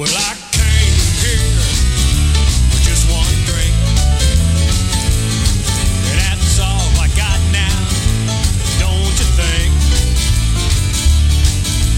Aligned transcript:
Well, 0.00 0.08
I 0.16 0.32
came 0.56 0.96
here 1.20 1.60
with 2.72 2.80
just 2.80 3.04
one 3.12 3.36
drink. 3.44 3.68
And 6.08 6.16
that's 6.24 6.56
all 6.56 6.88
I 6.96 7.04
got 7.20 7.36
now, 7.52 7.68
don't 8.80 9.12
you 9.12 9.28
think? 9.36 9.68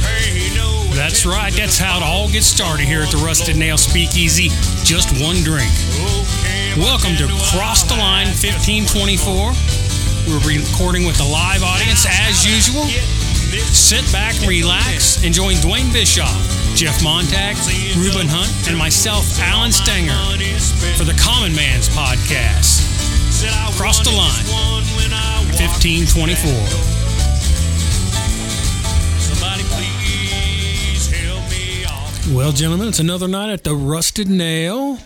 Ain't 0.02 0.56
no 0.58 0.82
That's 0.96 1.24
right. 1.24 1.52
That's 1.52 1.78
how 1.78 1.98
it 1.98 2.02
all 2.02 2.28
gets 2.28 2.48
started 2.48 2.86
here 2.86 3.02
at 3.02 3.12
the 3.12 3.18
Rusted 3.18 3.54
Nail 3.54 3.78
Speakeasy. 3.78 4.48
Just 4.82 5.22
one 5.22 5.36
drink. 5.46 5.70
Welcome 6.76 7.14
to 7.22 7.28
Cross 7.54 7.84
the 7.84 7.94
Line 7.94 8.26
1524. 8.34 9.54
We're 10.26 10.42
recording 10.42 11.06
with 11.06 11.20
a 11.20 11.28
live 11.30 11.62
audience 11.62 12.04
as 12.10 12.42
usual. 12.42 12.82
Sit 13.70 14.02
back, 14.10 14.34
relax, 14.44 15.22
and 15.22 15.32
join 15.32 15.54
Dwayne 15.62 15.92
Bischoff, 15.92 16.34
Jeff 16.82 17.00
Montag, 17.00 17.54
Ruben 17.96 18.26
Hunt, 18.26 18.50
and 18.68 18.76
myself, 18.76 19.38
Alan 19.38 19.70
Stenger, 19.70 20.18
for 20.98 21.04
the 21.04 21.14
Common 21.14 21.54
Man's 21.54 21.88
Podcast. 21.88 22.82
Cross 23.78 24.02
the 24.02 24.10
Line 24.10 24.42
1524. 25.54 26.50
Somebody 29.22 29.62
please 29.70 31.06
help 31.12 31.48
me 31.52 31.84
off. 31.84 32.34
Well, 32.34 32.50
gentlemen, 32.50 32.88
it's 32.88 32.98
another 32.98 33.28
night 33.28 33.52
at 33.52 33.62
the 33.62 33.76
Rusted 33.76 34.28
Nail 34.28 34.98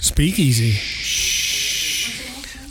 Speakeasy. 0.00 0.80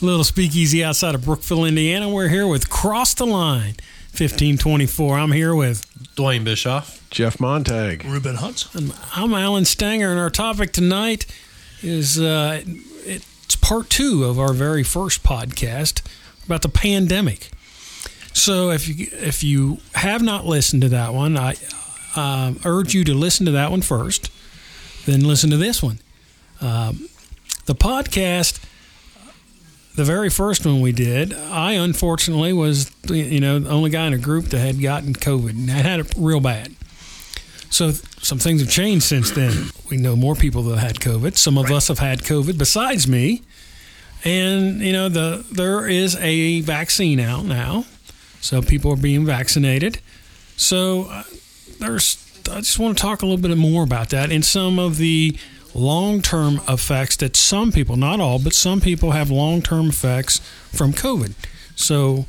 Little 0.05 0.25
speakeasy 0.25 0.83
outside 0.83 1.15
of 1.15 1.23
Brookville, 1.23 1.63
Indiana. 1.63 2.09
We're 2.09 2.27
here 2.27 2.45
with 2.45 2.69
Cross 2.69 3.13
the 3.13 3.25
Line 3.25 3.75
1524. 4.11 5.17
I'm 5.17 5.31
here 5.31 5.55
with, 5.55 5.87
Dwayne 6.17 6.43
Bischoff. 6.43 6.99
Jeff 7.13 7.39
Montag. 7.39 8.03
Ruben 8.05 8.37
Hudson. 8.37 8.91
I'm 9.13 9.35
Alan 9.35 9.65
Stanger, 9.65 10.09
and 10.09 10.19
our 10.19 10.31
topic 10.31 10.73
tonight 10.73 11.27
is 11.83 12.19
uh, 12.19 12.63
it's 12.65 13.55
part 13.55 13.91
two 13.91 14.23
of 14.23 14.39
our 14.39 14.51
very 14.51 14.81
first 14.81 15.21
podcast 15.21 16.01
about 16.47 16.63
the 16.63 16.69
pandemic. 16.69 17.51
So 18.33 18.71
if 18.71 18.87
you 18.87 19.09
if 19.11 19.43
you 19.43 19.77
have 19.93 20.23
not 20.23 20.47
listened 20.47 20.81
to 20.81 20.89
that 20.89 21.13
one, 21.13 21.37
I 21.37 21.53
um, 22.15 22.59
urge 22.65 22.95
you 22.95 23.03
to 23.03 23.13
listen 23.13 23.45
to 23.45 23.51
that 23.51 23.69
one 23.69 23.83
first, 23.83 24.31
then 25.05 25.23
listen 25.23 25.51
to 25.51 25.57
this 25.57 25.83
one. 25.83 25.99
Um, 26.61 27.09
the 27.65 27.75
podcast, 27.75 28.59
the 29.95 30.03
very 30.03 30.31
first 30.31 30.65
one 30.65 30.81
we 30.81 30.93
did, 30.93 31.31
I 31.31 31.73
unfortunately 31.73 32.53
was 32.53 32.91
you 33.07 33.39
know 33.39 33.59
the 33.59 33.69
only 33.69 33.91
guy 33.91 34.07
in 34.07 34.13
a 34.13 34.17
group 34.17 34.45
that 34.45 34.57
had 34.57 34.81
gotten 34.81 35.13
COVID 35.13 35.51
and 35.51 35.69
I 35.69 35.75
had 35.75 35.99
it 35.99 36.11
real 36.17 36.39
bad. 36.39 36.73
So 37.73 37.89
some 37.89 38.37
things 38.37 38.61
have 38.61 38.69
changed 38.69 39.03
since 39.03 39.31
then. 39.31 39.71
We 39.89 39.97
know 39.97 40.15
more 40.15 40.35
people 40.35 40.61
that 40.63 40.77
had 40.77 40.97
COVID. 40.97 41.35
Some 41.37 41.57
of 41.57 41.71
us 41.71 41.87
have 41.87 41.97
had 41.97 42.19
COVID 42.19 42.55
besides 42.59 43.07
me. 43.07 43.41
And 44.23 44.79
you 44.79 44.93
know 44.93 45.09
the 45.09 45.43
there 45.51 45.87
is 45.87 46.15
a 46.17 46.61
vaccine 46.61 47.19
out 47.19 47.45
now, 47.45 47.85
so 48.39 48.61
people 48.61 48.93
are 48.93 48.95
being 48.95 49.25
vaccinated. 49.25 49.99
So 50.55 51.07
uh, 51.09 51.23
there's 51.79 52.23
I 52.49 52.59
just 52.59 52.77
want 52.77 52.95
to 52.95 53.01
talk 53.01 53.23
a 53.23 53.25
little 53.25 53.41
bit 53.41 53.57
more 53.57 53.83
about 53.83 54.09
that 54.11 54.31
and 54.31 54.45
some 54.45 54.77
of 54.77 54.97
the 54.97 55.35
long-term 55.73 56.61
effects 56.69 57.15
that 57.17 57.35
some 57.35 57.71
people, 57.71 57.95
not 57.97 58.19
all, 58.19 58.37
but 58.37 58.53
some 58.53 58.81
people 58.81 59.11
have 59.11 59.31
long-term 59.31 59.89
effects 59.89 60.39
from 60.71 60.93
COVID. 60.93 61.33
So 61.75 62.27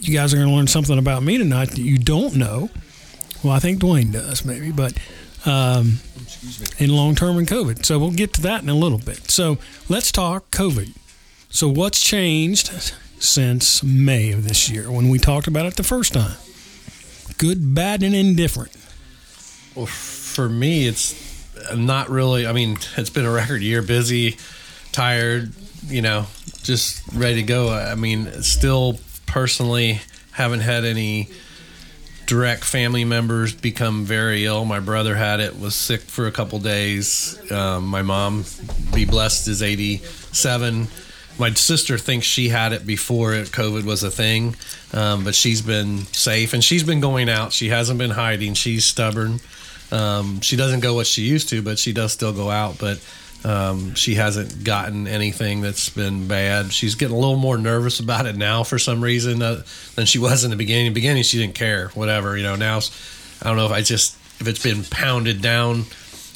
you 0.00 0.12
guys 0.12 0.34
are 0.34 0.38
going 0.38 0.48
to 0.48 0.54
learn 0.54 0.66
something 0.66 0.98
about 0.98 1.22
me 1.22 1.38
tonight 1.38 1.70
that 1.70 1.78
you 1.80 1.98
don't 1.98 2.34
know. 2.34 2.70
Well, 3.42 3.52
I 3.52 3.58
think 3.58 3.80
Dwayne 3.80 4.12
does 4.12 4.44
maybe, 4.44 4.70
but 4.70 4.96
um, 5.44 5.98
in 6.78 6.90
long 6.90 7.14
term 7.14 7.38
and 7.38 7.46
COVID. 7.46 7.84
So 7.84 7.98
we'll 7.98 8.12
get 8.12 8.32
to 8.34 8.42
that 8.42 8.62
in 8.62 8.68
a 8.68 8.74
little 8.74 8.98
bit. 8.98 9.30
So 9.30 9.58
let's 9.88 10.12
talk 10.12 10.50
COVID. 10.50 10.94
So 11.50 11.68
what's 11.68 12.00
changed 12.00 12.68
since 13.18 13.82
May 13.82 14.32
of 14.32 14.48
this 14.48 14.70
year 14.70 14.90
when 14.90 15.08
we 15.08 15.18
talked 15.18 15.46
about 15.46 15.66
it 15.66 15.76
the 15.76 15.82
first 15.82 16.12
time? 16.12 16.36
Good, 17.38 17.74
bad, 17.74 18.02
and 18.02 18.14
indifferent. 18.14 18.76
Well, 19.74 19.86
for 19.86 20.48
me, 20.48 20.86
it's 20.86 21.14
not 21.74 22.08
really. 22.10 22.46
I 22.46 22.52
mean, 22.52 22.78
it's 22.96 23.10
been 23.10 23.24
a 23.24 23.30
record 23.30 23.62
year, 23.62 23.82
busy, 23.82 24.36
tired, 24.92 25.52
you 25.86 26.02
know, 26.02 26.26
just 26.62 27.02
ready 27.12 27.36
to 27.36 27.42
go. 27.42 27.70
I 27.70 27.94
mean, 27.94 28.42
still 28.42 28.98
personally 29.26 30.00
haven't 30.32 30.60
had 30.60 30.84
any 30.84 31.28
direct 32.32 32.64
family 32.64 33.04
members 33.04 33.52
become 33.52 34.06
very 34.06 34.46
ill. 34.46 34.64
My 34.64 34.80
brother 34.80 35.14
had 35.14 35.38
it, 35.40 35.60
was 35.60 35.74
sick 35.74 36.00
for 36.00 36.26
a 36.26 36.32
couple 36.32 36.58
days. 36.60 37.38
Um, 37.52 37.84
my 37.84 38.00
mom, 38.00 38.46
be 38.94 39.04
blessed, 39.04 39.48
is 39.48 39.62
87. 39.62 40.88
My 41.38 41.50
sister 41.52 41.98
thinks 41.98 42.26
she 42.26 42.48
had 42.48 42.72
it 42.72 42.86
before 42.86 43.34
it, 43.34 43.48
COVID 43.48 43.84
was 43.84 44.02
a 44.02 44.10
thing, 44.10 44.56
um, 44.94 45.24
but 45.24 45.34
she's 45.34 45.60
been 45.60 46.06
safe 46.06 46.54
and 46.54 46.64
she's 46.64 46.84
been 46.84 47.00
going 47.00 47.28
out. 47.28 47.52
She 47.52 47.68
hasn't 47.68 47.98
been 47.98 48.12
hiding. 48.12 48.54
She's 48.54 48.86
stubborn. 48.86 49.38
Um, 49.90 50.40
she 50.40 50.56
doesn't 50.56 50.80
go 50.80 50.94
what 50.94 51.06
she 51.06 51.20
used 51.20 51.50
to, 51.50 51.60
but 51.60 51.78
she 51.78 51.92
does 51.92 52.12
still 52.12 52.32
go 52.32 52.48
out. 52.48 52.78
But 52.78 52.98
um, 53.44 53.94
she 53.94 54.14
hasn't 54.14 54.62
gotten 54.62 55.08
anything 55.08 55.62
that's 55.62 55.88
been 55.88 56.28
bad. 56.28 56.72
She's 56.72 56.94
getting 56.94 57.16
a 57.16 57.18
little 57.18 57.36
more 57.36 57.58
nervous 57.58 57.98
about 57.98 58.26
it 58.26 58.36
now 58.36 58.62
for 58.62 58.78
some 58.78 59.02
reason 59.02 59.42
uh, 59.42 59.62
than 59.96 60.06
she 60.06 60.18
was 60.18 60.44
in 60.44 60.50
the 60.50 60.56
beginning. 60.56 60.86
In 60.86 60.92
the 60.92 61.00
beginning, 61.00 61.24
she 61.24 61.38
didn't 61.38 61.54
care, 61.54 61.88
whatever. 61.88 62.36
You 62.36 62.44
know, 62.44 62.56
now 62.56 62.80
I 63.42 63.48
don't 63.48 63.56
know 63.56 63.66
if 63.66 63.72
I 63.72 63.82
just 63.82 64.16
if 64.40 64.46
it's 64.46 64.62
been 64.62 64.84
pounded 64.84 65.42
down 65.42 65.84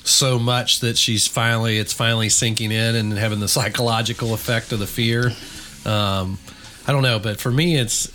so 0.04 0.38
much 0.38 0.80
that 0.80 0.96
she's 0.96 1.26
finally 1.26 1.78
it's 1.78 1.92
finally 1.92 2.28
sinking 2.28 2.72
in 2.72 2.94
and 2.94 3.12
having 3.12 3.40
the 3.40 3.48
psychological 3.48 4.34
effect 4.34 4.72
of 4.72 4.78
the 4.78 4.86
fear. 4.86 5.32
Um, 5.84 6.38
I 6.88 6.92
don't 6.92 7.02
know, 7.02 7.18
but 7.18 7.40
for 7.40 7.50
me, 7.50 7.76
it's 7.76 8.06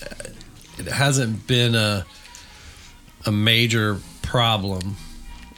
it 0.78 0.88
hasn't 0.88 1.48
been 1.48 1.76
a 1.76 2.06
a 3.26 3.32
major 3.32 4.00
problem. 4.22 4.98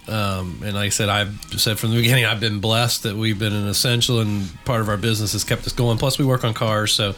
Um, 0.08 0.62
and 0.64 0.74
like 0.74 0.88
I 0.88 0.90
said, 0.90 1.09
I've 1.09 1.40
said 1.58 1.80
from 1.80 1.91
the 1.91 1.97
beginning, 1.97 2.25
I've 2.25 2.40
been 2.40 2.59
blessed 2.59 3.03
that 3.03 3.16
we've 3.16 3.40
been 3.40 3.53
an 3.53 3.68
essential 3.68 4.19
and 4.19 4.50
part 4.66 4.81
of 4.81 4.90
our 4.90 4.97
business 4.97 5.31
has 5.34 5.44
kept 5.44 5.66
us 5.66 5.74
going. 5.74 5.97
Plus, 5.97 6.19
we 6.19 6.25
work 6.25 6.44
on 6.44 6.53
cars, 6.53 6.91
so 6.91 7.16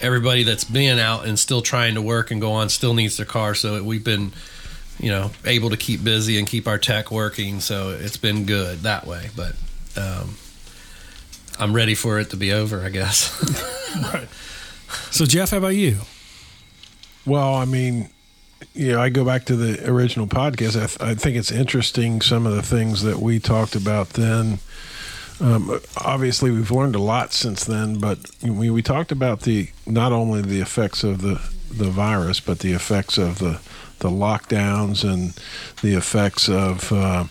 everybody 0.00 0.42
that's 0.42 0.64
been 0.64 0.98
out 0.98 1.26
and 1.26 1.38
still 1.38 1.62
trying 1.62 1.94
to 1.94 2.02
work 2.02 2.30
and 2.30 2.40
go 2.40 2.52
on 2.52 2.68
still 2.68 2.94
needs 2.94 3.16
their 3.16 3.26
car. 3.26 3.54
So 3.54 3.82
we've 3.82 4.04
been, 4.04 4.32
you 4.98 5.10
know, 5.10 5.30
able 5.44 5.70
to 5.70 5.76
keep 5.76 6.02
busy 6.02 6.38
and 6.38 6.48
keep 6.48 6.66
our 6.66 6.78
tech 6.78 7.10
working. 7.10 7.60
So 7.60 7.90
it's 7.90 8.16
been 8.16 8.46
good 8.46 8.80
that 8.80 9.06
way. 9.06 9.30
But 9.36 9.54
um, 9.96 10.36
I'm 11.58 11.74
ready 11.74 11.94
for 11.94 12.18
it 12.18 12.30
to 12.30 12.36
be 12.36 12.52
over, 12.52 12.80
I 12.82 12.88
guess. 12.90 13.30
Right. 14.12 14.26
So 15.12 15.24
Jeff, 15.24 15.50
how 15.50 15.58
about 15.58 15.76
you? 15.76 15.98
Well, 17.24 17.54
I 17.54 17.64
mean, 17.64 18.10
you 18.74 18.92
know, 18.92 19.00
I 19.00 19.08
go 19.08 19.24
back 19.24 19.44
to 19.46 19.56
the 19.56 19.88
original 19.88 20.26
podcast. 20.26 20.76
I, 20.76 20.86
th- 20.86 21.00
I 21.00 21.14
think 21.14 21.36
it's 21.36 21.52
interesting 21.52 22.20
some 22.20 22.44
of 22.44 22.54
the 22.54 22.62
things 22.62 23.02
that 23.02 23.18
we 23.18 23.38
talked 23.38 23.76
about 23.76 24.10
then. 24.10 24.58
Um, 25.40 25.80
obviously, 25.96 26.50
we've 26.50 26.70
learned 26.70 26.94
a 26.94 27.00
lot 27.00 27.32
since 27.32 27.64
then, 27.64 27.98
but 27.98 28.18
we, 28.42 28.70
we 28.70 28.82
talked 28.82 29.12
about 29.12 29.42
the 29.42 29.70
not 29.86 30.12
only 30.12 30.42
the 30.42 30.60
effects 30.60 31.04
of 31.04 31.22
the, 31.22 31.40
the 31.72 31.90
virus, 31.90 32.40
but 32.40 32.60
the 32.60 32.72
effects 32.72 33.16
of 33.16 33.38
the 33.38 33.60
the 34.00 34.10
lockdowns 34.10 35.02
and 35.02 35.32
the 35.80 35.96
effects 35.96 36.48
of 36.48 36.92
uh, 36.92 37.24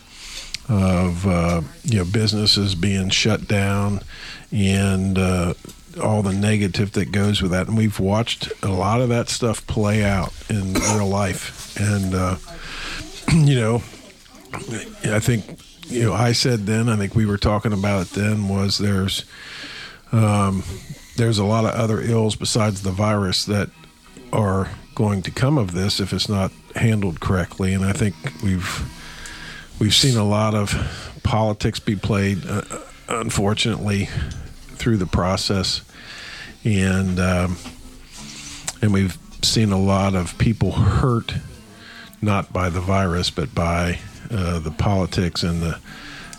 of 0.68 1.26
uh, 1.26 1.60
you 1.84 1.98
know 1.98 2.04
businesses 2.04 2.74
being 2.74 3.10
shut 3.10 3.46
down 3.46 4.00
and 4.54 5.18
uh, 5.18 5.54
all 6.02 6.22
the 6.22 6.32
negative 6.32 6.92
that 6.92 7.10
goes 7.10 7.42
with 7.42 7.50
that. 7.50 7.66
And 7.66 7.76
we've 7.76 7.98
watched 7.98 8.52
a 8.62 8.68
lot 8.68 9.00
of 9.00 9.08
that 9.08 9.28
stuff 9.28 9.66
play 9.66 10.04
out 10.04 10.32
in 10.48 10.74
real 10.94 11.08
life. 11.08 11.76
And 11.78 12.14
uh, 12.14 12.36
you 13.32 13.56
know, 13.56 13.76
I 15.04 15.18
think 15.18 15.58
you 15.86 16.04
know 16.04 16.12
I 16.12 16.32
said 16.32 16.66
then. 16.66 16.88
I 16.88 16.96
think 16.96 17.14
we 17.14 17.26
were 17.26 17.36
talking 17.36 17.72
about 17.72 18.06
it 18.06 18.12
then. 18.12 18.48
Was 18.48 18.78
there's 18.78 19.24
um, 20.12 20.62
there's 21.16 21.38
a 21.38 21.44
lot 21.44 21.64
of 21.64 21.72
other 21.72 22.00
ills 22.00 22.36
besides 22.36 22.82
the 22.82 22.92
virus 22.92 23.44
that 23.46 23.70
are 24.32 24.70
going 24.94 25.22
to 25.22 25.30
come 25.30 25.58
of 25.58 25.72
this 25.72 25.98
if 25.98 26.12
it's 26.12 26.28
not 26.28 26.52
handled 26.76 27.20
correctly. 27.20 27.74
And 27.74 27.84
I 27.84 27.92
think 27.92 28.14
we've 28.42 28.82
we've 29.80 29.94
seen 29.94 30.16
a 30.16 30.24
lot 30.24 30.54
of 30.54 31.18
politics 31.24 31.80
be 31.80 31.96
played, 31.96 32.46
uh, 32.46 32.62
unfortunately, 33.08 34.08
through 34.76 34.96
the 34.98 35.06
process, 35.06 35.82
and 36.64 37.18
um, 37.20 37.56
and 38.82 38.92
we've 38.92 39.18
seen 39.42 39.72
a 39.72 39.78
lot 39.78 40.14
of 40.14 40.36
people 40.38 40.72
hurt, 40.72 41.34
not 42.22 42.52
by 42.52 42.70
the 42.70 42.80
virus, 42.80 43.30
but 43.30 43.54
by 43.54 43.98
uh, 44.30 44.58
the 44.58 44.70
politics 44.70 45.42
and 45.42 45.62
the 45.62 45.78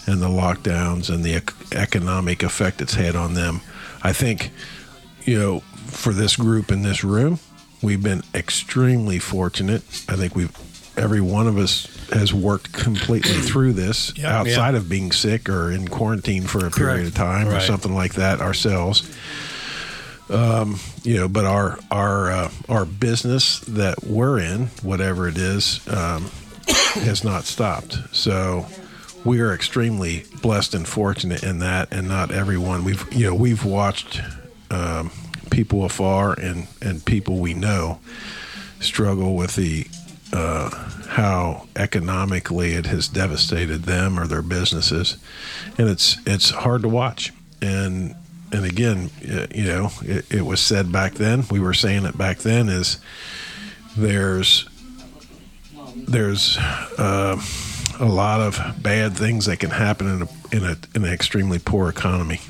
and 0.07 0.21
the 0.21 0.27
lockdowns 0.27 1.13
and 1.13 1.23
the 1.23 1.35
ec- 1.35 1.53
economic 1.73 2.43
effect 2.43 2.81
it's 2.81 2.93
had 2.93 3.15
on 3.15 3.33
them. 3.33 3.61
I 4.03 4.13
think, 4.13 4.51
you 5.23 5.39
know, 5.39 5.59
for 5.87 6.13
this 6.13 6.35
group 6.35 6.71
in 6.71 6.83
this 6.83 7.03
room, 7.03 7.39
we've 7.81 8.03
been 8.03 8.21
extremely 8.33 9.17
fortunate. 9.19 9.81
I 10.07 10.15
think 10.15 10.35
we've 10.35 10.55
every 10.97 11.21
one 11.21 11.47
of 11.47 11.57
us 11.57 11.87
has 12.13 12.33
worked 12.33 12.71
completely 12.73 13.33
through 13.41 13.73
this 13.73 14.13
Yep. 14.17 14.25
outside 14.25 14.75
of 14.75 14.87
being 14.89 15.11
sick 15.11 15.49
or 15.49 15.71
in 15.71 15.87
quarantine 15.87 16.43
for 16.43 16.65
a 16.65 16.71
period 16.71 17.07
of 17.07 17.13
time 17.15 17.47
or 17.47 17.59
something 17.59 17.93
like 17.93 18.15
that 18.15 18.39
ourselves. 18.41 19.15
Um, 20.29 20.79
you 21.03 21.17
know, 21.17 21.27
but 21.27 21.45
our 21.45 21.77
our 21.91 22.31
uh, 22.31 22.51
our 22.67 22.85
business 22.85 23.59
that 23.61 24.03
we're 24.03 24.39
in, 24.39 24.67
whatever 24.81 25.27
it 25.27 25.37
is, 25.37 25.87
um, 25.87 26.31
has 26.67 27.23
not 27.23 27.43
stopped. 27.43 27.99
So 28.11 28.65
we 29.23 29.39
are 29.41 29.53
extremely 29.53 30.25
blessed 30.41 30.73
and 30.73 30.87
fortunate 30.87 31.43
in 31.43 31.59
that, 31.59 31.89
and 31.91 32.07
not 32.07 32.31
everyone. 32.31 32.83
We've 32.83 33.05
you 33.13 33.27
know 33.27 33.35
we've 33.35 33.63
watched 33.65 34.19
um, 34.71 35.11
people 35.51 35.85
afar 35.85 36.33
and 36.39 36.65
and 36.81 37.05
people 37.05 37.37
we 37.37 37.53
know 37.53 37.99
struggle 38.79 39.35
with 39.35 39.55
the 39.55 39.85
uh, 40.33 40.69
how 41.15 41.65
economically 41.77 42.73
it 42.73 42.85
has 42.87 43.07
devastated 43.07 43.83
them 43.83 44.19
or 44.19 44.27
their 44.27 44.41
businesses, 44.41 45.15
and 45.77 45.87
it's 45.87 46.17
it's 46.25 46.49
hard 46.49 46.81
to 46.81 46.89
watch. 46.89 47.31
And 47.61 48.15
and 48.51 48.65
again, 48.65 49.09
you 49.21 49.63
know, 49.63 49.91
it, 50.01 50.29
it 50.29 50.41
was 50.41 50.59
said 50.59 50.91
back 50.91 51.13
then. 51.13 51.45
We 51.49 51.61
were 51.61 51.73
saying 51.73 52.03
it 52.03 52.17
back 52.17 52.39
then. 52.39 52.67
Is 52.67 52.99
there's 53.95 54.67
there's 55.95 56.57
uh, 56.97 57.41
a 57.97 58.05
lot 58.05 58.41
of 58.41 58.83
bad 58.83 59.15
things 59.15 59.45
that 59.45 59.59
can 59.59 59.69
happen 59.69 60.07
in 60.07 60.21
a 60.23 60.27
in 60.51 60.63
a 60.65 60.77
in 60.95 61.05
an 61.05 61.13
extremely 61.13 61.59
poor 61.59 61.87
economy. 61.87 62.41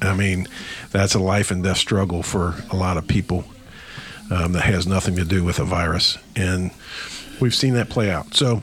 I 0.00 0.14
mean, 0.14 0.48
that's 0.92 1.14
a 1.14 1.18
life 1.18 1.50
and 1.50 1.62
death 1.62 1.76
struggle 1.76 2.22
for 2.22 2.54
a 2.70 2.76
lot 2.76 2.96
of 2.96 3.06
people 3.06 3.44
um, 4.30 4.52
that 4.52 4.62
has 4.62 4.86
nothing 4.86 5.16
to 5.16 5.26
do 5.26 5.44
with 5.44 5.58
a 5.58 5.64
virus, 5.64 6.16
and 6.34 6.70
we've 7.40 7.54
seen 7.54 7.74
that 7.74 7.88
play 7.88 8.10
out. 8.10 8.34
So, 8.34 8.62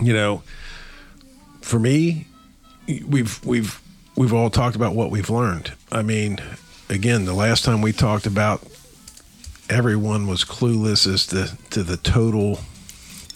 you 0.00 0.12
know, 0.12 0.42
for 1.60 1.78
me, 1.78 2.26
we've 3.06 3.44
we've 3.44 3.80
we've 4.16 4.32
all 4.32 4.50
talked 4.50 4.76
about 4.76 4.94
what 4.94 5.10
we've 5.10 5.30
learned. 5.30 5.72
I 5.90 6.02
mean, 6.02 6.38
again, 6.88 7.24
the 7.24 7.34
last 7.34 7.64
time 7.64 7.80
we 7.80 7.92
talked 7.92 8.26
about 8.26 8.62
everyone 9.70 10.26
was 10.26 10.44
clueless 10.44 11.12
as 11.12 11.26
to 11.28 11.56
to 11.70 11.82
the 11.82 11.96
total 11.96 12.60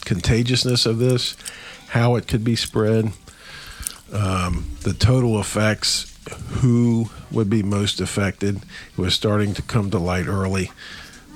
contagiousness 0.04 0.86
of 0.86 0.98
this, 0.98 1.36
how 1.88 2.16
it 2.16 2.26
could 2.26 2.44
be 2.44 2.56
spread, 2.56 3.12
um, 4.12 4.76
the 4.82 4.94
total 4.94 5.38
effects, 5.40 6.16
who 6.60 7.10
would 7.30 7.50
be 7.50 7.62
most 7.62 8.00
affected. 8.00 8.56
It 8.56 8.98
was 8.98 9.14
starting 9.14 9.54
to 9.54 9.62
come 9.62 9.90
to 9.90 9.98
light 9.98 10.26
early, 10.26 10.70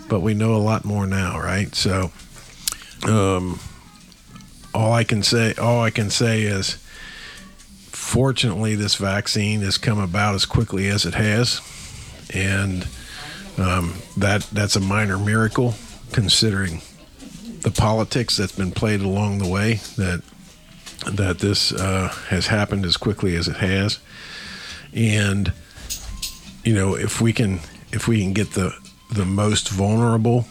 but 0.09 0.21
we 0.21 0.35
know 0.35 0.55
a 0.55 0.59
lot 0.59 0.85
more 0.85 1.07
now, 1.07 1.39
right? 1.39 1.75
So, 1.75 2.13
um, 3.05 3.59
all 4.75 4.93
I 4.93 5.05
can 5.05 5.23
say, 5.23 5.55
all 5.55 5.83
I 5.83 5.91
can 5.91 6.11
say 6.11 6.43
is, 6.43 6.77
fortunately, 7.91 8.75
this 8.75 8.95
vaccine 8.97 9.61
has 9.61 9.79
come 9.79 9.99
about 9.99 10.35
as 10.35 10.47
quickly 10.47 10.89
as 10.89 11.05
it 11.05 11.15
has, 11.15 11.61
and 12.33 12.87
um, 13.59 13.95
that 14.17 14.43
that's 14.53 14.77
a 14.77 14.81
minor 14.81 15.19
miracle 15.19 15.75
considering 16.13 16.81
the 17.63 17.71
politics 17.71 18.37
that's 18.37 18.53
been 18.57 18.73
played 18.73 19.01
along 19.01 19.39
the 19.39 19.49
way 19.49 19.75
that 19.97 20.23
that 21.07 21.39
this 21.41 21.73
uh, 21.73 22.09
has 22.29 22.47
happened 22.47 22.85
as 22.85 22.97
quickly 22.97 23.37
as 23.37 23.49
it 23.49 23.57
has, 23.57 23.99
and 24.95 25.53
you 26.65 26.75
know 26.75 26.95
if 26.95 27.21
we 27.21 27.33
can 27.33 27.61
if 27.93 28.09
we 28.09 28.21
can 28.21 28.33
get 28.33 28.53
the 28.53 28.75
the 29.11 29.25
most 29.25 29.69
vulnerable, 29.69 30.47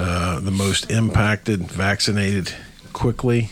uh, 0.00 0.40
the 0.40 0.50
most 0.50 0.90
impacted, 0.90 1.60
vaccinated 1.60 2.54
quickly, 2.92 3.50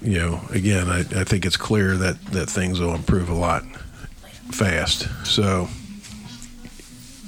you 0.00 0.18
know, 0.18 0.40
again, 0.50 0.88
I, 0.88 1.00
I 1.00 1.24
think 1.24 1.44
it's 1.44 1.56
clear 1.56 1.96
that 1.96 2.24
that 2.26 2.48
things 2.48 2.80
will 2.80 2.94
improve 2.94 3.28
a 3.28 3.34
lot 3.34 3.64
fast. 4.50 5.08
So 5.26 5.68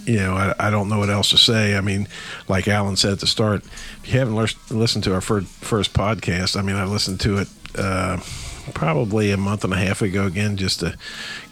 you 0.09 0.17
know, 0.17 0.35
I, 0.35 0.55
I 0.59 0.71
don't 0.71 0.89
know 0.89 0.99
what 0.99 1.11
else 1.11 1.31
to 1.31 1.39
say. 1.39 1.77
I 1.77 1.83
mean, 1.83 2.09
like 2.49 2.67
Alan 2.67 2.97
said 2.97 3.13
at 3.13 3.21
the 3.21 3.27
start, 3.27 3.63
if 3.65 4.11
you 4.11 4.19
haven't 4.19 4.37
lis- 4.37 4.71
listened 4.71 5.05
to 5.05 5.13
our 5.13 5.21
fir- 5.21 5.43
first 5.43 5.93
podcast, 5.93 6.57
I 6.59 6.63
mean, 6.63 6.77
I 6.77 6.85
listened 6.85 7.21
to 7.21 7.39
it 7.39 7.49
uh, 7.77 8.19
probably 8.73 9.33
a 9.33 9.37
month 9.37 9.65
and 9.65 9.73
a 9.75 9.77
half 9.77 10.01
ago 10.01 10.25
again, 10.25 10.57
just 10.57 10.81
to 10.81 10.97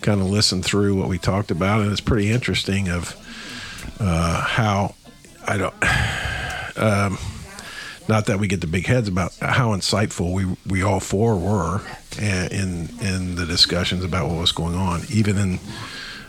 kind 0.01 0.23
of 0.23 0.29
listen 0.29 0.63
through 0.63 0.95
what 0.95 1.09
we 1.09 1.19
talked 1.19 1.51
about, 1.51 1.83
and 1.83 1.93
it's 1.93 2.01
pretty 2.01 2.31
interesting 2.31 2.89
of 2.89 3.15
uh, 4.01 4.41
how 4.41 4.95
I 5.47 5.57
don't. 5.57 5.75
Um, 6.79 7.17
not 8.07 8.27
that 8.27 8.39
we 8.39 8.49
get 8.49 8.61
the 8.61 8.67
big 8.67 8.85
heads 8.85 9.09
about 9.09 9.35
how 9.41 9.75
insightful 9.75 10.35
we 10.35 10.45
we 10.67 10.83
all 10.83 11.01
four 11.01 11.37
were 11.39 11.81
uh, 12.21 12.49
in 12.51 12.91
in 13.01 13.35
the 13.37 13.47
discussions 13.47 14.05
about 14.05 14.29
what 14.29 14.39
was 14.39 14.53
going 14.53 14.75
on, 14.75 15.01
even 15.11 15.39
in 15.39 15.59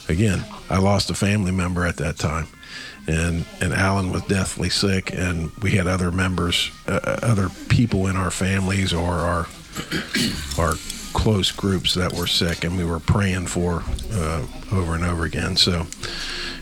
again, 0.10 0.44
I 0.70 0.78
lost 0.80 1.10
a 1.10 1.14
family 1.14 1.52
member 1.52 1.86
at 1.86 1.98
that 1.98 2.18
time, 2.18 2.48
and 3.08 3.46
and 3.62 3.74
Alan 3.74 4.12
was 4.12 4.24
deathly 4.24 4.70
sick, 4.70 5.14
and 5.14 5.52
we 5.62 5.72
had 5.72 5.88
other 5.88 6.12
members, 6.12 6.72
uh, 6.88 7.20
other 7.22 7.50
people 7.70 8.08
in 8.08 8.16
our 8.16 8.32
families 8.32 8.94
or 8.94 9.14
our 9.14 9.48
our 10.58 10.74
close 11.14 11.52
groups 11.52 11.94
that 11.96 12.14
were 12.14 12.28
sick, 12.28 12.64
and 12.64 12.78
we 12.78 12.86
were 12.86 13.00
praying 13.00 13.48
for 13.48 13.84
uh, 14.14 14.46
over 14.72 14.96
and 14.96 15.04
over 15.04 15.26
again. 15.26 15.56
So 15.56 15.86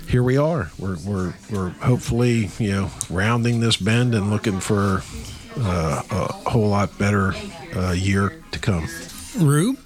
here 0.08 0.24
we 0.24 0.38
are. 0.38 0.72
We're 0.80 0.98
we're 1.06 1.34
we're 1.52 1.70
hopefully 1.70 2.50
you 2.60 2.72
know 2.72 2.92
rounding 3.10 3.60
this 3.60 3.78
bend 3.78 4.16
and 4.16 4.30
looking 4.30 4.60
for 4.60 5.04
uh, 5.58 6.04
a 6.10 6.50
whole 6.50 6.70
lot 6.70 6.98
better 6.98 7.34
uh, 7.76 7.92
year 7.92 8.42
to 8.52 8.60
come. 8.60 8.88
Rube? 9.38 9.78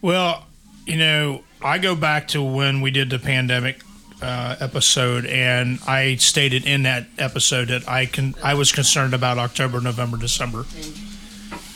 Well, 0.00 0.46
you 0.86 0.96
know, 0.96 1.42
I 1.60 1.78
go 1.78 1.94
back 1.94 2.28
to 2.28 2.42
when 2.42 2.80
we 2.80 2.90
did 2.90 3.10
the 3.10 3.18
pandemic 3.18 3.82
uh, 4.20 4.56
episode, 4.60 5.26
and 5.26 5.78
I 5.86 6.16
stated 6.16 6.66
in 6.66 6.84
that 6.84 7.06
episode 7.18 7.68
that 7.68 7.88
I 7.88 8.06
can 8.06 8.34
I 8.42 8.54
was 8.54 8.72
concerned 8.72 9.14
about 9.14 9.38
October, 9.38 9.80
November, 9.80 10.16
December, 10.16 10.64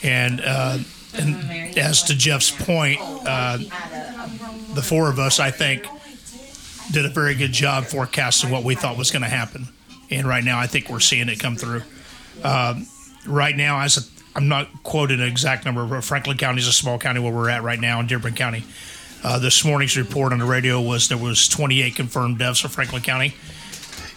and 0.02 0.40
uh, 0.44 0.78
and 1.14 1.78
as 1.78 2.02
to 2.04 2.16
Jeff's 2.16 2.50
point, 2.50 3.00
uh, 3.00 3.58
the 4.74 4.82
four 4.82 5.08
of 5.08 5.18
us, 5.18 5.40
I 5.40 5.50
think, 5.50 5.86
did 6.92 7.04
a 7.04 7.08
very 7.08 7.34
good 7.34 7.52
job 7.52 7.84
forecasting 7.84 8.50
what 8.50 8.64
we 8.64 8.74
thought 8.74 8.96
was 8.96 9.10
going 9.10 9.22
to 9.22 9.28
happen, 9.28 9.66
and 10.10 10.26
right 10.26 10.44
now 10.44 10.58
I 10.58 10.66
think 10.66 10.88
we're 10.88 11.00
seeing 11.00 11.28
it 11.28 11.40
come 11.40 11.56
through. 11.56 11.82
Um, 12.42 12.86
right 13.26 13.56
now, 13.56 13.80
as 13.80 13.96
a, 13.96 14.00
I'm 14.36 14.48
not 14.48 14.68
quoting 14.82 15.20
an 15.20 15.26
exact 15.26 15.64
number, 15.64 15.84
but 15.86 16.04
Franklin 16.04 16.36
County 16.36 16.60
is 16.60 16.68
a 16.68 16.72
small 16.72 16.98
county 16.98 17.20
where 17.20 17.32
we're 17.32 17.50
at 17.50 17.62
right 17.62 17.80
now 17.80 18.00
in 18.00 18.06
Dearborn 18.06 18.34
County. 18.34 18.64
Uh, 19.24 19.38
this 19.38 19.64
morning's 19.64 19.96
report 19.96 20.32
on 20.32 20.38
the 20.38 20.44
radio 20.44 20.80
was 20.80 21.08
there 21.08 21.18
was 21.18 21.48
28 21.48 21.96
confirmed 21.96 22.38
deaths 22.38 22.62
in 22.62 22.70
Franklin 22.70 23.02
County, 23.02 23.34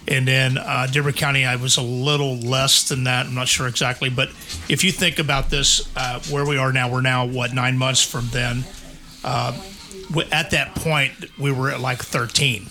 and 0.08 0.28
then 0.28 0.58
uh, 0.58 0.88
Dearborn 0.92 1.14
County 1.14 1.46
I 1.46 1.56
was 1.56 1.78
a 1.78 1.82
little 1.82 2.38
less 2.38 2.88
than 2.90 3.06
that. 3.06 3.26
I'm 3.26 3.36
not 3.36 3.48
sure 3.48 3.68
exactly, 3.68 4.10
but 4.10 4.30
if 4.68 4.84
you 4.84 4.92
think 4.92 5.20
about 5.20 5.50
this, 5.50 5.90
uh, 5.96 6.20
where 6.30 6.46
we 6.46 6.58
are 6.58 6.72
now, 6.72 6.92
we're 6.92 7.02
now 7.02 7.26
what 7.26 7.54
nine 7.54 7.78
months 7.78 8.04
from 8.04 8.28
then. 8.32 8.64
Uh, 9.24 9.60
at 10.32 10.52
that 10.52 10.76
point, 10.76 11.14
we 11.40 11.52
were 11.52 11.70
at 11.72 11.80
like 11.80 12.00
13, 12.04 12.68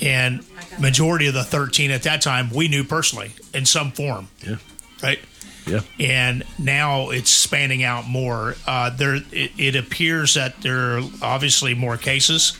and 0.00 0.44
majority 0.78 1.26
of 1.26 1.34
the 1.34 1.42
13 1.44 1.90
at 1.90 2.04
that 2.04 2.22
time 2.22 2.50
we 2.50 2.68
knew 2.68 2.84
personally 2.84 3.32
in 3.52 3.64
some 3.66 3.90
form. 3.90 4.28
Yeah. 4.46 4.56
Right 5.02 5.18
Yeah. 5.66 5.80
and 6.00 6.44
now 6.58 7.10
it's 7.10 7.30
spanning 7.30 7.82
out 7.84 8.06
more. 8.06 8.54
Uh, 8.66 8.90
there, 8.90 9.16
it, 9.32 9.50
it 9.58 9.76
appears 9.76 10.34
that 10.34 10.60
there 10.62 10.98
are 10.98 11.02
obviously 11.22 11.74
more 11.74 11.96
cases, 11.96 12.56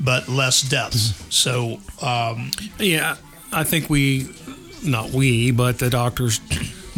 but 0.00 0.28
less 0.28 0.62
deaths. 0.62 1.14
So, 1.34 1.78
um, 2.02 2.50
Yeah, 2.78 3.16
I 3.52 3.64
think 3.64 3.88
we, 3.88 4.28
not 4.82 5.10
we, 5.10 5.50
but 5.52 5.78
the 5.78 5.90
doctors 5.90 6.40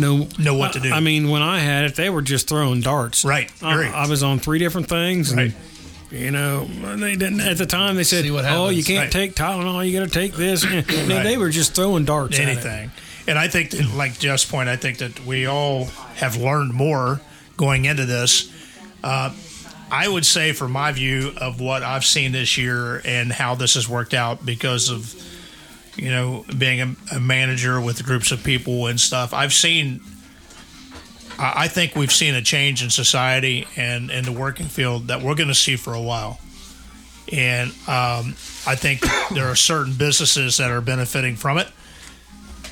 know 0.01 0.27
Know 0.39 0.55
what 0.55 0.73
to 0.75 0.81
do. 0.81 0.91
I 0.93 1.01
mean, 1.01 1.29
when 1.31 1.43
I 1.43 1.59
had 1.61 1.85
it, 1.85 1.95
they 1.95 2.11
were 2.11 2.23
just 2.23 2.49
throwing 2.49 2.81
darts. 2.81 3.25
Right, 3.25 3.51
I, 3.63 3.73
agree. 3.75 3.87
I 3.89 4.07
was 4.09 4.23
on 4.23 4.39
three 4.39 4.59
different 4.59 4.89
things. 4.89 5.35
Right. 5.35 5.53
And, 6.11 6.21
you 6.21 6.31
know, 6.33 6.65
they 6.97 7.15
didn't 7.17 7.41
at 7.41 7.57
the 7.59 7.67
time. 7.67 7.95
They 7.97 8.03
said, 8.05 8.29
what 8.33 8.45
"Oh, 8.45 8.69
you 8.69 8.83
can't 8.83 9.05
Right. 9.05 9.13
take 9.13 9.35
Tylenol. 9.37 9.89
You 9.89 9.99
got 10.01 10.07
to 10.09 10.13
take 10.13 10.33
this." 10.35 10.65
I 10.65 10.69
mean, 10.71 10.85
Right. 10.89 11.23
they 11.23 11.37
were 11.37 11.51
just 11.51 11.75
throwing 11.75 12.05
darts. 12.05 12.37
at 12.39 12.49
it. 12.49 12.51
anything. 12.51 12.91
And 13.29 13.39
I 13.39 13.47
think 13.49 13.71
that, 13.71 13.95
like 13.95 14.19
Jeff's 14.19 14.45
point, 14.45 14.69
I 14.69 14.75
think 14.77 14.99
that 14.99 15.25
we 15.25 15.47
all 15.47 15.85
have 16.17 16.37
learned 16.37 16.73
more 16.75 17.21
going 17.57 17.85
into 17.85 18.07
this. 18.07 18.51
Uh, 19.05 19.31
I 19.93 20.09
would 20.09 20.25
say, 20.27 20.53
from 20.53 20.73
my 20.73 20.91
view 20.93 21.33
of 21.37 21.61
what 21.61 21.83
I've 21.83 22.05
seen 22.05 22.33
this 22.33 22.57
year 22.59 23.03
and 23.05 23.33
how 23.33 23.55
this 23.55 23.75
has 23.75 23.89
worked 23.89 24.15
out, 24.15 24.45
because 24.45 24.89
of 24.89 25.15
you 25.97 26.11
know 26.11 26.45
being 26.57 26.81
a, 26.81 27.17
a 27.17 27.21
manager 27.21 27.81
with 27.81 28.05
groups 28.05 28.33
of 28.33 28.43
people 28.43 28.87
and 28.87 29.01
stuff, 29.01 29.33
I've 29.33 29.53
seen. 29.53 30.01
I 31.43 31.69
think 31.69 31.97
we've 31.97 32.13
seen 32.13 32.35
a 32.35 32.43
change 32.43 32.83
in 32.83 32.91
society 32.91 33.67
and 33.75 34.11
in 34.11 34.27
the 34.27 34.33
working 34.33 34.67
field 34.67 35.09
that 35.09 35.23
we're 35.23 35.35
going 35.35 35.49
to 35.49 35.55
see 35.55 35.77
for 35.77 35.95
a 35.95 36.03
while. 36.03 36.39
And 37.33 37.71
um, 37.89 38.35
I 38.67 38.75
think 38.75 39.01
there 39.31 39.47
are 39.47 39.57
certain 39.57 39.95
businesses 39.95 40.59
that 40.59 40.71
are 40.71 40.83
benefiting 40.83 41.37
from 41.37 41.57
it 41.57 41.69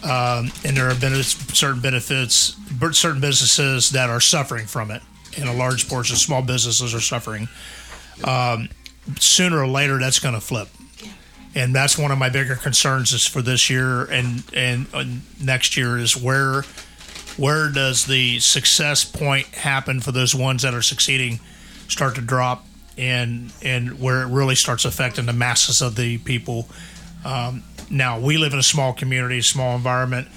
um, 0.05 0.53
and 0.65 0.77
there 0.77 0.89
have 0.89 1.01
been 1.01 1.23
certain 1.23 1.81
benefits, 1.81 2.57
certain 2.93 3.21
businesses 3.21 3.91
that 3.91 4.11
are 4.11 4.21
suffering 4.21 4.67
from 4.67 4.91
it, 4.91 5.03
and 5.37 5.49
a 5.49 5.53
large 5.53 5.89
portion 5.89 6.15
of 6.15 6.21
small 6.21 6.43
businesses 6.43 6.95
are 6.95 7.01
suffering. 7.01 7.49
Um, 8.23 8.69
sooner 9.19 9.59
or 9.59 9.67
later, 9.67 9.99
that's 9.99 10.21
going 10.21 10.35
to 10.35 10.41
flip, 10.41 10.69
and 11.55 11.75
that's 11.75 11.99
one 11.99 12.11
of 12.11 12.19
my 12.19 12.29
bigger 12.29 12.55
concerns 12.55 13.13
is 13.13 13.27
for 13.27 13.43
this 13.43 13.71
year 13.71 14.05
and 14.05 14.43
and 14.55 15.23
next 15.41 15.77
year 15.77 15.99
is 15.99 16.17
where 16.17 16.63
where 17.37 17.71
does 17.71 18.07
the 18.07 18.39
success 18.41 19.05
point 19.05 19.47
happen 19.47 20.01
for 20.01 20.13
those 20.13 20.35
ones 20.35 20.63
that 20.63 20.75
are 20.75 20.83
succeeding 20.83 21.41
start 21.89 22.15
to 22.17 22.21
drop 22.21 22.65
and 22.99 23.53
and 23.63 24.01
where 24.01 24.23
it 24.23 24.27
really 24.27 24.57
starts 24.57 24.85
affecting 24.85 25.27
the 25.27 25.33
masses 25.33 25.81
of 25.81 25.95
the 25.97 26.19
people. 26.19 26.69
Um, 27.25 27.63
now 27.91 28.19
we 28.19 28.37
live 28.37 28.53
in 28.53 28.59
a 28.59 28.65
small 28.65 28.93
community, 28.93 29.41
small 29.41 29.77
environment 29.77 30.29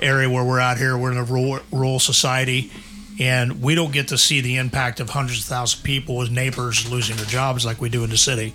area 0.00 0.28
where 0.28 0.44
we're 0.44 0.60
out 0.60 0.76
here. 0.76 0.98
We're 0.98 1.12
in 1.12 1.18
a 1.18 1.24
rural, 1.24 1.60
rural 1.70 2.00
society, 2.00 2.72
and 3.18 3.62
we 3.62 3.74
don't 3.74 3.92
get 3.92 4.08
to 4.08 4.18
see 4.18 4.40
the 4.40 4.56
impact 4.56 5.00
of 5.00 5.10
hundreds 5.10 5.40
of 5.40 5.44
thousands 5.46 5.80
of 5.80 5.84
people 5.84 6.16
with 6.16 6.30
neighbors 6.30 6.90
losing 6.90 7.16
their 7.16 7.26
jobs 7.26 7.64
like 7.64 7.80
we 7.80 7.88
do 7.88 8.02
in 8.04 8.10
the 8.10 8.18
city. 8.18 8.54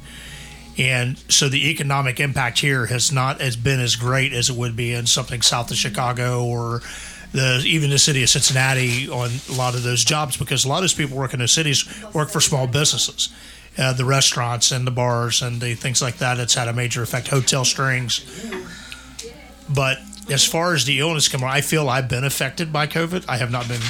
And 0.77 1.17
so 1.32 1.48
the 1.48 1.70
economic 1.70 2.20
impact 2.20 2.60
here 2.60 2.88
has 2.88 3.12
not 3.12 3.39
as 3.39 3.55
been 3.55 3.79
as 3.79 3.96
great 3.96 4.34
as 4.34 4.50
it 4.50 4.55
would 4.55 4.75
be 4.75 4.94
in 4.94 5.05
something 5.05 5.41
south 5.41 5.72
of 5.72 5.77
Chicago 5.77 6.44
or 6.44 6.82
the 7.32 7.62
even 7.65 7.89
the 7.89 8.00
city 8.00 8.24
of 8.24 8.29
Cincinnati 8.29 9.10
on 9.10 9.29
a 9.50 9.53
lot 9.53 9.75
of 9.75 9.84
those 9.84 10.03
jobs 10.03 10.38
because 10.38 10.65
a 10.65 10.70
lot 10.70 10.77
of 10.77 10.84
those 10.84 10.94
people 10.94 11.17
work 11.17 11.34
in 11.34 11.39
those 11.39 11.51
cities 11.51 11.86
work 12.13 12.29
for 12.29 12.41
small 12.41 12.67
businesses. 12.67 13.29
Uh, 13.77 13.91
the 13.91 14.05
restaurants 14.05 14.72
and 14.72 14.88
the 14.88 14.91
bars 14.91 15.41
and 15.41 15.60
the 15.60 15.75
things 15.75 16.01
like 16.01 16.17
that. 16.17 16.39
It's 16.39 16.53
had 16.55 16.70
a 16.70 16.74
major 16.74 17.03
effect. 17.03 17.27
Hotel 17.27 17.65
strings. 17.65 18.22
But 19.70 19.98
as 20.29 20.46
far 20.46 20.74
as 20.74 20.86
the 20.86 21.00
illness 21.00 21.27
come, 21.27 21.44
I 21.44 21.60
feel 21.62 21.89
I've 21.89 22.08
been 22.08 22.24
affected 22.24 22.72
by 22.72 22.88
COVID. 22.88 23.25
I 23.27 23.38
have 23.38 23.51
not 23.51 23.67
been. 23.67 23.82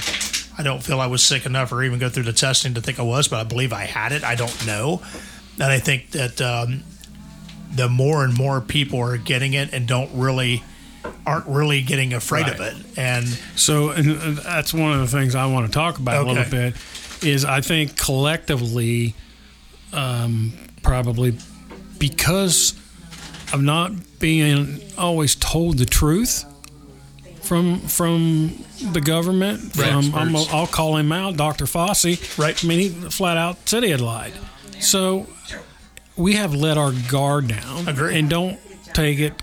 I 0.57 0.63
don't 0.63 0.81
feel 0.81 0.99
I 0.99 1.07
was 1.07 1.21
sick 1.21 1.45
enough 1.45 1.71
or 1.71 1.83
even 1.83 1.99
go 1.99 2.09
through 2.09 2.23
the 2.23 2.33
testing 2.33 2.73
to 2.75 2.81
think 2.81 2.99
I 2.99 3.03
was, 3.03 3.27
but 3.27 3.39
I 3.39 3.43
believe 3.43 3.73
I 3.73 3.83
had 3.83 4.11
it. 4.11 4.23
I 4.23 4.35
don't 4.35 4.65
know, 4.65 5.01
and 5.55 5.63
I 5.71 5.79
think 5.79 6.11
that 6.11 6.41
um, 6.41 6.83
the 7.73 7.89
more 7.89 8.23
and 8.23 8.35
more 8.37 8.61
people 8.61 8.99
are 8.99 9.17
getting 9.17 9.53
it 9.53 9.73
and 9.73 9.87
don't 9.87 10.11
really 10.13 10.63
aren't 11.25 11.45
really 11.47 11.81
getting 11.81 12.13
afraid 12.13 12.43
Right. 12.47 12.53
of 12.53 12.61
it. 12.61 12.75
And 12.97 13.27
So, 13.55 13.89
and 13.89 14.17
uh, 14.39 14.41
that's 14.43 14.73
one 14.73 14.93
of 14.93 14.99
the 14.99 15.07
things 15.17 15.35
I 15.35 15.45
want 15.45 15.67
to 15.67 15.71
talk 15.71 15.97
about 15.99 16.25
a 16.25 16.27
little 16.27 16.49
bit. 16.49 16.75
Is 17.23 17.45
I 17.45 17.61
think 17.61 17.95
collectively, 17.97 19.13
um, 19.93 20.53
probably 20.83 21.37
because 21.97 22.73
of 23.53 23.61
not 23.61 23.91
being 24.19 24.79
always 24.97 25.35
told 25.35 25.77
the 25.77 25.85
truth 25.85 26.43
from 27.41 27.79
from 27.81 28.63
the 28.91 29.01
government. 29.01 29.61
From 29.73 30.13
I'm, 30.15 30.35
Experts. 30.35 30.53
I'll 30.53 30.67
call 30.67 30.97
him 30.97 31.11
out, 31.11 31.37
Dr. 31.37 31.65
Fauci. 31.65 32.37
Right. 32.37 32.61
I 32.63 32.67
mean, 32.67 32.79
he 32.79 32.89
flat 32.89 33.37
out 33.37 33.67
said 33.69 33.83
he 33.83 33.91
had 33.91 34.01
lied. 34.01 34.33
So 34.79 35.27
we 36.15 36.33
have 36.33 36.53
let 36.53 36.77
our 36.77 36.91
guard 37.09 37.47
down 37.47 37.87
Agree. 37.87 38.17
and 38.17 38.29
don't 38.29 38.59
take 38.93 39.19
it. 39.19 39.33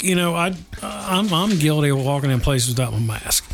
You 0.00 0.14
know, 0.14 0.34
I 0.34 0.54
I'm 0.82 1.32
I'm 1.32 1.58
guilty 1.58 1.88
of 1.90 2.04
walking 2.04 2.30
in 2.30 2.40
places 2.40 2.68
without 2.70 2.92
my 2.92 3.00
mask, 3.00 3.44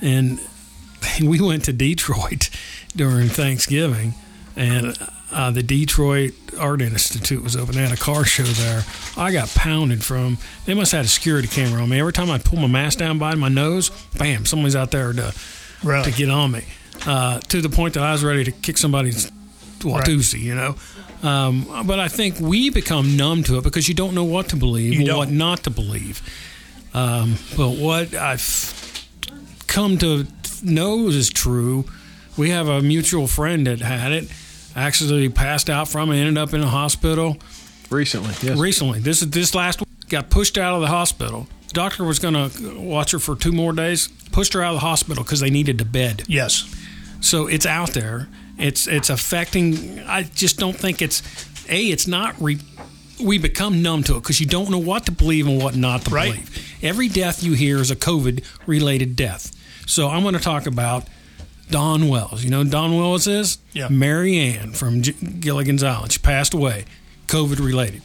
and 0.00 0.38
we 1.22 1.40
went 1.40 1.64
to 1.64 1.72
Detroit 1.72 2.48
during 2.94 3.28
Thanksgiving, 3.28 4.14
and 4.56 4.96
uh, 5.32 5.50
the 5.50 5.62
Detroit 5.64 6.32
Art 6.58 6.80
Institute 6.82 7.42
was 7.42 7.56
open. 7.56 7.74
They 7.74 7.82
had 7.82 7.92
a 7.92 7.96
car 7.96 8.24
show 8.24 8.44
there. 8.44 8.84
I 9.16 9.32
got 9.32 9.48
pounded 9.48 10.04
from. 10.04 10.38
They 10.64 10.74
must 10.74 10.92
have 10.92 11.00
had 11.00 11.06
a 11.06 11.08
security 11.08 11.48
camera 11.48 11.82
on 11.82 11.88
me. 11.88 11.98
Every 12.00 12.12
time 12.12 12.30
I 12.30 12.38
pull 12.38 12.58
my 12.60 12.66
mask 12.68 12.98
down 12.98 13.18
by 13.18 13.34
my 13.34 13.48
nose, 13.48 13.90
bam, 14.16 14.46
somebody's 14.46 14.76
out 14.76 14.90
there 14.92 15.12
to 15.12 15.34
Really? 15.82 16.04
to 16.10 16.16
get 16.16 16.30
on 16.30 16.52
me. 16.52 16.64
Uh, 17.06 17.40
to 17.40 17.60
the 17.62 17.68
point 17.70 17.94
that 17.94 18.02
I 18.02 18.12
was 18.12 18.22
ready 18.22 18.44
to 18.44 18.52
kick 18.52 18.76
somebody's 18.76 19.30
Watusi, 19.80 20.40
you 20.40 20.54
know. 20.54 20.76
Um, 21.22 21.84
but 21.86 21.98
I 22.00 22.08
think 22.08 22.40
we 22.40 22.70
become 22.70 23.16
numb 23.16 23.42
to 23.44 23.58
it 23.58 23.64
because 23.64 23.88
you 23.88 23.94
don't 23.94 24.14
know 24.14 24.24
what 24.24 24.48
to 24.50 24.56
believe 24.56 24.92
You 24.94 24.98
and 25.00 25.06
don't. 25.08 25.16
what 25.18 25.30
not 25.30 25.62
to 25.64 25.70
believe. 25.70 26.22
Um, 26.94 27.36
but 27.56 27.70
what 27.76 28.14
I've 28.14 29.06
come 29.66 29.98
to 29.98 30.26
know 30.62 31.08
is 31.08 31.28
true. 31.30 31.84
We 32.36 32.50
have 32.50 32.68
a 32.68 32.80
mutual 32.80 33.26
friend 33.26 33.66
that 33.66 33.80
had 33.80 34.12
it, 34.12 34.28
actually 34.74 35.28
passed 35.28 35.68
out 35.68 35.88
from 35.88 36.10
it, 36.10 36.16
ended 36.18 36.38
up 36.38 36.54
in 36.54 36.62
a 36.62 36.68
hospital 36.68 37.36
Recently, 37.90 38.34
yes. 38.40 38.56
recently. 38.58 39.00
This 39.00 39.20
is 39.20 39.30
this 39.30 39.52
last 39.54 39.80
week, 39.80 40.08
got 40.08 40.30
pushed 40.30 40.56
out 40.56 40.74
of 40.74 40.80
the 40.80 40.86
hospital. 40.86 41.48
The 41.68 41.74
doctor 41.74 42.04
was 42.04 42.18
going 42.20 42.34
to 42.34 42.78
watch 42.80 43.10
her 43.10 43.18
for 43.18 43.34
two 43.36 43.50
more 43.52 43.72
days. 43.72 44.08
Pushed 44.30 44.52
her 44.54 44.62
out 44.62 44.74
of 44.74 44.80
the 44.80 44.86
hospital 44.86 45.24
because 45.24 45.40
they 45.40 45.50
needed 45.50 45.80
a 45.80 45.84
bed. 45.84 46.22
yes, 46.28 46.72
So 47.20 47.46
it's 47.48 47.66
out 47.66 47.90
there. 47.90 48.28
It's 48.60 48.86
it's 48.86 49.10
affecting. 49.10 50.00
I 50.00 50.22
just 50.24 50.58
don't 50.58 50.76
think 50.76 51.00
it's 51.02 51.22
a. 51.68 51.86
It's 51.86 52.06
not. 52.06 52.34
Re, 52.40 52.58
we 53.22 53.38
become 53.38 53.82
numb 53.82 54.02
to 54.04 54.16
it 54.16 54.20
because 54.22 54.40
you 54.40 54.46
don't 54.46 54.70
know 54.70 54.78
what 54.78 55.06
to 55.06 55.12
believe 55.12 55.46
and 55.46 55.62
what 55.62 55.76
not 55.76 56.04
to 56.06 56.10
Right. 56.10 56.32
believe. 56.32 56.78
Every 56.82 57.08
death 57.08 57.42
you 57.42 57.52
hear 57.52 57.78
is 57.78 57.90
a 57.90 57.96
COVID 57.96 58.44
related 58.66 59.14
death. 59.16 59.52
So 59.86 60.08
I'm 60.08 60.22
going 60.22 60.34
to 60.34 60.40
talk 60.40 60.66
about 60.66 61.06
Dawn 61.70 62.08
Wells. 62.08 62.42
You 62.42 62.50
know 62.50 62.62
who 62.64 62.70
Dawn 62.70 62.96
Wells 62.96 63.26
is? 63.26 63.58
Yeah. 63.72 63.88
Mary 63.88 64.38
Ann 64.38 64.72
from 64.72 65.02
G- 65.02 65.12
Gilligan's 65.12 65.82
Island. 65.82 66.12
She 66.12 66.18
passed 66.18 66.54
away, 66.54 66.84
COVID 67.26 67.58
related. 67.64 68.02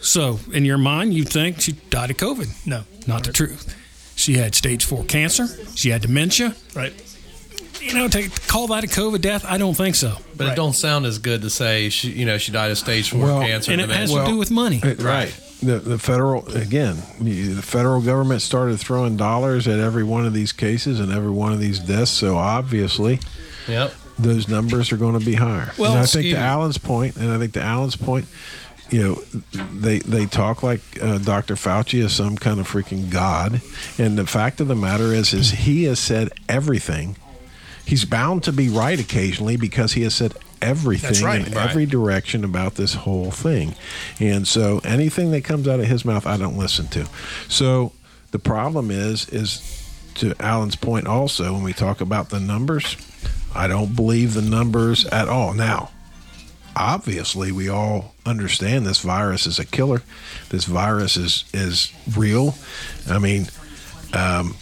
So 0.00 0.38
in 0.52 0.64
your 0.64 0.78
mind, 0.78 1.12
you 1.14 1.24
think 1.24 1.60
she 1.60 1.72
died 1.90 2.10
of 2.10 2.16
COVID. 2.16 2.66
no, 2.66 2.84
Not 3.06 3.24
the 3.24 3.32
truth. 3.32 3.74
She 4.14 4.34
had 4.34 4.54
stage 4.54 4.84
four 4.84 5.04
cancer. 5.04 5.46
She 5.74 5.90
had 5.90 6.00
dementia 6.02 6.54
right. 6.74 6.92
You 7.86 7.94
know, 7.94 8.08
to 8.08 8.28
call 8.48 8.66
that 8.68 8.84
a 8.84 8.86
COVID 8.86 9.20
death, 9.20 9.44
I 9.46 9.58
don't 9.58 9.74
think 9.74 9.94
so. 9.94 10.16
But 10.36 10.44
Right. 10.44 10.52
it 10.52 10.56
don't 10.56 10.74
sound 10.74 11.06
as 11.06 11.18
good 11.18 11.42
to 11.42 11.50
say 11.50 11.88
she, 11.88 12.10
you 12.10 12.24
know, 12.26 12.38
she 12.38 12.52
died 12.52 12.70
of 12.70 12.78
stage 12.78 13.10
four 13.10 13.20
Well, 13.20 13.40
cancer. 13.40 13.72
And 13.72 13.80
it 13.80 13.88
has 13.90 14.10
dementia. 14.10 14.24
to 14.26 14.30
do 14.32 14.38
with 14.38 14.50
money. 14.50 14.80
Uh, 14.82 14.94
Right. 14.98 15.32
The 15.62 15.78
the 15.78 15.98
federal 15.98 16.46
again, 16.54 16.96
the 17.18 17.54
the 17.54 17.62
federal 17.62 18.02
government 18.02 18.42
started 18.42 18.78
throwing 18.78 19.16
dollars 19.16 19.66
at 19.66 19.78
every 19.80 20.04
one 20.04 20.26
of 20.26 20.34
these 20.34 20.52
cases 20.52 21.00
and 21.00 21.10
every 21.10 21.30
one 21.30 21.52
of 21.52 21.60
these 21.60 21.78
deaths. 21.78 22.10
So 22.10 22.36
obviously, 22.36 23.20
Yep. 23.66 23.94
those 24.18 24.48
numbers 24.48 24.92
are 24.92 24.98
going 24.98 25.18
to 25.18 25.24
be 25.24 25.34
higher. 25.34 25.72
Well, 25.78 25.92
and 25.92 26.00
I 26.00 26.02
think 26.06 26.26
excuse 26.26 26.34
to. 26.34 26.40
Alan's 26.40 26.78
point, 26.78 27.16
and 27.16 27.32
I 27.32 27.38
think 27.38 27.54
to 27.54 27.62
Alan's 27.62 27.96
point, 27.96 28.26
you 28.90 29.02
know, 29.02 29.14
they 29.72 30.00
they 30.00 30.26
talk 30.26 30.62
like 30.62 30.80
uh, 31.00 31.16
Dr. 31.18 31.54
Fauci 31.54 32.04
is 32.04 32.12
some 32.12 32.36
kind 32.36 32.60
of 32.60 32.68
freaking 32.68 33.08
god, 33.08 33.62
and 33.98 34.18
the 34.18 34.26
fact 34.26 34.60
of 34.60 34.68
the 34.68 34.76
matter 34.76 35.14
is, 35.14 35.32
is 35.32 35.50
he 35.52 35.84
has 35.84 35.98
said 35.98 36.28
everything. 36.50 37.16
He's 37.86 38.04
bound 38.04 38.42
to 38.44 38.52
be 38.52 38.68
right 38.68 38.98
occasionally 38.98 39.56
because 39.56 39.92
he 39.92 40.02
has 40.02 40.14
said 40.14 40.34
everything 40.60 41.24
right. 41.24 41.46
in 41.46 41.54
Right. 41.54 41.70
every 41.70 41.86
direction 41.86 42.44
about 42.44 42.74
this 42.74 42.94
whole 42.94 43.30
thing. 43.30 43.74
And 44.18 44.46
so 44.46 44.80
anything 44.84 45.30
that 45.30 45.44
comes 45.44 45.68
out 45.68 45.80
of 45.80 45.86
his 45.86 46.04
mouth, 46.04 46.26
I 46.26 46.36
don't 46.36 46.58
listen 46.58 46.88
to. 46.88 47.06
So 47.48 47.92
the 48.32 48.38
problem 48.38 48.90
is, 48.90 49.28
is 49.28 49.62
to 50.16 50.34
Alan's 50.40 50.76
point 50.76 51.06
also, 51.06 51.52
when 51.52 51.62
we 51.62 51.72
talk 51.72 52.00
about 52.00 52.30
the 52.30 52.40
numbers, 52.40 52.96
I 53.54 53.68
don't 53.68 53.94
believe 53.94 54.34
the 54.34 54.42
numbers 54.42 55.06
at 55.06 55.28
all. 55.28 55.54
Now, 55.54 55.90
obviously, 56.74 57.52
we 57.52 57.68
all 57.68 58.14
understand 58.24 58.84
this 58.84 58.98
virus 58.98 59.46
is 59.46 59.58
a 59.58 59.64
killer. 59.64 60.02
This 60.50 60.64
virus 60.64 61.16
is 61.16 61.44
is 61.54 61.92
real. 62.16 62.54
I 63.08 63.18
mean, 63.18 63.46
um, 64.12 64.56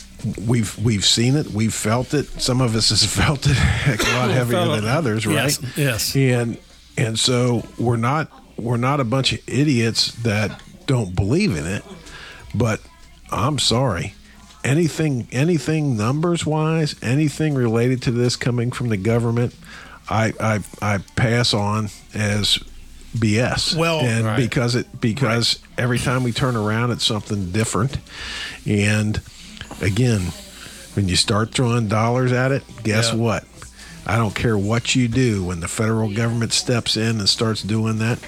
we've 0.47 0.76
we've 0.78 1.04
seen 1.04 1.37
it, 1.37 1.49
we've 1.49 1.75
felt 1.75 2.14
it. 2.14 2.26
Some 2.40 2.61
of 2.61 2.75
us 2.75 2.90
has 2.90 3.04
felt 3.16 3.47
it 3.47 3.57
a 3.57 4.16
lot 4.16 4.31
heavier 4.31 4.66
than 4.66 4.87
others, 4.87 5.26
right? 5.26 5.35
Yes, 5.35 5.76
yes. 5.76 6.16
And 6.16 6.59
and 6.97 7.19
so 7.19 7.64
we're 7.78 7.97
not 7.97 8.31
we're 8.57 8.76
not 8.76 9.00
a 9.00 9.04
bunch 9.04 9.33
of 9.33 9.40
idiots 9.49 10.12
that 10.23 10.62
don't 10.87 11.14
believe 11.14 11.57
in 11.57 11.66
it. 11.66 11.85
But 12.54 12.81
I'm 13.31 13.59
sorry. 13.59 14.14
Anything 14.62 15.28
anything 15.33 15.97
numbers 15.97 16.47
wise, 16.47 16.95
anything 17.02 17.54
related 17.54 18.00
to 18.02 18.11
this 18.11 18.37
coming 18.37 18.71
from 18.71 18.88
the 18.88 18.97
government, 18.97 19.54
I 20.09 20.33
I, 20.40 20.61
I 20.81 20.99
pass 21.16 21.52
on 21.52 21.90
as 22.14 22.59
BS. 23.14 23.76
Well- 23.76 24.00
and 24.00 24.25
Right. 24.25 24.37
because 24.37 24.75
it 24.75 25.00
because 25.00 25.59
every 25.76 25.99
time 25.99 26.23
we 26.23 26.33
turn 26.33 26.57
around 26.57 26.93
it's 26.93 27.04
something 27.04 27.50
different. 27.52 27.99
And 28.66 29.21
again, 29.81 30.33
when 30.95 31.09
you 31.09 31.16
start 31.16 31.52
throwing 31.52 31.88
dollars 31.88 32.33
at 32.33 32.52
it, 32.52 32.62
guess 32.83 33.11
Yeah. 33.12 33.16
what? 33.19 33.45
I 34.07 34.16
don't 34.16 34.35
care 34.35 34.57
what 34.59 34.95
you 34.95 35.09
do 35.09 35.45
when 35.45 35.61
the 35.61 35.69
federal 35.69 36.12
government 36.14 36.52
steps 36.52 36.97
in 36.97 37.19
and 37.19 37.28
starts 37.28 37.62
doing 37.62 37.99
that. 37.99 38.19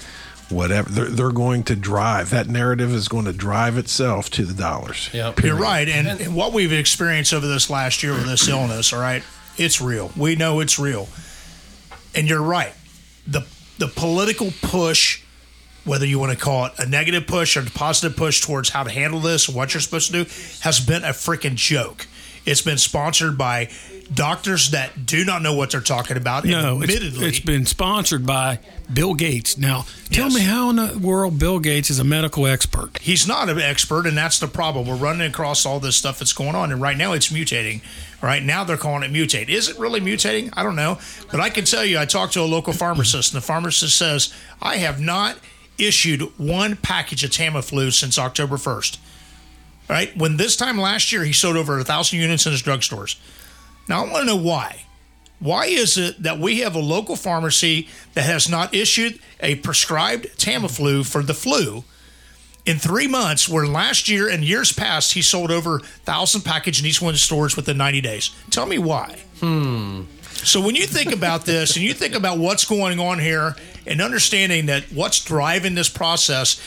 Whatever 0.49 0.89
they're, 0.89 1.05
they're 1.11 1.33
going 1.33 1.65
to 1.65 1.75
drive 1.77 2.31
that 2.31 2.47
narrative 2.49 2.95
is 2.95 3.09
going 3.09 3.25
to 3.25 3.33
drive 3.33 3.77
itself 3.77 4.31
to 4.31 4.45
the 4.45 4.55
dollars. 4.55 5.11
Yep. 5.13 5.41
You're 5.43 5.57
right, 5.57 5.89
and, 5.89 6.07
and 6.07 6.35
what 6.37 6.53
we've 6.53 6.73
experienced 6.73 7.35
over 7.35 7.47
this 7.49 7.69
last 7.69 8.03
year 8.05 8.13
with 8.13 8.27
this 8.27 8.47
illness, 8.49 8.93
all 8.93 9.01
right, 9.01 9.23
it's 9.59 9.81
real. 9.81 10.13
We 10.17 10.37
know 10.37 10.61
it's 10.61 10.79
real, 10.79 11.09
and 12.15 12.29
you're 12.29 12.43
right. 12.43 12.73
the 13.27 13.45
The 13.79 13.89
political 13.89 14.53
push 14.63 15.21
whether 15.87 16.05
you 16.07 16.19
want 16.19 16.33
to 16.33 16.39
call 16.39 16.67
it 16.67 16.73
a 16.79 16.87
negative 16.87 17.27
push 17.27 17.57
or 17.57 17.61
a 17.61 17.65
positive 17.65 18.17
push 18.17 18.41
towards 18.43 18.69
how 18.71 18.83
to 18.83 18.91
handle 18.91 19.21
this 19.21 19.49
what 19.49 19.73
you're 19.73 19.81
supposed 19.81 20.11
to 20.13 20.25
do, 20.25 20.31
has 20.61 20.81
been 20.81 21.05
a 21.05 21.09
freaking 21.11 21.55
joke. 21.55 22.07
It's 22.45 22.63
been 22.63 22.79
sponsored 22.79 23.37
by 23.37 23.71
doctors 24.15 24.71
that 24.71 25.05
do 25.05 25.25
not 25.25 25.43
know 25.43 25.55
what 25.55 25.71
they're 25.73 25.81
talking 25.81 26.17
about. 26.17 26.45
No, 26.45 26.81
it's, 26.81 26.95
admittedly, 26.95 27.27
it's 27.27 27.41
been 27.41 27.67
sponsored 27.67 28.25
by 28.25 28.61
Bill 28.93 29.15
Gates. 29.15 29.59
Now, 29.59 29.85
tell 30.13 30.27
Yes. 30.27 30.35
me 30.35 30.41
how 30.43 30.71
in 30.71 30.77
the 30.77 30.97
world 30.99 31.41
Bill 31.41 31.59
Gates 31.59 31.91
is 31.91 31.99
a 31.99 32.05
medical 32.05 32.47
expert. 32.47 32.99
he's 33.01 33.27
not 33.27 33.49
an 33.49 33.61
expert, 33.61 34.07
and 34.07 34.17
that's 34.17 34.39
the 34.39 34.47
problem. 34.47 34.87
We're 34.87 34.95
running 34.95 35.27
across 35.27 35.67
all 35.67 35.81
this 35.81 35.97
stuff 35.97 36.21
that's 36.21 36.33
going 36.33 36.55
on, 36.55 36.71
and 36.71 36.81
right 36.81 36.97
now 36.97 37.15
it's 37.15 37.31
mutating. 37.31 37.81
Right 38.23 38.45
now 38.45 38.63
they're 38.63 38.77
calling 38.77 39.03
it 39.03 39.13
mutate. 39.13 39.49
Is 39.49 39.69
it 39.69 39.77
really 39.77 40.01
mutating? 40.01 40.53
I 40.57 40.63
don't 40.63 40.77
know, 40.77 40.99
but 41.33 41.41
I 41.41 41.51
can 41.51 41.65
tell 41.65 41.85
you, 41.85 41.99
I 41.99 42.05
talked 42.05 42.33
to 42.35 42.43
a 42.43 42.45
local 42.47 42.73
pharmacist, 42.73 43.35
and 43.35 43.43
the 43.43 43.47
pharmacist 43.47 43.99
says 43.99 44.33
I 44.63 44.77
have 44.77 45.01
not 45.01 45.37
issued 45.79 46.23
one 46.39 46.77
package 46.77 47.25
of 47.25 47.31
Tamiflu 47.31 47.93
since 47.93 48.19
October 48.19 48.57
first. 48.57 49.01
Right 49.89 50.17
when 50.17 50.37
this 50.37 50.57
time 50.57 50.79
last 50.79 51.13
year 51.13 51.25
he 51.25 51.33
sold 51.33 51.57
over 51.57 51.79
a 51.79 51.85
thousand 51.85 52.19
units 52.19 52.45
in 52.47 52.53
his 52.53 52.63
drugstores. 52.63 53.17
Now 53.89 54.05
I 54.05 54.11
want 54.11 54.23
to 54.23 54.35
know 54.35 54.37
why. 54.37 54.83
Why 55.39 55.67
is 55.67 55.99
it 55.99 56.23
that 56.23 56.39
we 56.39 56.61
have 56.61 56.75
a 56.75 56.81
local 56.81 57.15
pharmacy 57.15 57.89
that 58.15 58.23
has 58.23 58.49
not 58.49 58.75
issued 58.75 59.21
a 59.41 59.57
prescribed 59.57 60.27
Tamiflu 60.39 61.07
for 61.07 61.23
the 61.23 61.35
flu? 61.35 61.85
in 62.67 62.79
three 62.79 63.07
months, 63.07 63.49
where 63.49 63.67
last 63.67 64.09
year 64.09 64.29
and 64.29 64.45
years 64.45 64.73
past 64.73 65.13
he 65.13 65.23
sold 65.23 65.51
over 65.51 65.79
thousand 65.79 66.43
package 66.43 66.81
in 66.81 66.87
each 66.87 67.01
one 67.01 67.11
of 67.11 67.15
the 67.15 67.21
stores 67.21 67.57
within 67.57 67.79
90 67.79 68.01
days. 68.01 68.31
Tell 68.51 68.67
me 68.67 68.77
why. 68.77 69.21
Hmm. 69.41 70.03
So 70.47 70.61
when 70.61 70.77
you 70.77 70.87
think 70.87 71.11
about 71.11 71.45
this 71.45 71.75
and 71.75 71.85
you 71.85 71.93
think 71.93 72.15
about 72.15 72.39
what's 72.39 72.65
going 72.65 73.01
on 73.01 73.19
here 73.19 73.57
and 73.85 74.01
understanding 74.01 74.67
that 74.67 74.85
what's 74.93 75.25
driving 75.25 75.75
this 75.75 75.89
process, 75.89 76.63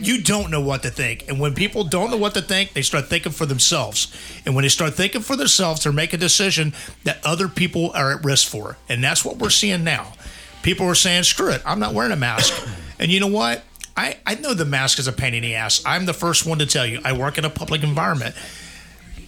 you 0.00 0.20
don't 0.20 0.50
know 0.50 0.60
what 0.60 0.82
to 0.82 0.90
think. 0.90 1.28
And 1.28 1.38
when 1.38 1.54
people 1.54 1.84
don't 1.84 2.10
know 2.10 2.16
what 2.16 2.34
to 2.34 2.42
think, 2.42 2.72
they 2.72 2.82
start 2.82 3.06
thinking 3.06 3.30
for 3.30 3.46
themselves. 3.46 4.12
And 4.44 4.56
when 4.56 4.62
they 4.62 4.68
start 4.68 4.94
thinking 4.94 5.20
for 5.20 5.36
themselves, 5.36 5.84
they're 5.84 5.92
making 5.92 6.18
a 6.18 6.20
decision 6.20 6.74
that 7.04 7.24
other 7.24 7.46
people 7.46 7.92
are 7.94 8.10
at 8.10 8.24
risk 8.24 8.48
for. 8.48 8.76
And 8.88 9.04
that's 9.04 9.24
what 9.24 9.36
we're 9.36 9.50
seeing 9.50 9.84
now. 9.84 10.14
People 10.62 10.86
are 10.86 10.96
saying, 10.96 11.22
screw 11.22 11.52
it, 11.52 11.62
I'm 11.64 11.78
not 11.78 11.94
wearing 11.94 12.12
a 12.12 12.16
mask. 12.16 12.52
And 12.98 13.10
you 13.10 13.20
know 13.20 13.26
what? 13.26 13.62
I, 13.94 14.16
I 14.24 14.36
know 14.36 14.54
the 14.54 14.64
mask 14.64 14.98
is 14.98 15.06
a 15.06 15.12
pain 15.12 15.34
in 15.34 15.42
the 15.42 15.54
ass. 15.54 15.82
I'm 15.84 16.06
the 16.06 16.14
first 16.14 16.46
one 16.46 16.58
to 16.60 16.66
tell 16.66 16.86
you. 16.86 16.98
I 17.04 17.12
work 17.12 17.36
in 17.36 17.44
a 17.44 17.50
public 17.50 17.82
environment, 17.82 18.34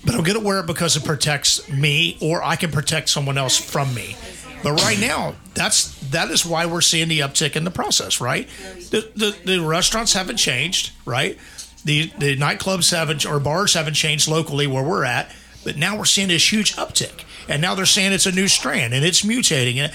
but 0.04 0.14
I'm 0.14 0.22
going 0.22 0.38
to 0.38 0.44
wear 0.44 0.60
it 0.60 0.66
because 0.66 0.96
it 0.96 1.04
protects 1.04 1.68
me, 1.70 2.16
or 2.20 2.42
I 2.42 2.56
can 2.56 2.70
protect 2.70 3.08
someone 3.08 3.36
else 3.38 3.56
from 3.56 3.94
me. 3.94 4.16
But 4.62 4.72
right 4.82 4.98
now, 4.98 5.34
that's 5.54 5.94
that 6.10 6.30
is 6.30 6.44
why 6.44 6.66
we're 6.66 6.80
seeing 6.80 7.08
the 7.08 7.20
uptick 7.20 7.54
in 7.56 7.64
the 7.64 7.70
process. 7.70 8.20
Right, 8.20 8.48
the 8.90 9.10
the, 9.14 9.36
the 9.44 9.58
restaurants 9.60 10.12
haven't 10.14 10.36
changed. 10.38 10.92
Right, 11.04 11.38
the 11.84 12.12
the 12.18 12.36
nightclubs 12.36 12.90
haven't 12.96 13.24
or 13.24 13.38
bars 13.38 13.74
haven't 13.74 13.94
changed 13.94 14.28
locally 14.28 14.66
where 14.66 14.82
we're 14.82 15.04
at. 15.04 15.30
But 15.64 15.76
now 15.76 15.96
we're 15.98 16.06
seeing 16.06 16.28
this 16.28 16.50
huge 16.52 16.74
uptick, 16.76 17.24
and 17.48 17.60
now 17.60 17.74
they're 17.74 17.84
saying 17.86 18.12
it's 18.12 18.26
a 18.26 18.32
new 18.32 18.48
strand 18.48 18.94
and 18.94 19.04
it's 19.04 19.22
mutating. 19.22 19.76
And 19.76 19.92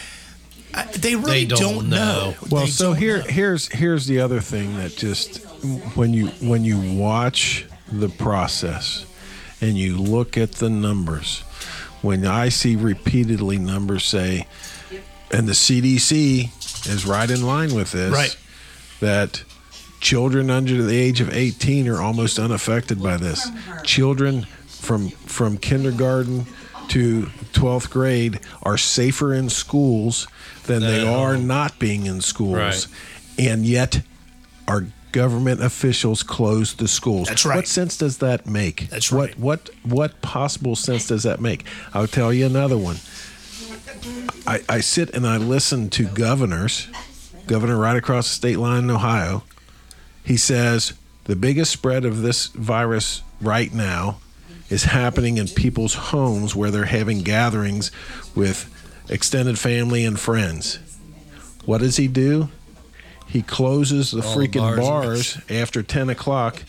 I, 0.74 0.86
they 0.86 1.16
really 1.16 1.46
They 1.46 1.56
don't 1.56 1.90
know. 1.90 2.36
Well, 2.50 2.66
They 2.66 2.70
so 2.70 2.94
here 2.94 3.20
know. 3.20 3.24
here's 3.26 3.68
here's 3.70 4.06
the 4.06 4.20
other 4.20 4.40
thing 4.40 4.76
that 4.78 4.96
just 4.96 5.38
when 5.96 6.14
you 6.14 6.28
when 6.42 6.64
you 6.64 6.80
watch 6.98 7.66
the 7.92 8.10
process 8.10 9.06
and 9.64 9.78
you 9.78 9.98
look 9.98 10.38
at 10.38 10.54
the 10.54 10.70
numbers, 10.70 11.40
when 12.02 12.26
I 12.26 12.50
see 12.50 12.76
repeatedly 12.76 13.58
numbers 13.58 14.04
say, 14.04 14.46
and 15.32 15.48
the 15.48 15.54
CDC 15.54 16.50
is 16.88 17.06
right 17.06 17.30
in 17.32 17.44
line 17.44 17.74
with 17.74 17.92
this, 17.94 18.12
Right. 18.14 18.36
that 19.00 19.44
children 20.02 20.50
under 20.50 20.84
the 20.84 20.98
age 20.98 21.22
of 21.22 21.34
18 21.34 21.88
are 21.88 22.02
almost 22.02 22.38
unaffected 22.40 23.02
by 23.02 23.16
this. 23.18 23.48
Children 23.84 24.46
from 24.68 25.10
from 25.10 25.58
kindergarten 25.58 26.46
to 26.90 27.30
12th 27.54 27.90
grade 27.90 28.40
are 28.64 28.78
safer 28.78 29.34
in 29.34 29.50
schools 29.50 30.28
than 30.66 30.82
they 30.82 31.08
are 31.08 31.38
not 31.38 31.80
being 31.80 32.06
in 32.06 32.20
schools. 32.20 32.58
Right. 32.58 32.88
And 33.40 33.66
yet 33.66 34.02
our 34.68 34.86
government 35.14 35.64
officials 35.64 36.24
closed 36.24 36.80
the 36.80 36.88
schools. 36.90 37.30
That's 37.30 37.46
right. 37.46 37.56
What 37.56 37.68
sense 37.68 37.98
does 37.98 38.18
that 38.18 38.46
make? 38.46 38.90
That's 38.90 39.14
right. 39.14 39.38
what. 39.38 39.70
What 39.84 39.94
what 39.94 40.22
possible 40.22 40.76
sense 40.76 41.08
does 41.08 41.24
that 41.24 41.40
make? 41.40 41.66
I'll 41.94 42.08
tell 42.08 42.34
you 42.34 42.46
another 42.46 42.78
one. 42.78 42.98
I, 44.46 44.62
I 44.68 44.82
sit 44.82 45.12
and 45.12 45.26
I 45.26 45.38
listen 45.38 45.90
to 45.92 46.06
governors, 46.06 46.90
governor 47.48 47.78
right 47.78 47.96
across 47.96 48.28
the 48.28 48.36
state 48.36 48.58
line 48.58 48.84
in 48.84 48.90
Ohio. 48.90 49.44
He 50.26 50.36
says 50.36 50.94
the 51.26 51.38
biggest 51.38 51.72
spread 51.72 52.04
of 52.04 52.22
this 52.22 52.48
virus 52.48 53.22
right 53.40 53.74
now 53.74 54.18
is 54.70 54.86
happening 54.86 55.38
in 55.38 55.48
people's 55.48 55.94
homes 55.94 56.56
where 56.56 56.72
they're 56.72 56.86
having 56.86 57.20
gatherings 57.20 57.92
with 58.36 58.70
extended 59.10 59.58
family 59.60 60.04
and 60.04 60.20
friends. 60.20 60.80
What 61.66 61.80
does 61.80 61.98
he 61.98 62.08
do? 62.08 62.50
He 63.34 63.42
closes 63.42 64.12
the 64.12 64.22
All 64.22 64.36
freaking 64.36 64.62
bars 64.62 64.80
bars, 64.80 65.38
after 65.50 65.82
10 65.82 66.12
o'clock, 66.12 66.62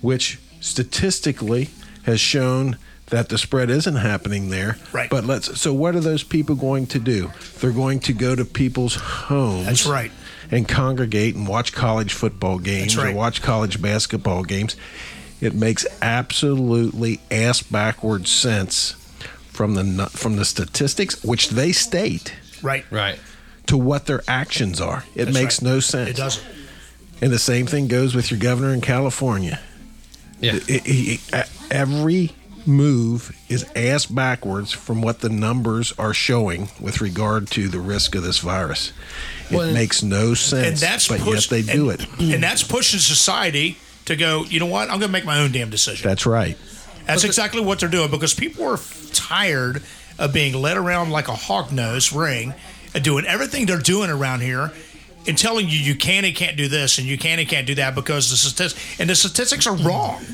which 0.00 0.40
statistically 0.60 1.68
has 2.02 2.18
shown 2.18 2.78
that 3.10 3.28
the 3.28 3.38
spread 3.38 3.70
isn't 3.70 3.94
happening 3.94 4.50
there. 4.50 4.76
Right. 4.92 5.08
But 5.08 5.24
let's. 5.24 5.60
So 5.60 5.72
what 5.72 5.94
are 5.94 6.00
those 6.00 6.24
people 6.24 6.56
going 6.56 6.88
to 6.88 6.98
do? 6.98 7.30
They're 7.60 7.70
going 7.70 8.00
to 8.00 8.12
go 8.12 8.34
to 8.34 8.44
people's 8.44 8.96
homes. 8.96 9.66
That's 9.66 9.86
right. 9.86 10.10
And 10.50 10.68
congregate 10.68 11.36
and 11.36 11.46
watch 11.46 11.72
college 11.72 12.12
football 12.12 12.58
games 12.58 12.96
right. 12.96 13.14
or 13.14 13.16
watch 13.16 13.40
college 13.40 13.80
basketball 13.80 14.42
games. 14.42 14.74
It 15.40 15.54
makes 15.54 15.86
absolutely 16.02 17.20
ass 17.30 17.62
backwards 17.62 18.32
sense 18.32 18.94
from 19.46 19.74
the 19.74 20.06
from 20.06 20.34
the 20.34 20.44
statistics, 20.44 21.22
which 21.22 21.50
they 21.50 21.70
state, 21.70 22.34
right. 22.64 22.84
Right. 22.90 23.20
To 23.70 23.76
what 23.78 24.06
their 24.06 24.22
actions 24.28 24.80
are. 24.80 25.04
It 25.14 25.26
That's 25.26 25.34
makes 25.34 25.62
right. 25.62 25.70
no 25.70 25.80
sense. 25.80 26.10
It 26.10 26.16
doesn't. 26.16 26.44
And 27.22 27.32
the 27.32 27.38
same 27.38 27.66
thing 27.66 27.86
goes 27.88 28.14
with 28.14 28.30
your 28.30 28.40
governor 28.40 28.72
in 28.74 28.80
California. 28.80 29.60
Yeah. 30.40 30.54
It- 30.56 30.68
it- 30.86 31.20
it- 31.32 31.48
every 31.70 32.32
move 32.66 33.34
is 33.48 33.64
ass 33.76 34.06
backwards 34.06 34.72
from 34.72 35.02
what 35.02 35.20
the 35.20 35.28
numbers 35.28 35.92
are 35.98 36.12
showing 36.12 36.68
with 36.80 37.00
regard 37.00 37.48
to 37.52 37.68
the 37.68 37.78
risk 37.78 38.14
of 38.14 38.22
this 38.22 38.38
virus. 38.38 38.92
It 39.50 39.56
Well, 39.56 39.72
makes 39.72 40.02
no 40.02 40.34
sense, 40.34 40.66
and 40.66 40.76
that's 40.76 41.08
but 41.08 41.20
push- 41.20 41.50
yet 41.50 41.64
they 41.66 41.72
do 41.72 41.90
and- 41.90 42.00
it. 42.00 42.08
and 42.18 42.42
that's 42.42 42.62
pushing 42.62 43.00
society 43.00 43.78
to 44.06 44.16
go. 44.16 44.44
You 44.48 44.60
know 44.60 44.66
what? 44.66 44.82
I'm 44.90 44.98
going 44.98 45.02
to 45.02 45.08
make 45.08 45.24
my 45.24 45.38
own 45.38 45.52
damn 45.52 45.70
decision. 45.70 46.08
That's 46.08 46.26
right. 46.26 46.56
That's 47.06 47.24
exactly 47.24 47.60
what 47.60 47.80
they're 47.80 47.88
doing 47.88 48.10
because 48.10 48.34
people 48.34 48.64
are 48.66 48.78
tired 49.12 49.82
of 50.18 50.32
being 50.32 50.54
led 50.54 50.76
around 50.76 51.10
like 51.10 51.28
a 51.28 51.34
hog 51.34 51.72
nose 51.72 52.12
ring 52.12 52.50
and 52.50 52.54
doing 52.98 53.24
everything 53.26 53.66
they're 53.66 53.78
doing 53.78 54.10
around 54.10 54.40
here 54.40 54.72
and 55.26 55.36
telling 55.36 55.68
you 55.68 55.78
you 55.78 55.94
can 55.94 56.24
and 56.24 56.34
can't 56.34 56.56
do 56.56 56.66
this 56.68 56.98
and 56.98 57.06
you 57.06 57.18
can 57.18 57.38
and 57.38 57.48
can't 57.48 57.66
do 57.66 57.74
that 57.76 57.94
because 57.94 58.30
the 58.30 58.36
statistics 58.36 59.00
and 59.00 59.08
the 59.08 59.14
statistics 59.14 59.66
are 59.66 59.76
wrong. 59.76 60.24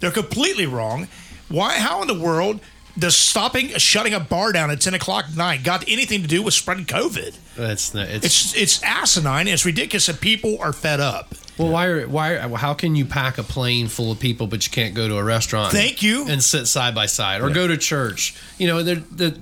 They're 0.00 0.10
completely 0.10 0.66
wrong. 0.66 1.08
Why? 1.48 1.78
How 1.78 2.02
in 2.02 2.08
the 2.08 2.18
world 2.18 2.60
does 2.98 3.16
stopping 3.16 3.68
shutting 3.76 4.14
a 4.14 4.20
bar 4.20 4.52
down 4.52 4.70
at 4.70 4.80
ten 4.80 4.94
o'clock 4.94 5.26
at 5.28 5.36
night 5.36 5.62
got 5.62 5.84
anything 5.88 6.22
to 6.22 6.28
do 6.28 6.42
with 6.42 6.54
spreading 6.54 6.84
COVID? 6.86 7.36
That's 7.56 7.94
not, 7.94 8.08
it's, 8.08 8.24
It's 8.24 8.54
it's 8.56 8.82
asinine. 8.82 9.48
It's 9.48 9.64
ridiculous, 9.64 10.08
and 10.08 10.20
people 10.20 10.58
are 10.60 10.72
fed 10.72 11.00
up. 11.00 11.34
well. 11.58 11.70
Why? 11.70 11.86
Are, 11.86 12.06
why? 12.08 12.36
How 12.56 12.74
can 12.74 12.94
you 12.96 13.04
pack 13.04 13.38
a 13.38 13.42
plane 13.42 13.88
full 13.88 14.12
of 14.12 14.18
people, 14.20 14.46
but 14.46 14.66
you 14.66 14.70
can't 14.72 14.94
go 14.94 15.08
to 15.08 15.16
a 15.16 15.24
restaurant? 15.24 15.72
Thank 15.72 16.02
you. 16.02 16.26
And 16.28 16.42
sit 16.42 16.66
side 16.66 16.94
by 16.94 17.06
side, 17.06 17.40
or 17.42 17.50
go 17.50 17.66
to 17.66 17.76
church. 17.76 18.34
You 18.58 18.66
know, 18.68 18.82
the 18.82 18.96
the 18.96 19.40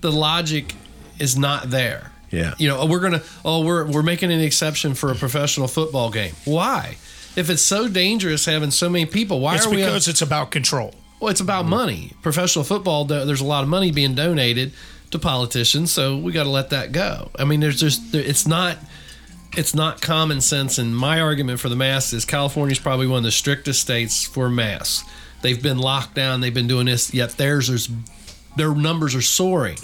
the 0.00 0.12
logic 0.12 0.74
is 1.20 1.38
not 1.38 1.70
there. 1.70 2.10
Yeah. 2.30 2.54
You 2.58 2.68
know, 2.68 2.78
oh, 2.80 2.86
we're 2.86 3.00
gonna. 3.00 3.22
Oh, 3.44 3.64
we're 3.64 3.84
we're 3.90 4.02
making 4.02 4.30
an 4.32 4.40
exception 4.40 4.94
for 4.94 5.10
a 5.10 5.14
professional 5.14 5.68
football 5.68 6.10
game. 6.10 6.34
Why? 6.44 6.96
If 7.36 7.50
it's 7.50 7.62
so 7.62 7.88
dangerous 7.88 8.44
having 8.46 8.70
so 8.70 8.88
many 8.88 9.06
people, 9.06 9.40
why 9.40 9.56
It's 9.56 9.66
are 9.66 9.70
we? 9.70 9.76
because 9.76 10.08
it's 10.08 10.22
about 10.22 10.50
control. 10.50 10.94
Well, 11.20 11.30
it's 11.30 11.40
about 11.40 11.62
mm-hmm. 11.62 11.70
money. 11.70 12.12
Professional 12.22 12.64
football, 12.64 13.04
there's 13.04 13.40
a 13.40 13.44
lot 13.44 13.62
of 13.62 13.68
money 13.68 13.92
being 13.92 14.14
donated 14.14 14.72
to 15.10 15.18
politicians, 15.18 15.92
so 15.92 16.16
we 16.16 16.32
got 16.32 16.44
to 16.44 16.50
let 16.50 16.70
that 16.70 16.92
go. 16.92 17.30
I 17.38 17.44
mean, 17.44 17.60
there's 17.60 17.78
just 17.78 18.14
it's 18.14 18.46
not 18.46 18.78
it's 19.56 19.74
not 19.74 20.00
common 20.00 20.40
sense. 20.40 20.78
And 20.78 20.96
my 20.96 21.20
argument 21.20 21.60
for 21.60 21.68
the 21.68 21.76
masks 21.76 22.12
is 22.12 22.24
California's 22.24 22.78
probably 22.78 23.06
one 23.06 23.18
of 23.18 23.24
the 23.24 23.32
strictest 23.32 23.80
states 23.80 24.24
for 24.24 24.48
masks. 24.48 25.08
They've 25.42 25.60
been 25.60 25.78
locked 25.78 26.14
down. 26.14 26.40
They've 26.40 26.54
been 26.54 26.68
doing 26.68 26.86
this. 26.86 27.12
Yet 27.14 27.30
theirs 27.32 27.68
is 27.70 27.88
their 28.56 28.74
numbers 28.74 29.14
are 29.14 29.22
soaring. 29.22 29.76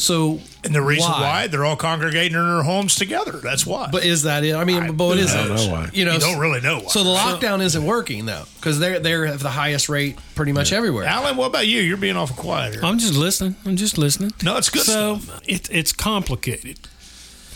So 0.00 0.40
And 0.64 0.74
the 0.74 0.80
reason 0.82 1.10
why, 1.10 1.46
they're 1.46 1.64
all 1.64 1.76
congregating 1.76 2.36
in 2.36 2.46
their 2.46 2.62
homes 2.62 2.94
together. 2.96 3.32
That's 3.32 3.66
why. 3.66 3.88
But 3.92 4.04
is 4.04 4.22
that 4.22 4.44
it? 4.44 4.54
I 4.54 4.64
mean, 4.64 4.96
but 4.96 5.04
what 5.06 5.18
is 5.18 5.34
I 5.34 5.46
don't 5.46 5.56
know 5.56 5.72
why. 5.72 5.90
You 5.92 6.04
know, 6.06 6.14
You 6.14 6.20
don't 6.20 6.38
really 6.38 6.60
know 6.60 6.78
why. 6.80 6.86
So 6.88 7.04
the 7.04 7.10
lockdown 7.10 7.60
isn't 7.62 7.84
working 7.84 8.24
though, 8.26 8.44
because 8.56 8.78
they're 8.78 8.98
they're 8.98 9.26
at 9.26 9.40
the 9.40 9.50
highest 9.50 9.88
rate 9.88 10.18
pretty 10.34 10.52
much 10.52 10.72
everywhere. 10.72 11.04
Alan, 11.04 11.36
what 11.36 11.46
about 11.46 11.66
you? 11.66 11.80
You're 11.82 11.96
being 11.98 12.16
awful 12.16 12.36
quiet 12.36 12.74
here. 12.74 12.84
I'm 12.84 12.98
just 12.98 13.14
listening. 13.14 13.56
I'm 13.66 13.76
just 13.76 13.98
listening. 13.98 14.32
No, 14.42 14.56
it's 14.56 14.70
good 14.70 14.82
So 14.82 15.18
stuff. 15.18 15.40
it, 15.46 15.68
it's 15.70 15.92
complicated. 15.92 16.78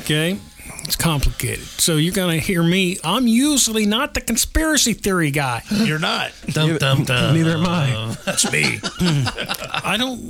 Okay, 0.03 0.39
it's 0.85 0.97
complicated. 0.97 1.65
So 1.65 1.97
you're 1.97 2.15
gonna 2.15 2.39
hear 2.39 2.63
me. 2.63 2.99
I'm 3.03 3.27
usually 3.27 3.87
not 3.87 4.15
the 4.15 4.21
conspiracy 4.21 4.93
theory 4.93 5.31
guy. 5.31 5.63
You're 5.71 5.99
not. 5.99 6.33
Dum, 6.47 6.77
dum, 6.79 7.05
dum. 7.05 7.35
Neither 7.35 7.57
am 7.57 7.67
I. 7.67 8.17
That's 8.25 8.51
me. 8.51 8.81
I 9.01 9.97
don't. 9.99 10.21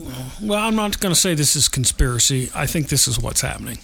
Well, 0.43 0.59
I'm 0.59 0.75
not 0.75 0.99
going 1.01 1.15
to 1.15 1.21
say 1.21 1.35
this 1.35 1.57
is 1.57 1.69
conspiracy. 1.69 2.51
I 2.55 2.67
think 2.67 2.89
this 2.89 3.07
is 3.07 3.21
what's 3.21 3.41
happening. 3.41 3.79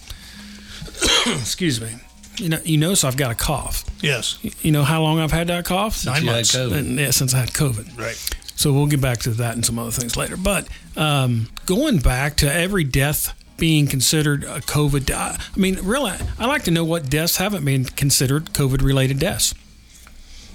Excuse 1.27 1.79
me. 1.79 1.95
You 2.37 2.49
know, 2.49 2.59
you 2.63 2.77
notice 2.77 3.03
I've 3.03 3.17
got 3.17 3.31
a 3.31 3.35
cough. 3.35 3.85
Yes. 4.01 4.37
You 4.63 4.71
know 4.71 4.83
how 4.83 5.01
long 5.01 5.19
I've 5.19 5.31
had 5.31 5.47
that 5.47 5.65
cough? 5.65 6.05
Nine 6.05 6.25
months. 6.25 6.55
COVID. 6.55 6.77
And, 6.77 6.99
yeah, 6.99 7.11
since 7.11 7.33
I 7.33 7.39
had 7.39 7.49
COVID. 7.49 7.97
Right. 7.97 8.17
So 8.55 8.73
we'll 8.73 8.87
get 8.87 9.01
back 9.01 9.19
to 9.19 9.31
that 9.31 9.55
and 9.55 9.65
some 9.65 9.79
other 9.79 9.91
things 9.91 10.15
later. 10.17 10.37
But 10.37 10.67
um, 10.95 11.49
going 11.65 11.99
back 11.99 12.37
to 12.37 12.51
every 12.51 12.83
death 12.83 13.33
being 13.61 13.85
considered 13.85 14.43
a 14.43 14.59
COVID, 14.59 15.11
I 15.11 15.37
mean, 15.55 15.77
really, 15.83 16.13
I'd 16.39 16.47
like 16.47 16.63
to 16.63 16.71
know 16.71 16.83
what 16.83 17.11
deaths 17.11 17.37
haven't 17.37 17.63
been 17.63 17.85
considered 17.85 18.45
COVID 18.53 18.81
related 18.81 19.19
deaths. 19.19 19.53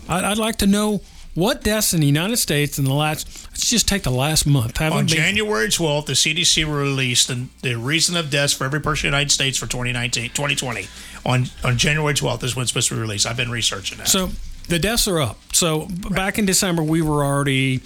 I'd, 0.08 0.24
I'd 0.24 0.38
like 0.38 0.56
to 0.56 0.66
know 0.66 1.02
what 1.34 1.62
deaths 1.62 1.94
in 1.94 2.00
the 2.00 2.06
United 2.06 2.38
States 2.38 2.80
in 2.80 2.84
the 2.84 2.92
last, 2.92 3.46
let's 3.52 3.70
just 3.70 3.86
take 3.86 4.02
the 4.02 4.10
last 4.10 4.44
month, 4.44 4.78
haven't 4.78 4.98
On 4.98 5.06
been. 5.06 5.14
January 5.14 5.68
12th, 5.68 6.06
the 6.06 6.14
CDC 6.14 6.66
released 6.66 7.28
the, 7.28 7.46
the 7.62 7.76
reason 7.76 8.16
of 8.16 8.28
deaths 8.28 8.52
for 8.52 8.64
every 8.64 8.80
person 8.80 9.06
in 9.06 9.12
the 9.12 9.18
United 9.18 9.32
States 9.32 9.56
for 9.56 9.66
2019, 9.66 10.30
2020. 10.30 10.88
On 11.24 11.44
on 11.62 11.78
January 11.78 12.14
12th 12.14 12.42
is 12.42 12.56
when 12.56 12.62
it's 12.62 12.72
supposed 12.72 12.88
to 12.88 12.96
be 12.96 13.00
released. 13.00 13.24
I've 13.24 13.36
been 13.36 13.52
researching 13.52 13.98
that. 13.98 14.08
So 14.08 14.30
the 14.66 14.80
deaths 14.80 15.06
are 15.06 15.20
up. 15.20 15.38
So 15.52 15.86
b 15.86 16.08
back 16.08 16.40
in 16.40 16.46
December, 16.46 16.82
we 16.82 17.02
were 17.02 17.24
already, 17.24 17.82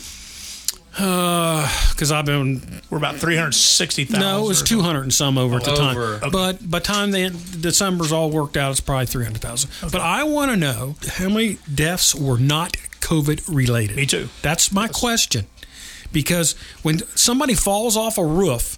Uh, 0.98 1.68
because 1.92 2.10
I've 2.10 2.24
been 2.26 2.62
We're 2.90 2.98
about 2.98 3.16
360,000. 3.16 4.20
No, 4.20 4.44
it 4.44 4.48
was 4.48 4.62
two 4.62 4.80
hundred 4.80 5.02
and 5.02 5.14
some 5.14 5.38
over 5.38 5.56
at 5.58 5.64
the 5.64 5.70
Over. 5.72 6.18
time. 6.18 6.30
But 6.30 6.68
by 6.68 6.80
the 6.80 6.84
time 6.84 7.10
the 7.12 7.30
December's 7.60 8.12
all 8.12 8.30
worked 8.30 8.56
out, 8.56 8.70
it's 8.72 8.80
probably 8.80 9.06
three 9.06 9.24
hundred 9.24 9.40
thousand. 9.40 9.70
But 9.82 10.00
I 10.00 10.24
want 10.24 10.50
to 10.50 10.56
know 10.56 10.96
how 11.12 11.28
many 11.28 11.58
deaths 11.72 12.14
were 12.14 12.38
not 12.38 12.72
COVID 13.00 13.54
related. 13.54 13.96
Me 13.96 14.06
too. 14.06 14.28
That's 14.42 14.72
my 14.72 14.88
question. 14.88 15.46
Because 16.12 16.54
when 16.82 16.98
somebody 17.16 17.54
falls 17.54 17.96
off 17.96 18.18
a 18.18 18.24
roof 18.24 18.76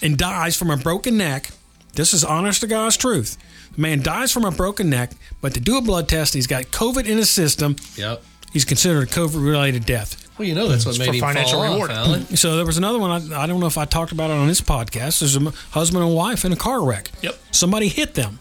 and 0.00 0.16
dies 0.16 0.56
from 0.56 0.70
a 0.70 0.78
broken 0.78 1.18
neck, 1.18 1.50
this 1.94 2.14
is 2.14 2.24
honest 2.24 2.62
to 2.62 2.66
God's 2.66 2.96
truth. 2.96 3.36
The 3.74 3.80
man 3.82 4.02
dies 4.02 4.32
from 4.32 4.44
a 4.44 4.50
broken 4.50 4.88
neck, 4.88 5.12
but 5.42 5.52
to 5.54 5.60
do 5.60 5.76
a 5.76 5.82
blood 5.82 6.08
test, 6.08 6.32
he's 6.32 6.46
got 6.46 6.64
COVID 6.64 7.06
in 7.06 7.18
his 7.18 7.28
system. 7.28 7.76
Yep. 7.96 8.22
He's 8.52 8.64
considered 8.64 9.02
a 9.02 9.06
COVID 9.10 9.44
related 9.44 9.84
death. 9.84 10.26
Well, 10.40 10.48
you 10.48 10.54
know 10.54 10.68
that's 10.68 10.86
what 10.86 10.92
It's 10.92 10.98
made 10.98 11.08
for 11.08 11.12
him 11.16 11.20
financial 11.20 11.60
fall 11.62 11.70
reward. 11.72 11.90
off, 11.90 12.06
Alan. 12.06 12.24
So 12.34 12.56
there 12.56 12.64
was 12.64 12.78
another 12.78 12.98
one. 12.98 13.30
I, 13.30 13.42
I 13.42 13.46
don't 13.46 13.60
know 13.60 13.66
if 13.66 13.76
I 13.76 13.84
talked 13.84 14.10
about 14.10 14.30
it 14.30 14.38
on 14.38 14.48
this 14.48 14.62
podcast. 14.62 15.20
There's 15.20 15.36
a 15.36 15.50
husband 15.72 16.02
and 16.02 16.14
wife 16.14 16.46
in 16.46 16.52
a 16.52 16.56
car 16.56 16.82
wreck. 16.82 17.10
Yep. 17.20 17.38
Somebody 17.50 17.88
hit 17.88 18.14
them. 18.14 18.38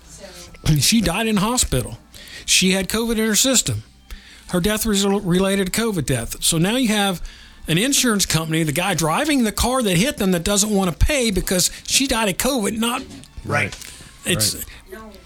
She 0.79 1.01
died 1.01 1.27
in 1.27 1.35
hospital. 1.37 1.97
She 2.45 2.71
had 2.71 2.87
COVID 2.87 3.11
in 3.17 3.27
her 3.27 3.35
system. 3.35 3.83
Her 4.51 4.61
death 4.61 4.85
was 4.85 5.05
related 5.05 5.73
to 5.73 5.81
COVID 5.81 6.05
death. 6.05 6.41
So 6.41 6.57
now 6.57 6.77
you 6.77 6.87
have 6.87 7.21
an 7.67 7.77
insurance 7.77 8.25
company, 8.25 8.63
the 8.63 8.71
guy 8.71 8.93
driving 8.93 9.43
the 9.43 9.51
car 9.51 9.83
that 9.83 9.97
hit 9.97 10.17
them, 10.17 10.31
that 10.31 10.43
doesn't 10.45 10.69
want 10.69 10.89
to 10.89 11.05
pay 11.05 11.31
because 11.31 11.69
she 11.85 12.07
died 12.07 12.29
of 12.29 12.37
COVID. 12.37 12.77
Not 12.77 13.03
Right. 13.43 13.75
it's 14.25 14.63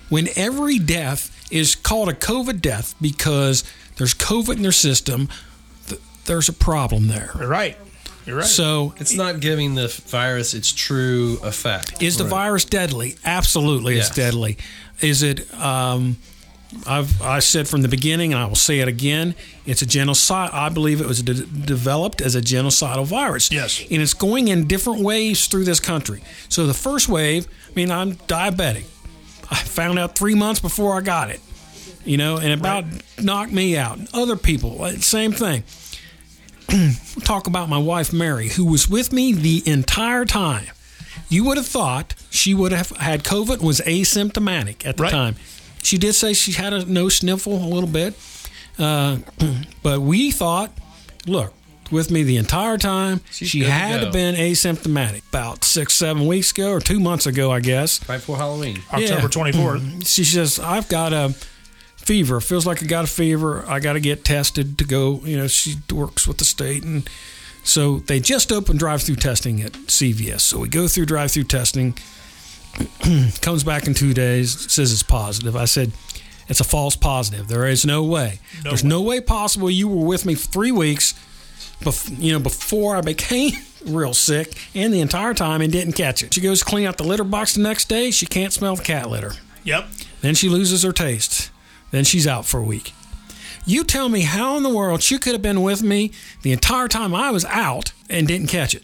when 0.10 0.28
every 0.36 0.80
death 0.80 1.30
is 1.52 1.76
called 1.76 2.10
a 2.10 2.14
COVID 2.14 2.62
death 2.62 2.96
because 3.00 3.64
there's 3.98 4.14
COVID 4.16 4.56
in 4.58 4.62
their 4.64 4.72
system. 4.72 5.30
Th- 6.24 6.26
there's 6.26 6.50
a 6.50 6.54
problem 6.54 7.08
there. 7.08 7.32
You're 7.40 7.48
right. 7.48 7.78
You're 8.26 8.38
right. 8.38 8.46
So 8.46 8.94
It's 8.98 9.14
not 9.16 9.40
giving 9.42 9.76
the 9.76 9.88
virus 10.08 10.54
its 10.54 10.72
true 10.72 11.40
effect. 11.44 12.02
Is 12.02 12.18
the 12.18 12.24
virus 12.24 12.66
deadly? 12.66 13.16
Absolutely, 13.26 13.98
it's 13.98 14.08
Yes. 14.10 14.16
deadly. 14.16 14.58
Is 15.02 15.24
it? 15.24 15.54
Um, 15.54 16.18
I've 16.88 17.22
I 17.22 17.38
said 17.40 17.68
from 17.68 17.82
the 17.84 17.88
beginning, 17.88 18.34
and 18.34 18.42
I 18.42 18.46
will 18.46 18.56
say 18.56 18.80
it 18.80 18.88
again. 18.88 19.36
It's 19.66 19.82
a 19.84 19.86
genocide. 19.86 20.50
I 20.54 20.70
believe 20.70 21.02
it 21.02 21.08
was 21.08 21.22
de- 21.22 21.34
developed 21.46 22.20
as 22.22 22.34
a 22.36 22.42
genocidal 22.42 23.06
virus. 23.06 23.52
Yes. 23.52 23.80
and 23.92 24.02
it's 24.02 24.14
going 24.16 24.48
in 24.48 24.66
different 24.68 25.02
waves 25.02 25.46
through 25.48 25.66
this 25.66 25.80
country. 25.80 26.24
So 26.50 26.66
the 26.66 26.74
first 26.74 27.08
wave. 27.10 27.46
I 27.70 27.74
mean, 27.76 27.92
I'm 27.92 28.14
diabetic. 28.28 28.86
I 29.52 29.56
found 29.58 30.00
out 30.00 30.16
three 30.16 30.34
months 30.36 30.60
before 30.62 30.98
I 30.98 31.02
got 31.02 31.30
it. 31.30 31.42
You 32.06 32.18
know, 32.18 32.38
and 32.38 32.52
about 32.54 32.86
knocked 33.22 33.52
me 33.52 33.78
out. 33.78 34.00
Other 34.14 34.36
people, 34.36 34.82
uh, 34.84 34.92
same 35.00 35.32
thing. 35.32 35.64
Talk 37.24 37.48
about 37.48 37.70
my 37.70 37.78
wife 37.78 38.12
Mary, 38.14 38.50
who 38.50 38.66
was 38.66 38.90
with 38.90 39.12
me 39.14 39.34
the 39.34 39.64
entire 39.66 40.26
time. 40.26 40.66
You 41.30 41.44
would 41.46 41.58
have 41.58 41.68
thought 41.68 42.16
she 42.30 42.54
would 42.54 42.72
have 42.72 42.90
had 42.92 43.24
COVID 43.24 43.62
was 43.62 43.80
asymptomatic 43.82 44.86
at 44.86 44.98
the 44.98 45.04
Right. 45.04 45.12
time. 45.12 45.36
She 45.82 45.98
did 45.98 46.14
say 46.14 46.34
she 46.34 46.54
had 46.54 46.74
a 46.74 46.86
nose 46.86 47.18
sniffle 47.18 47.54
a 47.64 47.68
little 47.68 47.90
bit, 47.90 48.14
uh, 48.80 49.18
but 49.84 50.02
we 50.02 50.32
thought, 50.32 50.72
look, 51.28 51.54
with 51.92 52.10
me 52.10 52.24
the 52.24 52.38
entire 52.38 52.78
time, 52.78 53.22
She's 53.32 53.50
she 53.50 53.60
had 53.64 54.02
to 54.02 54.12
been 54.12 54.36
asymptomatic. 54.36 55.28
About 55.30 55.64
six, 55.64 55.94
seven 55.94 56.26
weeks 56.26 56.52
ago, 56.52 56.72
or 56.72 56.80
two 56.80 57.00
months 57.00 57.26
ago, 57.26 57.52
I 57.52 57.60
guess. 57.60 58.00
right 58.10 58.18
before 58.18 58.38
Halloween. 58.38 58.80
October 58.92 59.22
yeah. 59.22 59.28
24th. 59.28 60.08
She 60.08 60.24
says, 60.24 60.60
I've 60.60 60.88
got 60.90 61.14
a 61.14 61.36
fever. 62.06 62.40
Feels 62.40 62.66
like 62.66 62.84
I 62.84 62.86
got 62.86 63.04
a 63.06 63.08
fever. 63.08 63.66
I 63.68 63.80
got 63.80 63.94
to 63.94 64.00
get 64.00 64.24
tested 64.26 64.78
to 64.78 64.86
go. 64.86 65.20
You 65.24 65.38
know, 65.38 65.48
she 65.48 65.76
works 65.92 66.28
with 66.28 66.38
the 66.38 66.46
state. 66.46 66.84
And 66.84 67.10
so 67.64 68.00
they 68.00 68.20
just 68.20 68.52
opened 68.52 68.80
drive 68.80 69.02
through 69.02 69.16
testing 69.16 69.62
at 69.62 69.72
CVS. 69.74 70.42
So 70.42 70.60
we 70.60 70.68
go 70.70 70.88
through 70.88 71.06
drive 71.06 71.32
through 71.32 71.46
testing. 71.46 71.96
Comes 73.42 73.64
back 73.64 73.88
in 73.88 73.94
two 73.94 74.14
days, 74.14 74.72
says 74.72 74.92
it's 74.92 75.04
positive. 75.04 75.56
I 75.56 75.66
said, 75.66 75.92
it's 76.48 76.60
a 76.60 76.64
false 76.64 76.96
positive. 76.96 77.48
There 77.48 77.68
is 77.68 77.86
no 77.86 78.04
way. 78.04 78.40
No 78.64 78.72
There's 78.72 78.84
way. 78.84 78.90
no 78.90 79.02
way 79.02 79.22
possible 79.22 79.70
you 79.70 79.88
were 79.88 80.06
with 80.06 80.26
me 80.26 80.36
for 80.36 80.48
three 80.48 80.72
weeks, 80.72 81.14
bef- 81.82 82.20
you 82.20 82.34
know, 82.34 82.40
before 82.40 82.96
I 82.98 83.02
became 83.02 83.52
real 83.86 84.14
sick, 84.14 84.58
and 84.74 84.94
the 84.94 85.02
entire 85.02 85.34
time 85.34 85.62
and 85.62 85.72
didn't 85.72 85.94
catch 85.94 86.24
it. 86.24 86.34
She 86.34 86.42
goes 86.42 86.64
clean 86.64 86.88
out 86.88 86.98
the 86.98 87.04
litter 87.04 87.24
box 87.24 87.54
the 87.54 87.62
next 87.62 87.88
day. 87.90 88.12
She 88.12 88.26
can't 88.26 88.52
smell 88.52 88.76
the 88.76 88.84
cat 88.84 89.10
litter. 89.10 89.34
Yep. 89.64 89.86
Then 90.22 90.36
she 90.36 90.50
loses 90.50 90.84
her 90.84 90.92
taste. 90.92 91.52
Then 91.94 92.04
she's 92.04 92.26
out 92.26 92.46
for 92.48 92.60
a 92.60 92.64
week. 92.64 92.92
You 93.68 93.84
tell 93.84 94.10
me 94.10 94.22
how 94.22 94.58
in 94.58 94.64
the 94.64 94.70
world 94.74 95.04
she 95.04 95.20
could 95.20 95.34
have 95.34 95.44
been 95.44 95.62
with 95.62 95.84
me 95.84 96.12
the 96.42 96.52
entire 96.52 96.88
time 96.88 97.14
I 97.14 97.30
was 97.30 97.46
out 97.46 97.94
and 98.10 98.28
didn't 98.28 98.48
catch 98.48 98.74
it. 98.74 98.82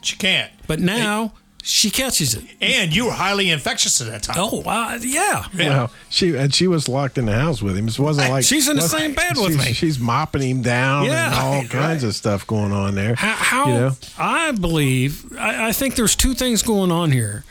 She 0.00 0.16
can't. 0.16 0.50
But 0.66 0.80
now 0.80 1.34
she 1.62 1.90
catches 1.90 2.34
it. 2.34 2.44
And 2.62 2.96
you 2.96 3.04
were 3.04 3.12
highly 3.12 3.50
infectious 3.50 4.00
at 4.00 4.06
that 4.08 4.22
time. 4.22 4.36
Oh, 4.38 4.62
uh, 4.64 4.98
yeah. 5.02 5.44
Yeah. 5.54 5.68
Well, 5.68 5.90
she 6.08 6.34
and 6.34 6.54
she 6.54 6.66
was 6.66 6.88
locked 6.88 7.18
in 7.18 7.26
the 7.26 7.34
house 7.34 7.60
with 7.60 7.76
him. 7.76 7.88
It 7.88 7.98
wasn't 7.98 8.30
like 8.30 8.44
She's 8.44 8.68
in 8.70 8.76
the 8.76 8.82
same 8.88 9.12
bed 9.12 9.36
with 9.36 9.52
she's- 9.52 9.66
me. 9.66 9.72
She's 9.74 9.98
mopping 9.98 10.40
him 10.42 10.62
down 10.62 11.04
Yeah. 11.04 11.26
and 11.26 11.34
all 11.34 11.52
Right. 11.60 11.68
kinds 11.70 12.04
of 12.04 12.14
stuff 12.16 12.46
going 12.46 12.72
on 12.72 12.94
there. 12.94 13.16
How, 13.16 13.32
how 13.34 13.66
you 13.68 13.74
know? 13.74 13.90
I 14.18 14.52
believe, 14.52 15.36
I, 15.38 15.68
I 15.68 15.72
think 15.72 15.94
there's 15.94 16.16
two 16.16 16.32
things 16.32 16.62
going 16.62 16.90
on 16.90 17.10
here. 17.12 17.44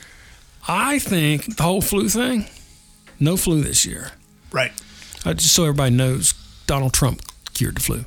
I 0.67 0.97
think 0.97 1.57
the 1.57 1.63
whole 1.63 1.81
flu 1.81 2.09
thing, 2.09 2.47
no 3.19 3.37
flu 3.37 3.61
this 3.61 3.85
year. 3.85 4.11
Right. 4.51 4.71
Uh, 5.25 5.33
just 5.33 5.53
so 5.55 5.63
everybody 5.63 5.93
knows, 5.95 6.33
Donald 6.67 6.93
Trump 6.93 7.21
cured 7.53 7.75
the 7.77 7.81
flu. 7.81 8.05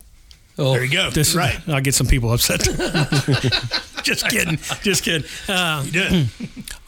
Oh, 0.59 0.73
There 0.73 0.85
you 0.85 0.91
go. 0.93 1.11
This 1.11 1.35
right. 1.35 1.59
I'll 1.69 1.81
get 1.81 1.95
some 1.95 2.07
people 2.07 2.33
upset. 2.33 2.61
just 4.03 4.29
kidding. 4.29 4.59
Just 4.83 5.05
kidding. 5.05 5.29
Uh, 5.49 5.83
You 5.87 5.91
did. 5.93 6.29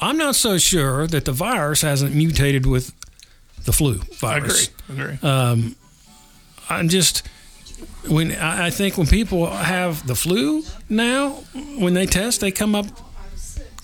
I'm 0.00 0.16
not 0.16 0.34
so 0.36 0.58
sure 0.58 1.06
that 1.06 1.24
the 1.24 1.32
virus 1.32 1.82
hasn't 1.82 2.14
mutated 2.14 2.66
with 2.66 2.92
the 3.64 3.72
flu 3.72 3.94
virus. 4.18 4.70
I 4.88 4.92
agree. 4.92 5.16
virus. 5.16 5.18
Agree. 5.22 5.74
I'm 6.68 6.88
just 6.88 7.26
when 8.08 8.32
I 8.32 8.66
I 8.66 8.70
think 8.70 8.96
when 8.96 9.06
people 9.06 9.46
have 9.50 10.06
the 10.06 10.14
flu 10.14 10.62
now, 10.88 11.30
when 11.78 11.94
they 11.94 12.06
test, 12.06 12.40
they 12.40 12.50
come 12.50 12.74
up 12.74 12.86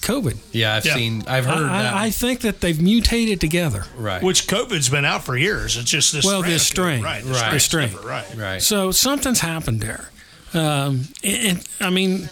COVID. 0.06 0.36
yeah, 0.52 0.76
I've 0.76 0.86
Yeah. 0.86 0.94
seen, 0.94 1.24
I've 1.26 1.44
heard 1.46 1.66
I, 1.66 1.82
that. 1.82 1.94
I, 1.94 2.04
I 2.06 2.10
think 2.10 2.40
that 2.40 2.60
they've 2.60 2.80
mutated 2.80 3.40
together. 3.40 3.84
right. 3.98 4.22
Which 4.22 4.46
COVID's 4.46 4.88
been 4.88 5.04
out 5.04 5.24
for 5.24 5.36
years. 5.36 5.76
It's 5.76 5.90
just 5.90 6.12
this 6.12 6.24
Well, 6.24 6.40
strain 6.40 6.52
this 6.52 6.62
of 6.70 6.76
COVID. 6.76 6.82
strain. 6.84 7.02
Right. 7.02 7.24
Right. 7.24 7.52
This 7.52 7.64
strain. 7.64 7.90
Right. 8.04 8.26
right. 8.36 8.62
So 8.62 8.90
something's 8.92 9.40
happened 9.40 9.80
there. 9.80 10.10
Um, 10.54 11.08
and, 11.24 11.46
and, 11.48 11.68
I 11.80 11.90
mean, 11.90 12.30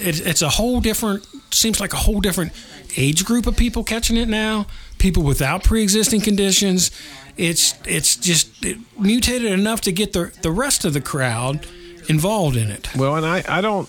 it, 0.00 0.24
it's 0.26 0.42
a 0.42 0.48
whole 0.50 0.80
different. 0.80 1.26
Seems 1.50 1.80
like 1.80 1.92
a 1.94 1.96
whole 1.96 2.20
different 2.20 2.52
age 2.96 3.24
group 3.24 3.46
of 3.46 3.56
people 3.56 3.82
catching 3.82 4.16
it 4.16 4.28
now. 4.28 4.66
People 4.98 5.22
without 5.22 5.64
pre-existing 5.64 6.20
conditions. 6.20 6.90
It's 7.36 7.74
it's 7.86 8.16
just 8.16 8.64
it 8.64 8.78
mutated 8.98 9.52
enough 9.52 9.80
to 9.82 9.92
get 9.92 10.12
the 10.12 10.32
the 10.42 10.50
rest 10.50 10.84
of 10.84 10.92
the 10.92 11.00
crowd 11.00 11.66
involved 12.08 12.56
in 12.56 12.70
it. 12.70 12.88
Well, 12.96 13.16
and 13.16 13.26
I, 13.26 13.44
I 13.48 13.60
don't. 13.60 13.88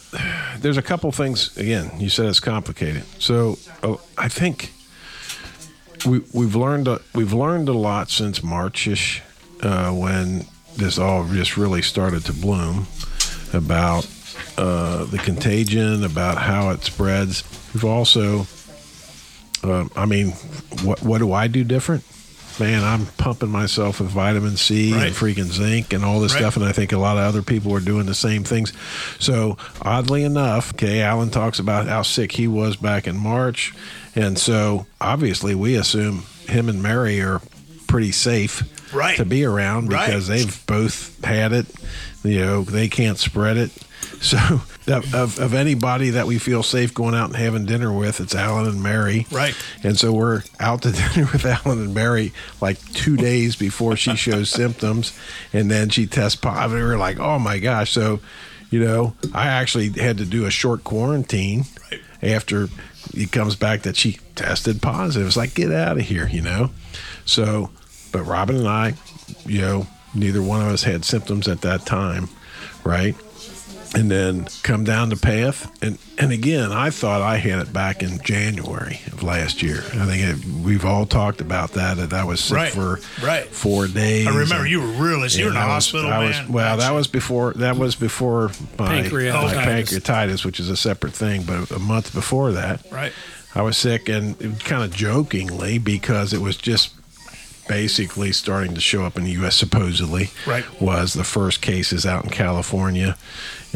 There's 0.60 0.78
a 0.78 0.82
couple 0.82 1.12
things. 1.12 1.56
Again, 1.58 1.92
you 2.00 2.10
said 2.10 2.28
it's 2.28 2.40
complicated. 2.40 3.04
So 3.20 3.58
uh, 3.84 3.96
I 4.18 4.28
think 4.28 4.74
we 6.06 6.22
we've 6.34 6.56
learned 6.56 6.88
a, 6.88 7.02
we've 7.14 7.34
learned 7.34 7.70
a 7.70 7.74
lot 7.74 8.10
since 8.10 8.44
Marchish 8.44 9.22
uh, 9.62 9.92
when 9.92 10.46
this 10.76 11.00
all 11.00 11.26
just 11.28 11.58
really 11.58 11.82
started 11.82 12.26
to 12.26 12.34
bloom 12.34 12.88
about 13.54 14.08
uh, 14.58 15.06
the 15.06 15.18
contagion, 15.18 16.04
about 16.04 16.38
how 16.38 16.70
it 16.72 16.84
spreads. 16.84 17.44
We've 17.74 17.86
also 17.86 18.46
um, 19.64 19.92
I 19.96 20.06
mean, 20.06 20.32
what 20.84 21.02
what 21.02 21.20
do 21.20 21.32
I 21.34 21.48
do 21.48 21.64
different? 21.64 22.04
Man, 22.60 22.84
I'm 22.84 23.06
pumping 23.18 23.50
myself 23.50 24.00
with 24.00 24.10
vitamin 24.10 24.58
C 24.58 24.92
Right. 24.94 25.08
and 25.08 25.16
freaking 25.16 25.52
zinc 25.52 25.94
and 25.94 26.04
all 26.04 26.20
this 26.20 26.34
Right. 26.34 26.40
stuff, 26.40 26.56
and 26.56 26.66
I 26.66 26.72
think 26.72 26.92
a 26.92 26.98
lot 26.98 27.18
of 27.18 27.24
other 27.24 27.44
people 27.44 27.72
are 27.76 27.80
doing 27.80 28.08
the 28.08 28.16
same 28.16 28.44
things. 28.44 28.74
So, 29.20 29.58
oddly 29.84 30.24
enough, 30.24 30.74
okay, 30.74 31.02
Alan 31.02 31.30
talks 31.30 31.60
about 31.60 31.88
how 31.88 32.02
sick 32.02 32.32
he 32.32 32.48
was 32.48 32.76
back 32.76 33.06
in 33.08 33.16
March, 33.16 33.74
and 34.16 34.40
so 34.40 34.88
obviously 35.00 35.54
we 35.54 35.76
assume 35.76 36.24
him 36.48 36.68
and 36.68 36.82
Mary 36.82 37.22
are 37.22 37.42
pretty 37.86 38.12
safe 38.12 38.64
Right. 38.92 39.18
to 39.18 39.26
be 39.26 39.46
around 39.46 39.92
Right. 39.92 40.08
because 40.08 40.28
they've 40.28 40.66
both 40.66 41.12
had 41.24 41.54
it. 41.54 41.68
You 42.24 42.40
know, 42.40 42.64
they 42.64 42.88
can't 42.88 43.20
spread 43.20 43.58
it. 43.58 43.72
So, 44.20 44.38
of, 44.88 45.14
of, 45.14 45.40
of 45.40 45.54
anybody 45.54 46.10
that 46.12 46.26
we 46.26 46.40
feel 46.40 46.64
safe 46.64 46.92
going 46.92 47.14
out 47.14 47.28
and 47.28 47.36
having 47.36 47.66
dinner 47.68 47.94
with, 47.96 48.20
it's 48.20 48.34
Alan 48.34 48.66
and 48.66 48.82
Mary. 48.82 49.28
Right. 49.32 49.56
And 49.84 49.98
so 49.98 50.12
we're 50.12 50.42
out 50.60 50.82
to 50.82 50.92
dinner 51.14 51.30
with 51.32 51.46
Alan 51.46 51.80
and 51.80 51.94
Mary 51.94 52.34
like 52.60 52.80
two 52.94 53.16
days 53.16 53.56
before 53.56 53.96
she 53.96 54.16
shows 54.16 54.50
symptoms, 54.50 55.18
and 55.54 55.70
then 55.70 55.90
she 55.90 56.08
tests 56.08 56.36
positive. 56.36 56.84
We're 56.84 56.98
like, 56.98 57.20
oh 57.20 57.38
my 57.38 57.60
gosh! 57.60 57.92
So, 57.92 58.20
you 58.72 58.80
know, 58.84 59.14
I 59.36 59.48
actually 59.48 59.90
had 59.90 60.18
to 60.18 60.26
do 60.26 60.46
a 60.46 60.52
short 60.52 60.84
quarantine 60.84 61.66
Right. 61.92 62.02
after 62.24 62.70
it 63.14 63.32
comes 63.32 63.56
back 63.56 63.84
that 63.84 63.96
she 63.96 64.20
tested 64.36 64.82
positive. 64.82 65.28
It's 65.28 65.38
like 65.38 65.54
get 65.54 65.72
out 65.72 65.98
of 65.98 66.04
here, 66.06 66.28
you 66.28 66.42
know. 66.42 66.72
So, 67.26 67.70
but 68.12 68.24
Robin 68.24 68.56
and 68.58 68.68
I, 68.68 68.96
you 69.46 69.62
know, 69.62 69.88
neither 70.16 70.42
one 70.42 70.62
of 70.62 70.68
us 70.70 70.84
had 70.84 71.06
symptoms 71.06 71.48
at 71.48 71.62
that 71.62 71.86
time, 71.86 72.30
right? 72.84 73.16
And 73.96 74.10
then 74.12 74.48
come 74.64 74.84
down 74.84 75.10
the 75.10 75.16
path. 75.16 75.72
And 75.84 75.98
and 76.18 76.32
again, 76.32 76.72
I 76.72 76.90
thought 76.90 77.22
I 77.22 77.38
had 77.38 77.60
it 77.60 77.72
back 77.72 78.02
in 78.02 78.20
January 78.24 79.00
of 79.12 79.24
last 79.24 79.62
year. 79.62 79.78
I 79.94 80.06
think 80.06 80.24
it, 80.24 80.46
we've 80.64 80.84
all 80.86 81.06
talked 81.06 81.42
about 81.42 81.72
that. 81.74 81.98
That 81.98 82.14
I 82.14 82.24
was 82.24 82.40
sick 82.40 82.56
Right, 82.58 82.72
for 82.74 83.00
right. 83.24 83.46
four 83.46 83.88
days. 83.88 84.28
I 84.28 84.32
remember 84.32 84.56
and- 84.64 84.70
you 84.70 84.82
were 84.82 84.88
really 85.04 85.30
so 85.30 85.40
you 85.40 85.46
were 85.46 85.50
in 85.52 85.56
the 85.56 85.60
and 85.62 85.72
I 85.72 85.76
was- 85.76 85.86
hospital, 85.86 86.08
I 86.12 86.26
man. 86.30 86.46
was, 86.46 86.50
well, 86.54 86.78
that 86.78 86.92
was 86.94 87.08
before. 87.08 87.54
That 87.54 87.78
was 87.78 87.96
before 87.96 88.50
my, 88.80 89.02
Pancreatitis. 89.02 89.56
my 89.56 89.66
pancreatitis, 89.66 90.44
which 90.46 90.60
is 90.60 90.70
a 90.70 90.78
separate 90.78 91.14
thing. 91.14 91.44
But 91.44 91.70
a 91.72 91.80
month 91.80 92.14
before 92.14 92.52
that, 92.54 92.86
right. 92.92 93.14
I 93.56 93.62
was 93.62 93.78
sick, 93.78 94.10
and 94.10 94.60
kind 94.64 94.84
of 94.84 94.92
jokingly 94.94 95.78
because 95.80 96.34
it 96.34 96.42
was 96.42 96.58
just 96.58 96.94
basically 97.68 98.32
starting 98.32 98.74
to 98.76 98.80
show 98.82 99.04
up 99.04 99.18
in 99.18 99.24
the 99.26 99.32
U.S. 99.32 99.56
Supposedly, 99.56 100.30
Right. 100.46 100.64
was 100.82 101.14
the 101.14 101.24
first 101.24 101.62
cases 101.62 102.06
out 102.06 102.24
in 102.24 102.30
California, 102.30 103.18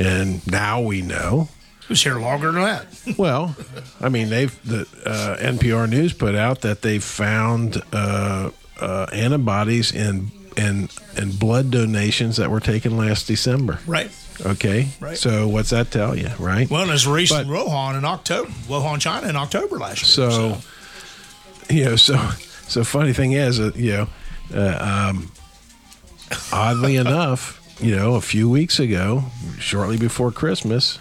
and 0.05 0.45
now 0.51 0.81
we 0.81 1.01
know. 1.01 1.47
It 1.83 1.89
was 1.89 2.03
here 2.03 2.19
longer 2.19 2.51
than 2.51 2.63
that. 2.63 2.85
Well, 3.17 3.55
I 3.99 4.09
mean, 4.09 4.29
they've 4.29 4.53
the 4.67 4.81
uh, 5.05 5.37
NPR 5.39 5.89
News 5.89 6.13
put 6.13 6.35
out 6.35 6.61
that 6.61 6.81
they 6.81 6.99
found 6.99 7.81
uh, 7.91 8.51
uh, 8.79 9.05
antibodies 9.11 9.91
in 9.91 10.31
in 10.57 10.89
in 11.17 11.31
blood 11.31 11.71
donations 11.71 12.37
that 12.37 12.49
were 12.49 12.59
taken 12.59 12.97
last 12.97 13.27
December. 13.27 13.79
Right. 13.85 14.11
Okay, 14.45 14.87
Right. 14.99 15.17
So 15.17 15.47
what's 15.47 15.69
that 15.69 15.91
tell 15.91 16.17
you, 16.17 16.29
right? 16.39 16.67
Well, 16.69 16.81
and 16.83 16.91
it's 16.91 17.05
recent 17.05 17.47
But- 17.47 17.67
Wuhan 17.67 17.97
in 17.97 18.05
October, 18.05 18.49
Wuhan, 18.67 18.99
China 18.99 19.27
in 19.27 19.35
October 19.35 19.77
last 19.77 20.01
year. 20.01 20.29
So, 20.29 20.57
you 21.69 21.85
know, 21.85 21.95
so 21.95 22.15
so 22.67 22.83
funny 22.83 23.13
thing 23.13 23.33
is, 23.33 23.59
uh, 23.59 23.71
you 23.75 23.91
know, 23.91 24.07
uh, 24.55 25.09
um, 25.11 25.31
oddly 26.51 26.95
enough, 27.05 27.60
you 27.81 27.95
know, 27.95 28.15
a 28.15 28.21
few 28.21 28.49
weeks 28.49 28.79
ago, 28.79 29.23
shortly 29.59 29.97
before 29.97 30.31
Christmas, 30.31 30.99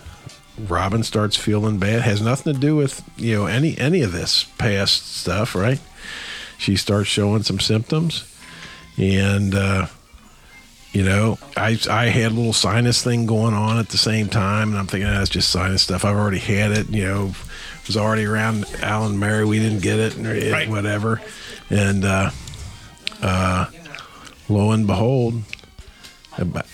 Robin 0.58 1.02
starts 1.02 1.36
feeling 1.36 1.78
bad. 1.78 2.02
Has 2.02 2.20
nothing 2.22 2.52
to 2.54 2.58
do 2.58 2.76
with 2.76 3.02
you 3.16 3.36
know 3.36 3.46
any 3.46 3.76
any 3.78 4.02
of 4.02 4.12
this 4.12 4.44
past 4.58 5.14
stuff, 5.16 5.54
right? 5.54 5.80
She 6.58 6.76
starts 6.76 7.08
showing 7.08 7.42
some 7.42 7.58
symptoms, 7.60 8.24
and 8.98 9.54
uh, 9.54 9.86
you 10.92 11.02
know, 11.04 11.38
I 11.56 11.78
I 11.88 12.06
had 12.06 12.32
a 12.32 12.34
little 12.34 12.52
sinus 12.52 13.02
thing 13.02 13.24
going 13.26 13.54
on 13.54 13.78
at 13.78 13.88
the 13.88 13.98
same 13.98 14.28
time, 14.28 14.70
and 14.70 14.78
I'm 14.78 14.86
thinking 14.86 15.08
that's 15.10 15.30
just 15.30 15.50
sinus 15.50 15.82
stuff. 15.82 16.04
I've 16.04 16.16
already 16.16 16.38
had 16.40 16.72
it, 16.72 16.88
you 16.90 17.04
know, 17.04 17.32
was 17.86 17.96
already 17.96 18.24
around 18.26 18.66
Alan 18.82 19.18
Mary. 19.18 19.44
We 19.46 19.58
didn't 19.58 19.80
get 19.82 19.98
it, 19.98 20.18
or 20.18 20.34
it- 20.34 20.52
Right. 20.52 20.68
whatever, 20.68 21.20
and 21.70 22.04
uh, 22.04 22.30
uh, 23.22 23.66
lo 24.48 24.72
and 24.72 24.86
behold, 24.86 25.42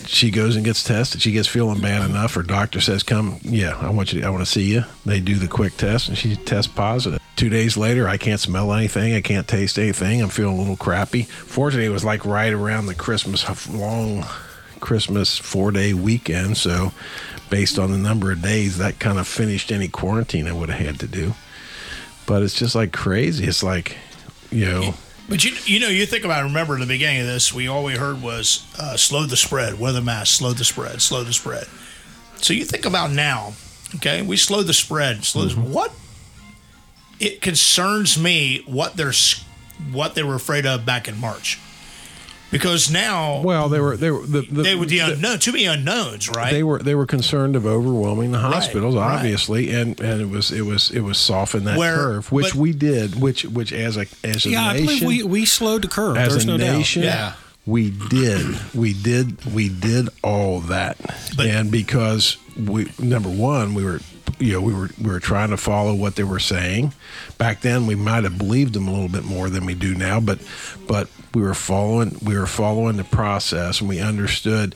she 0.06 0.30
goes 0.30 0.56
and 0.56 0.64
gets 0.64 0.82
tested. 0.84 1.22
She 1.22 1.32
gets 1.32 1.48
feeling 1.48 1.80
bad 1.80 2.08
enough. 2.08 2.34
Her 2.34 2.42
doctor 2.42 2.80
says, 2.80 3.02
"Come, 3.02 3.38
yeah, 3.42 3.76
I 3.80 3.90
want 3.90 4.12
you. 4.12 4.20
To, 4.20 4.26
I 4.26 4.30
want 4.30 4.44
to 4.44 4.50
see 4.50 4.64
you." 4.64 4.84
They 5.04 5.20
do 5.20 5.36
the 5.36 5.48
quick 5.48 5.76
test, 5.76 6.08
and 6.08 6.16
she 6.16 6.36
tests 6.36 6.72
positive. 6.72 7.20
Two 7.36 7.48
days 7.48 7.76
later, 7.76 8.08
I 8.08 8.16
can't 8.16 8.40
smell 8.40 8.72
anything. 8.72 9.14
I 9.14 9.20
can't 9.20 9.46
taste 9.46 9.78
anything. 9.78 10.22
I'm 10.22 10.28
feeling 10.28 10.56
a 10.56 10.60
little 10.60 10.76
crappy. 10.76 11.22
Fortunately, 11.22 11.86
it 11.86 11.90
was 11.90 12.04
like 12.04 12.24
right 12.24 12.52
around 12.52 12.86
the 12.86 12.94
Christmas 12.94 13.68
long 13.68 14.24
Christmas 14.80 15.36
four 15.36 15.70
day 15.70 15.94
weekend. 15.94 16.56
So, 16.56 16.92
based 17.50 17.78
on 17.78 17.90
the 17.90 17.98
number 17.98 18.32
of 18.32 18.42
days, 18.42 18.78
that 18.78 18.98
kind 18.98 19.18
of 19.18 19.26
finished 19.26 19.72
any 19.72 19.88
quarantine 19.88 20.46
I 20.46 20.52
would 20.52 20.70
have 20.70 20.86
had 20.86 21.00
to 21.00 21.06
do. 21.06 21.34
But 22.26 22.42
it's 22.42 22.58
just 22.58 22.74
like 22.74 22.92
crazy. 22.92 23.44
It's 23.44 23.62
like, 23.62 23.96
you 24.50 24.64
know, 24.66 24.94
But 25.28 25.44
you 25.44 25.52
you 25.64 25.80
know 25.80 25.88
you 25.88 26.06
think 26.06 26.24
about 26.24 26.40
it, 26.42 26.44
remember 26.44 26.74
in 26.74 26.80
the 26.80 26.86
beginning 26.86 27.20
of 27.22 27.26
this 27.26 27.52
we 27.52 27.66
all 27.66 27.82
we 27.84 27.94
heard 27.94 28.22
was 28.22 28.64
uh, 28.78 28.96
slow 28.96 29.24
the 29.26 29.36
spread, 29.36 29.78
wear 29.78 29.92
the 29.92 30.00
mask, 30.00 30.36
slow 30.38 30.52
the 30.52 30.64
spread, 30.64 31.02
slow 31.02 31.24
the 31.24 31.32
spread. 31.32 31.66
So 32.36 32.52
you 32.52 32.64
think 32.64 32.84
about 32.84 33.10
now, 33.10 33.54
okay? 33.96 34.22
We 34.22 34.36
slow 34.36 34.62
the 34.62 34.74
spread, 34.74 35.24
slow 35.24 35.46
Mm-hmm. 35.46 35.64
the, 35.64 35.68
what? 35.70 35.92
It 37.18 37.40
concerns 37.40 38.18
me 38.20 38.62
what 38.66 38.96
they're 38.96 39.12
what 39.90 40.14
they 40.14 40.22
were 40.22 40.34
afraid 40.36 40.64
of 40.66 40.86
back 40.86 41.08
in 41.08 41.18
March, 41.18 41.58
because 42.50 42.90
now 42.90 43.40
well, 43.42 43.68
they 43.68 43.80
were 43.80 43.96
they 43.96 44.10
were 44.10 44.26
the, 44.26 44.42
the, 44.42 44.62
they 44.62 44.74
were 44.74 44.86
the 44.86 44.98
the- 45.00 45.12
unknown, 45.14 45.38
too 45.38 45.52
many 45.52 45.66
unknowns, 45.66 46.28
right? 46.28 46.52
They 46.52 46.62
were 46.62 46.78
they 46.78 46.94
were 46.94 47.06
concerned 47.06 47.56
of 47.56 47.66
overwhelming 47.66 48.32
the 48.32 48.38
hospitals, 48.38 48.94
right. 48.94 49.16
obviously, 49.16 49.72
and 49.74 49.98
and 50.00 50.20
it 50.20 50.28
was 50.28 50.50
it 50.50 50.62
was 50.62 50.90
it 50.90 51.00
was 51.00 51.18
soften 51.18 51.64
that 51.64 51.78
Where- 51.78 51.96
curve, 51.96 52.32
which 52.32 52.52
but- 52.52 52.54
we 52.54 52.72
did, 52.72 53.20
which 53.20 53.44
which 53.44 53.72
as 53.72 53.96
a 53.96 54.06
as 54.24 54.46
a 54.46 54.50
Yeah, 54.50 54.64
I 54.66 54.76
believe 54.78 55.02
we, 55.02 55.22
we 55.22 55.44
slowed 55.44 55.82
the 55.82 55.88
curve. 55.88 56.16
as 56.16 56.32
There's 56.32 56.44
a 56.44 56.46
no 56.46 56.56
nation, 56.56 57.02
doubt. 57.02 57.08
Yeah. 57.08 57.32
we 57.66 57.90
did 57.90 58.56
we 58.74 58.92
did 58.92 59.44
we 59.52 59.68
did 59.68 60.08
all 60.22 60.60
that, 60.60 60.96
But- 61.36 61.46
and 61.46 61.70
because 61.70 62.36
we 62.56 62.90
number 62.98 63.28
one 63.28 63.74
we 63.74 63.84
were 63.84 64.00
you 64.38 64.52
know 64.52 64.60
we 64.60 64.72
were 64.74 64.90
we 65.00 65.10
were 65.10 65.20
trying 65.20 65.50
to 65.50 65.56
follow 65.56 65.94
what 65.94 66.14
they 66.16 66.24
were 66.24 66.38
saying 66.38 66.92
back 67.38 67.60
then 67.62 67.86
we 67.86 67.94
might 67.94 68.22
have 68.24 68.36
believed 68.36 68.74
them 68.74 68.86
a 68.86 68.90
little 68.92 69.08
bit 69.08 69.24
more 69.24 69.48
than 69.48 69.64
we 69.64 69.72
do 69.74 69.94
now 69.94 70.20
but 70.20 70.38
but 70.86 71.08
we 71.36 71.42
were 71.42 71.52
following 71.52 72.16
we 72.22 72.34
were 72.34 72.46
following 72.46 72.96
the 72.96 73.04
process 73.04 73.80
and 73.80 73.88
we 73.90 74.00
understood 74.00 74.74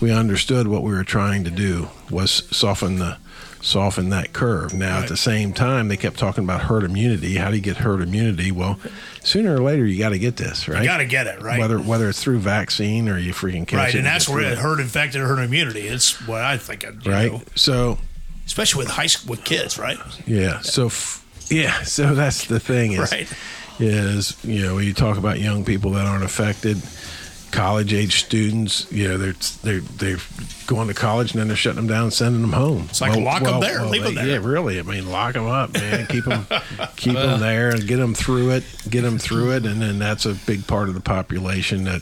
we 0.00 0.10
understood 0.10 0.66
what 0.66 0.82
we 0.82 0.92
were 0.92 1.04
trying 1.04 1.44
to 1.44 1.50
do 1.50 1.88
was 2.10 2.32
soften 2.50 2.98
the 2.98 3.16
soften 3.60 4.08
that 4.08 4.32
curve 4.32 4.74
now 4.74 4.98
at 4.98 5.08
the 5.08 5.16
same 5.16 5.52
time 5.52 5.86
they 5.86 5.96
kept 5.96 6.18
talking 6.18 6.42
about 6.42 6.62
herd 6.62 6.82
immunity 6.82 7.36
how 7.36 7.48
do 7.50 7.54
you 7.54 7.62
get 7.62 7.76
herd 7.76 8.00
immunity 8.00 8.50
well 8.50 8.80
sooner 9.22 9.54
or 9.54 9.60
later 9.60 9.86
you 9.86 9.96
got 9.96 10.08
to 10.08 10.18
get 10.18 10.36
this 10.36 10.66
right 10.66 10.82
you 10.82 10.88
got 10.88 10.96
to 10.96 11.04
get 11.04 11.28
it 11.28 11.40
right. 11.40 11.60
whether 11.60 11.78
whether 11.78 12.08
it's 12.08 12.20
through 12.20 12.40
vaccine 12.40 13.08
or 13.08 13.16
you 13.16 13.32
freaking 13.32 13.64
catch 13.64 13.76
Right, 13.78 13.82
it 13.82 13.86
Right, 13.86 13.94
and 13.98 14.06
that's 14.06 14.28
where 14.28 14.40
it 14.40 14.58
herd 14.58 14.80
infected, 14.80 15.20
herd 15.20 15.38
immunity. 15.38 15.82
It's 15.82 16.26
what 16.26 16.42
I 16.42 16.56
think. 16.56 16.82
Of, 16.82 17.06
right 17.06 17.30
know, 17.30 17.42
so 17.54 17.98
especially 18.44 18.82
with 18.82 18.88
high 18.92 19.06
school 19.06 19.30
with 19.30 19.44
kids, 19.44 19.78
right? 19.78 19.98
yeah 20.26 20.58
so 20.62 20.86
f- 20.86 21.24
yeah 21.48 21.80
so 21.84 22.12
that's 22.16 22.46
the 22.46 22.58
thing 22.58 22.92
is 22.94 23.12
Right. 23.12 23.32
Is 23.78 24.36
you 24.44 24.62
know 24.62 24.74
when 24.76 24.84
you 24.84 24.92
talk 24.94 25.18
about 25.18 25.38
young 25.40 25.64
people 25.64 25.92
that 25.92 26.06
aren't 26.06 26.24
affected 26.24 26.80
college 27.50 27.92
age 27.92 28.24
students 28.24 28.90
you 28.90 29.06
know 29.06 29.18
they're 29.18 29.34
they're 29.62 29.80
they're 29.80 30.16
going 30.66 30.88
to 30.88 30.94
college 30.94 31.32
and 31.32 31.40
then 31.40 31.48
they're 31.48 31.56
shutting 31.56 31.76
them 31.76 31.86
down 31.86 32.04
and 32.04 32.12
sending 32.12 32.40
them 32.40 32.52
home 32.52 32.86
it's 32.88 33.00
like 33.02 33.14
lock 33.16 33.42
'em 33.42 33.60
there, 33.60 33.84
leave 33.84 34.04
'em 34.06 34.14
there. 34.14 34.26
yeah 34.26 34.38
really 34.38 34.78
i 34.78 34.82
mean 34.82 35.10
lock 35.10 35.34
them 35.34 35.46
up 35.46 35.70
man 35.74 36.06
keep 36.08 36.24
them 36.24 36.46
keep 36.96 37.14
them 37.14 37.40
there 37.40 37.68
and 37.68 37.86
get 37.86 37.98
them 37.98 38.14
through 38.14 38.50
it 38.50 38.64
get 38.88 39.02
them 39.02 39.18
through 39.18 39.52
it 39.52 39.66
and 39.66 39.82
then 39.82 39.98
that's 39.98 40.24
a 40.24 40.32
big 40.46 40.66
part 40.66 40.88
of 40.88 40.94
the 40.94 41.00
population 41.00 41.84
that 41.84 42.00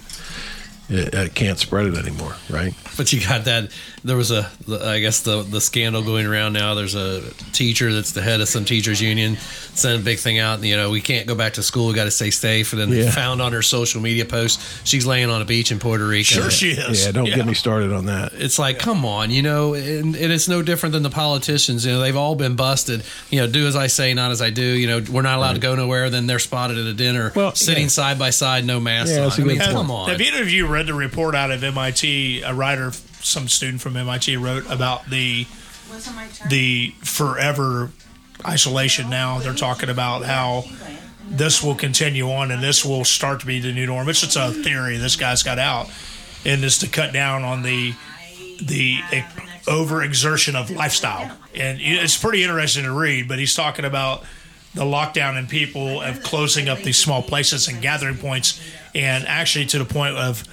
uh, 0.92 1.29
can't 1.35 1.59
spread 1.59 1.87
it 1.87 1.96
anymore 1.96 2.35
right 2.50 2.74
But 2.96 3.12
you 3.12 3.20
got 3.20 3.44
that. 3.44 3.70
There 4.03 4.16
was 4.16 4.31
a, 4.31 4.50
I 4.68 4.98
guess 5.00 5.20
the 5.22 5.42
the 5.42 5.61
scandal 5.61 6.03
going 6.03 6.26
around 6.26 6.55
now. 6.55 6.74
There's 6.74 6.94
a 6.94 7.20
teacher 7.53 7.92
that's 7.92 8.12
the 8.12 8.22
head 8.22 8.40
of 8.40 8.48
some 8.48 8.64
teachers 8.64 9.00
union 9.00 9.37
sent 9.37 10.00
a 10.00 10.05
big 10.05 10.18
thing 10.18 10.38
out. 10.38 10.62
You 10.64 10.76
know, 10.76 10.90
we 10.90 11.00
can't 11.00 11.26
go 11.26 11.35
back 11.35 11.55
to 11.55 11.62
school. 11.62 11.88
We 11.88 11.94
got 11.94 12.05
to 12.05 12.11
stay 12.11 12.31
safe. 12.31 12.72
And 12.72 12.81
then 12.81 12.90
they 12.90 13.05
Yeah. 13.05 13.11
found 13.11 13.40
on 13.42 13.53
her 13.53 13.62
social 13.62 14.00
media 14.00 14.24
post 14.24 14.61
she's 14.87 15.07
laying 15.07 15.31
on 15.31 15.40
a 15.42 15.44
beach 15.44 15.70
in 15.70 15.79
Puerto 15.79 16.07
Rico. 16.07 16.24
Sure, 16.40 16.50
she 16.50 16.70
is. 16.70 17.05
yeah 17.05 17.12
don't 17.12 17.26
get 17.26 17.46
me 17.46 17.55
started 17.55 17.92
on 17.92 18.07
that 18.07 18.33
It's 18.35 18.59
like, 18.59 18.79
come 18.79 19.05
on, 19.05 19.31
you 19.31 19.42
know, 19.42 19.74
and, 19.74 20.16
and 20.16 20.33
it's 20.33 20.48
no 20.48 20.62
different 20.62 20.92
than 20.94 21.03
the 21.03 21.11
politicians. 21.11 21.85
You 21.87 21.92
know, 21.92 22.00
they've 22.00 22.16
all 22.16 22.35
been 22.35 22.57
busted. 22.57 23.03
You 23.31 23.40
know, 23.40 23.46
do 23.46 23.66
as 23.66 23.76
I 23.76 23.87
say, 23.88 24.12
not 24.14 24.31
as 24.33 24.40
I 24.42 24.50
do. 24.50 24.62
You 24.64 24.87
know, 24.88 25.05
we're 25.11 25.22
not 25.22 25.37
allowed 25.38 25.55
to 25.55 25.61
go 25.61 25.74
nowhere. 25.74 26.11
Then 26.11 26.26
they're 26.26 26.38
spotted 26.38 26.79
at 26.79 26.87
a 26.87 26.94
dinner, 26.94 27.33
Well, 27.37 27.55
sitting 27.55 27.85
yeah. 27.85 27.88
side 27.88 28.18
by 28.18 28.31
side, 28.31 28.64
no 28.64 28.81
mask 28.81 29.11
Yeah, 29.11 29.18
on. 29.18 29.22
that's 29.24 29.38
a 29.38 29.42
I 29.42 29.44
mean, 29.44 29.59
come 29.59 29.90
on. 29.90 30.09
Have 30.11 30.20
either 30.20 30.42
of 30.42 30.50
you 30.50 30.66
read 30.66 30.79
the 30.86 30.94
report 30.94 31.34
out 31.34 31.50
of 31.50 31.62
MIT? 31.62 32.42
A 32.42 32.54
writer, 32.54 32.92
some 32.92 33.48
student 33.48 33.80
from 33.80 33.96
MIT, 33.96 34.36
wrote 34.36 34.70
about 34.70 35.08
the 35.10 35.46
Wasn't 35.90 36.16
my 36.16 36.26
turn? 36.28 36.48
the 36.48 36.94
forever 37.02 37.90
isolation 38.46 39.10
now. 39.10 39.38
They're 39.38 39.54
talking 39.54 39.90
about 39.90 40.24
how 40.24 40.64
this 41.28 41.62
will 41.62 41.74
continue 41.76 42.30
on 42.30 42.50
and 42.50 42.62
this 42.62 42.84
will 42.84 43.04
start 43.04 43.40
to 43.40 43.46
be 43.46 43.60
the 43.60 43.72
new 43.72 43.86
norm. 43.86 44.08
It's 44.08 44.20
just 44.22 44.36
a 44.36 44.50
theory 44.50 44.96
this 44.96 45.16
guy's 45.16 45.42
got 45.42 45.58
out, 45.58 45.88
and 46.44 46.64
is 46.64 46.78
to 46.78 46.88
cut 46.88 47.12
down 47.12 47.44
on 47.44 47.62
the 47.62 47.94
the 48.62 48.98
overexertion 49.66 50.54
of 50.54 50.70
lifestyle. 50.70 51.36
And 51.54 51.78
it's 51.80 52.16
pretty 52.16 52.42
interesting 52.42 52.84
to 52.84 52.92
read. 52.92 53.28
But 53.28 53.38
he's 53.38 53.54
talking 53.54 53.84
about 53.84 54.24
the 54.74 54.84
lockdown 54.84 55.36
and 55.36 55.48
people 55.48 56.00
of 56.00 56.22
closing 56.22 56.68
up 56.68 56.78
these 56.80 56.98
small 56.98 57.22
places 57.22 57.68
and 57.68 57.80
gathering 57.82 58.16
points, 58.16 58.60
and 58.94 59.26
actually 59.26 59.66
to 59.66 59.78
the 59.78 59.84
point 59.84 60.16
of 60.16 60.44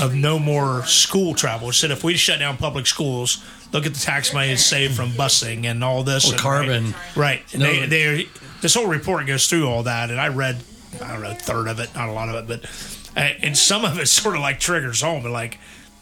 of 0.00 0.14
no 0.14 0.38
more 0.38 0.84
school 0.86 1.34
travel. 1.34 1.72
Said 1.72 1.90
if 1.90 2.02
we 2.04 2.16
shut 2.16 2.38
down 2.40 2.56
public 2.56 2.86
schools, 2.86 3.42
look 3.72 3.86
at 3.86 3.94
the 3.94 4.00
tax 4.00 4.32
money 4.34 4.50
it's 4.50 4.64
saved 4.64 4.94
from 4.96 5.10
busing 5.10 5.64
and 5.64 5.82
all 5.84 6.02
this 6.02 6.24
Well, 6.24 6.32
and- 6.32 6.40
carbon. 6.40 6.94
right? 7.16 7.42
And 7.52 7.62
No. 7.62 7.72
they, 7.72 7.86
they 7.86 8.28
this 8.60 8.74
whole 8.74 8.86
report 8.86 9.26
goes 9.26 9.46
through 9.46 9.68
all 9.68 9.84
that, 9.84 10.10
and 10.10 10.20
I 10.20 10.28
read 10.28 10.56
I 11.02 11.12
don't 11.12 11.22
know 11.22 11.30
a 11.30 11.34
third 11.34 11.68
of 11.68 11.78
it, 11.80 11.94
not 11.94 12.08
a 12.08 12.12
lot 12.12 12.28
of 12.28 12.34
it, 12.36 12.46
but 12.48 12.70
uh, 13.16 13.28
and 13.42 13.56
some 13.56 13.84
of 13.84 13.98
it 13.98 14.06
sort 14.08 14.34
of 14.34 14.40
like 14.40 14.58
triggers 14.60 15.00
home, 15.02 15.22
but 15.22 15.32
like. 15.32 15.58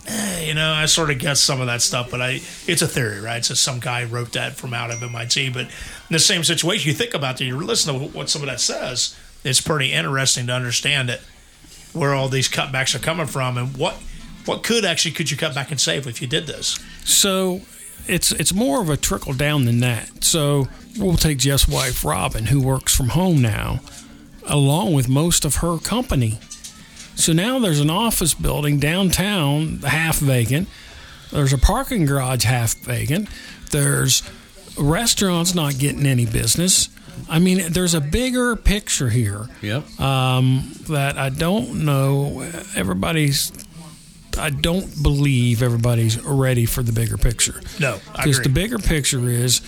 eh, 0.08 0.44
You 0.46 0.54
know, 0.54 0.72
I 0.72 0.86
sort 0.86 1.10
of 1.10 1.18
guess 1.18 1.40
some 1.40 1.60
of 1.60 1.66
that 1.66 1.82
stuff, 1.82 2.10
but 2.12 2.22
I 2.22 2.40
it's 2.68 2.80
a 2.82 2.86
theory, 2.88 3.20
right? 3.20 3.44
So 3.44 3.54
some 3.54 3.80
guy 3.80 4.04
wrote 4.04 4.32
that 4.32 4.54
from 4.54 4.72
out 4.72 4.90
of 4.92 5.02
MIT, 5.02 5.48
but 5.50 5.62
in 5.66 5.68
the 6.12 6.18
same 6.20 6.44
situation, 6.44 6.88
you 6.88 6.94
think 6.94 7.12
about 7.14 7.38
that, 7.38 7.44
you 7.44 7.56
listen 7.58 7.92
to 7.92 8.00
what 8.16 8.30
some 8.30 8.42
of 8.42 8.46
that 8.48 8.60
says. 8.60 9.16
It's 9.42 9.60
pretty 9.60 9.92
interesting 9.92 10.46
to 10.46 10.52
understand 10.52 11.10
it, 11.10 11.20
where 11.96 12.14
all 12.14 12.28
these 12.28 12.48
cutbacks 12.48 12.94
are 12.94 13.00
coming 13.00 13.26
from, 13.26 13.58
and 13.58 13.76
what 13.76 13.94
what 14.44 14.62
could 14.62 14.84
actually 14.84 15.12
could 15.12 15.30
you 15.30 15.36
cut 15.36 15.54
back 15.54 15.70
and 15.70 15.80
save 15.80 16.06
if 16.06 16.22
you 16.22 16.28
did 16.28 16.46
this? 16.46 16.78
So 17.04 17.62
it's 18.06 18.32
it's 18.32 18.52
more 18.52 18.80
of 18.80 18.88
a 18.88 18.96
trickle 18.96 19.34
down 19.34 19.64
than 19.64 19.80
that. 19.80 20.24
So 20.24 20.68
we'll 20.98 21.16
take 21.16 21.38
Jeff's 21.38 21.68
wife 21.68 22.04
Robin, 22.04 22.46
who 22.46 22.62
works 22.62 22.94
from 22.94 23.10
home 23.10 23.42
now, 23.42 23.80
along 24.46 24.92
with 24.94 25.08
most 25.08 25.44
of 25.44 25.56
her 25.56 25.78
company. 25.78 26.38
So 27.16 27.32
now 27.32 27.58
there's 27.58 27.80
an 27.80 27.90
office 27.90 28.34
building 28.34 28.78
downtown, 28.78 29.78
half 29.78 30.18
vacant. 30.18 30.68
There's 31.32 31.52
a 31.52 31.58
parking 31.58 32.04
garage 32.04 32.44
half 32.44 32.76
vacant. 32.76 33.28
There's 33.70 34.22
restaurants 34.78 35.54
not 35.54 35.78
getting 35.78 36.06
any 36.06 36.26
business. 36.26 36.88
I 37.28 37.38
mean, 37.38 37.72
there's 37.72 37.94
a 37.94 38.00
bigger 38.00 38.56
picture 38.56 39.08
here 39.10 39.48
Yep. 39.62 40.00
um, 40.00 40.70
that 40.88 41.16
I 41.18 41.28
don't 41.30 41.84
know. 41.84 42.42
Everybody's. 42.76 43.52
I 44.38 44.50
don't 44.50 45.02
believe 45.02 45.62
everybody's 45.62 46.22
ready 46.22 46.66
for 46.66 46.82
the 46.82 46.92
bigger 46.92 47.16
picture. 47.16 47.60
No, 47.80 47.98
Because 48.12 48.40
the 48.42 48.50
bigger 48.50 48.76
picture 48.78 49.30
is 49.30 49.62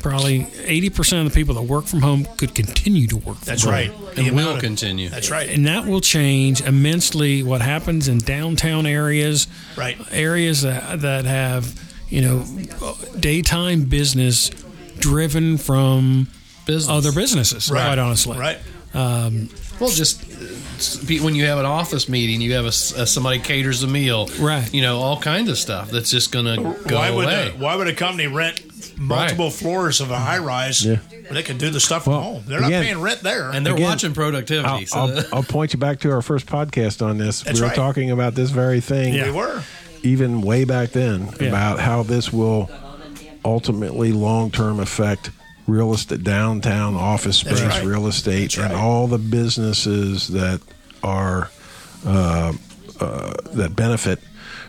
probably 0.00 0.44
80% 0.44 1.26
of 1.26 1.32
the 1.32 1.34
people 1.38 1.54
that 1.56 1.62
work 1.62 1.84
from 1.84 2.00
home 2.00 2.26
could 2.38 2.54
continue 2.54 3.06
to 3.08 3.16
work 3.16 3.36
from 3.36 3.44
That's 3.44 3.64
home. 3.64 3.72
right. 3.72 3.90
The 4.14 4.20
and 4.22 4.28
amount 4.28 4.48
will 4.48 4.54
of- 4.54 4.60
continue. 4.62 5.10
That's 5.10 5.30
right. 5.30 5.50
And 5.50 5.66
that 5.66 5.84
will 5.86 6.00
change 6.00 6.62
immensely 6.62 7.42
what 7.42 7.60
happens 7.60 8.08
in 8.08 8.18
downtown 8.18 8.86
areas, 8.86 9.48
Right. 9.76 9.98
areas 10.10 10.62
that, 10.62 11.00
that 11.02 11.26
have, 11.26 11.74
you 12.08 12.22
know, 12.22 12.46
daytime 13.20 13.82
business 13.82 14.50
driven 14.98 15.58
from 15.58 16.28
Business. 16.66 16.88
other 16.90 17.12
businesses, 17.12 17.70
Right. 17.70 17.86
quite 17.86 17.98
honestly. 17.98 18.38
Right. 18.38 18.58
Well, 19.78 19.90
just 19.90 20.22
uh, 20.22 21.22
when 21.24 21.34
you 21.34 21.44
have 21.46 21.58
an 21.58 21.66
office 21.66 22.08
meeting, 22.08 22.40
you 22.40 22.54
have 22.54 22.64
a, 22.64 22.68
s- 22.68 22.92
a- 22.96 23.06
somebody 23.06 23.38
caters 23.38 23.82
a 23.82 23.86
meal, 23.86 24.28
Right. 24.38 24.72
You 24.72 24.82
know, 24.82 24.98
all 24.98 25.20
kinds 25.20 25.50
of 25.50 25.58
stuff 25.58 25.90
that's 25.90 26.10
just 26.10 26.32
going 26.32 26.46
to 26.46 26.62
go 26.88 26.96
why 26.96 27.10
would 27.10 27.24
away. 27.26 27.48
a, 27.48 27.50
why 27.52 27.76
would 27.76 27.86
a 27.88 27.94
company 27.94 28.26
rent 28.26 28.62
multiple 28.98 29.50
floors 29.50 30.00
of 30.00 30.10
a 30.10 30.16
high 30.18 30.38
rise 30.38 30.82
Yeah. 30.84 30.96
where 31.10 31.34
they 31.34 31.42
can 31.42 31.58
do 31.58 31.68
the 31.68 31.78
stuff 31.80 32.04
from 32.04 32.14
Well, 32.14 32.22
home? 32.22 32.44
They're 32.46 32.60
not 32.62 32.70
paying 32.70 33.00
rent 33.02 33.20
there. 33.20 33.50
and 33.50 33.66
they're 33.66 33.74
Again, 33.74 33.84
watching 33.86 34.14
productivity. 34.14 34.66
I'll, 34.68 34.86
so 34.86 34.98
I'll, 34.98 35.24
I'll 35.34 35.42
point 35.42 35.74
you 35.74 35.78
back 35.78 36.00
to 36.00 36.10
our 36.12 36.22
first 36.22 36.46
podcast 36.46 37.04
on 37.04 37.18
this. 37.18 37.42
That's 37.42 37.58
we 37.58 37.62
were 37.64 37.68
right. 37.68 37.76
talking 37.76 38.10
about 38.10 38.34
this 38.34 38.48
very 38.50 38.80
thing, 38.80 39.12
we 39.12 39.30
were. 39.30 39.62
even 40.02 40.40
way 40.40 40.64
back 40.64 40.90
then, 40.92 41.28
Yeah. 41.38 41.48
about 41.48 41.80
how 41.80 42.02
this 42.02 42.32
will 42.32 42.70
ultimately 43.44 44.12
long 44.12 44.50
term 44.50 44.80
affect 44.80 45.30
real 45.66 45.92
estate, 45.92 46.22
downtown 46.22 46.94
office 46.94 47.38
space, 47.38 47.62
right. 47.62 47.84
real 47.84 48.06
estate, 48.06 48.52
That's 48.52 48.58
and 48.58 48.72
all 48.72 49.06
the 49.06 49.18
businesses 49.18 50.28
that 50.28 50.60
are 51.02 51.50
uh, 52.04 52.52
uh, 53.00 53.34
that 53.52 53.74
benefit 53.76 54.20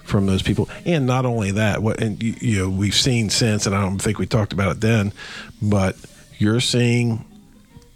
from 0.03 0.25
those 0.25 0.41
people. 0.41 0.69
And 0.85 1.05
not 1.05 1.25
only 1.25 1.51
that, 1.51 1.81
what 1.81 2.01
and 2.01 2.21
you, 2.21 2.35
you 2.39 2.59
know 2.59 2.69
we've 2.69 2.95
seen 2.95 3.29
since, 3.29 3.65
and 3.65 3.75
I 3.75 3.81
don't 3.81 3.99
think 3.99 4.19
we 4.19 4.25
talked 4.25 4.53
about 4.53 4.71
it 4.71 4.81
then, 4.81 5.13
but 5.61 5.95
you're 6.37 6.59
seeing 6.59 7.25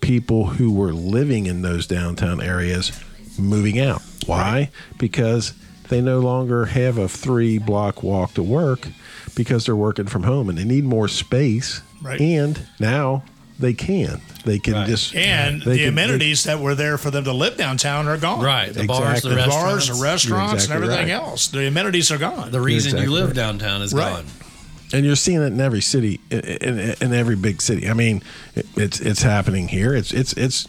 people 0.01 0.45
who 0.45 0.73
were 0.73 0.93
living 0.93 1.45
in 1.45 1.61
those 1.61 1.87
downtown 1.87 2.41
areas 2.41 2.91
moving 3.39 3.79
out. 3.79 4.01
Why? 4.25 4.69
Because 4.97 5.53
they 5.89 6.01
no 6.01 6.19
longer 6.19 6.65
have 6.65 6.97
a 6.97 7.07
three 7.07 7.57
block 7.57 8.03
walk 8.03 8.33
to 8.35 8.43
work 8.43 8.87
because 9.35 9.65
they're 9.65 9.75
working 9.75 10.07
from 10.07 10.23
home 10.23 10.49
and 10.49 10.57
they 10.57 10.63
need 10.63 10.83
more 10.83 11.07
space. 11.07 11.81
Right. 12.01 12.19
And 12.19 12.59
now 12.79 13.23
they 13.59 13.73
can. 13.73 14.21
They 14.43 14.57
can 14.57 14.73
Right. 14.73 14.87
just 14.87 15.15
And 15.15 15.61
the 15.61 15.77
can- 15.77 15.89
amenities 15.89 16.45
that 16.45 16.59
were 16.59 16.73
there 16.73 16.97
for 16.97 17.11
them 17.11 17.23
to 17.25 17.33
live 17.33 17.57
downtown 17.57 18.07
are 18.07 18.17
gone. 18.17 18.41
right, 18.43 18.73
the 18.73 18.81
Exactly. 18.81 18.87
bars, 18.87 19.21
the 19.21 19.29
The 19.29 19.35
bars, 19.47 19.87
the 19.87 19.93
restaurants, 20.03 20.53
exactly 20.63 20.75
and 20.75 20.83
everything 20.83 21.07
right. 21.15 21.27
else. 21.27 21.47
The 21.47 21.67
amenities 21.67 22.11
are 22.11 22.17
gone. 22.17 22.51
the 22.51 22.59
reason 22.61 22.89
exactly 22.89 23.05
you 23.05 23.11
live 23.11 23.27
right. 23.27 23.35
downtown 23.35 23.81
is 23.83 23.93
Right. 23.93 24.13
gone. 24.13 24.25
and 24.93 25.05
you're 25.05 25.15
seeing 25.15 25.41
it 25.41 25.45
in 25.53 25.61
every 25.61 25.79
city, 25.81 26.19
in, 26.29 26.39
in, 26.39 26.95
in 26.99 27.13
every 27.13 27.35
big 27.37 27.61
city. 27.61 27.87
I 27.89 27.93
mean, 27.93 28.21
it, 28.55 28.65
it's 28.75 28.99
it's 28.99 29.21
happening 29.21 29.69
here. 29.69 29.93
It's 29.95 30.11
it's 30.11 30.33
it's 30.33 30.67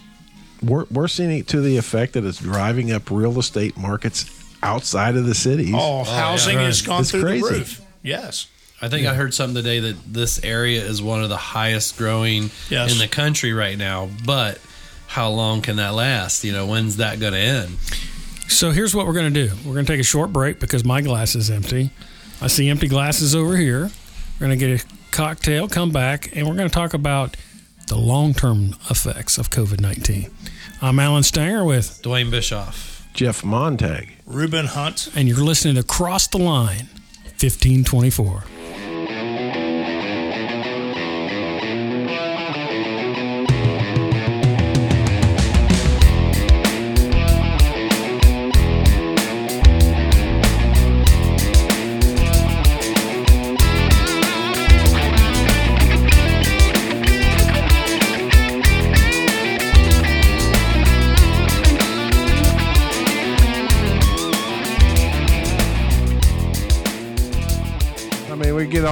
we're 0.63 0.85
we're 0.93 1.09
seeing 1.09 1.33
it 1.39 1.49
to 1.49 1.61
the 1.61 1.77
effect 1.77 2.13
that 2.13 2.25
it's 2.25 2.39
driving 2.39 2.93
up 2.93 3.11
real 3.11 3.37
estate 3.41 3.77
markets 3.77 4.27
outside 4.63 5.17
of 5.17 5.27
the 5.27 5.35
cities. 5.35 5.75
Oh, 5.75 5.79
oh, 5.79 5.81
All 5.81 6.05
housing 6.05 6.57
right. 6.57 6.67
has 6.67 6.83
gone 6.83 7.01
It's 7.01 7.11
through 7.11 7.23
crazy. 7.23 7.43
the 7.43 7.51
roof. 7.51 7.81
Yes. 8.05 8.47
I 8.83 8.89
think 8.89 9.07
I 9.07 9.15
heard 9.15 9.33
something 9.33 9.55
today 9.55 9.79
that 9.79 9.97
this 10.13 10.43
area 10.45 10.85
is 10.85 11.01
one 11.01 11.23
of 11.23 11.29
the 11.29 11.37
highest 11.37 11.97
growing 11.97 12.51
Yes. 12.69 12.93
in 12.93 12.99
the 12.99 13.07
country 13.07 13.53
right 13.53 13.79
now. 13.79 14.09
But 14.27 14.59
how 15.07 15.31
long 15.31 15.63
can 15.63 15.77
that 15.77 15.95
last? 15.95 16.43
You 16.43 16.53
know, 16.53 16.67
when's 16.67 16.97
that 16.97 17.21
going 17.21 17.33
to 17.33 17.39
end? 17.39 17.77
So 18.49 18.73
here's 18.73 18.93
what 18.95 19.07
we're 19.07 19.13
going 19.13 19.33
to 19.33 19.47
do. 19.47 19.55
We're 19.65 19.75
going 19.75 19.87
to 19.87 19.93
take 19.93 20.01
a 20.01 20.05
short 20.05 20.33
break 20.33 20.59
because 20.59 20.85
my 20.85 21.01
glass 21.01 21.37
is 21.37 21.49
empty. 21.49 21.91
I 22.41 22.49
see 22.49 22.69
empty 22.69 22.89
glasses 22.89 23.35
over 23.37 23.57
here. 23.57 23.91
We're 24.41 24.47
going 24.49 24.59
to 24.59 24.67
get 24.67 24.83
a 24.83 24.87
cocktail, 25.13 25.69
come 25.69 25.93
back, 25.93 26.35
and 26.37 26.49
we're 26.49 26.57
going 26.57 26.69
to 26.69 26.75
talk 26.75 26.93
about 26.93 27.37
the 27.87 27.97
long 27.97 28.35
term 28.35 28.75
effects 28.91 29.39
of 29.39 29.49
COVID 29.51 29.81
19. 29.81 30.29
I'm 30.81 30.99
Alan 30.99 31.23
Stanger 31.23 31.65
with, 31.65 32.01
Dwayne 32.03 32.31
Bischoff. 32.33 33.07
Jeff 33.15 33.45
Montag. 33.45 34.09
Reuben 34.27 34.67
Hunt. 34.67 35.09
and 35.15 35.29
you're 35.29 35.39
listening 35.45 35.77
to 35.77 35.83
Cross 35.85 36.29
the 36.29 36.39
Line 36.39 36.89
1524. 37.39 38.45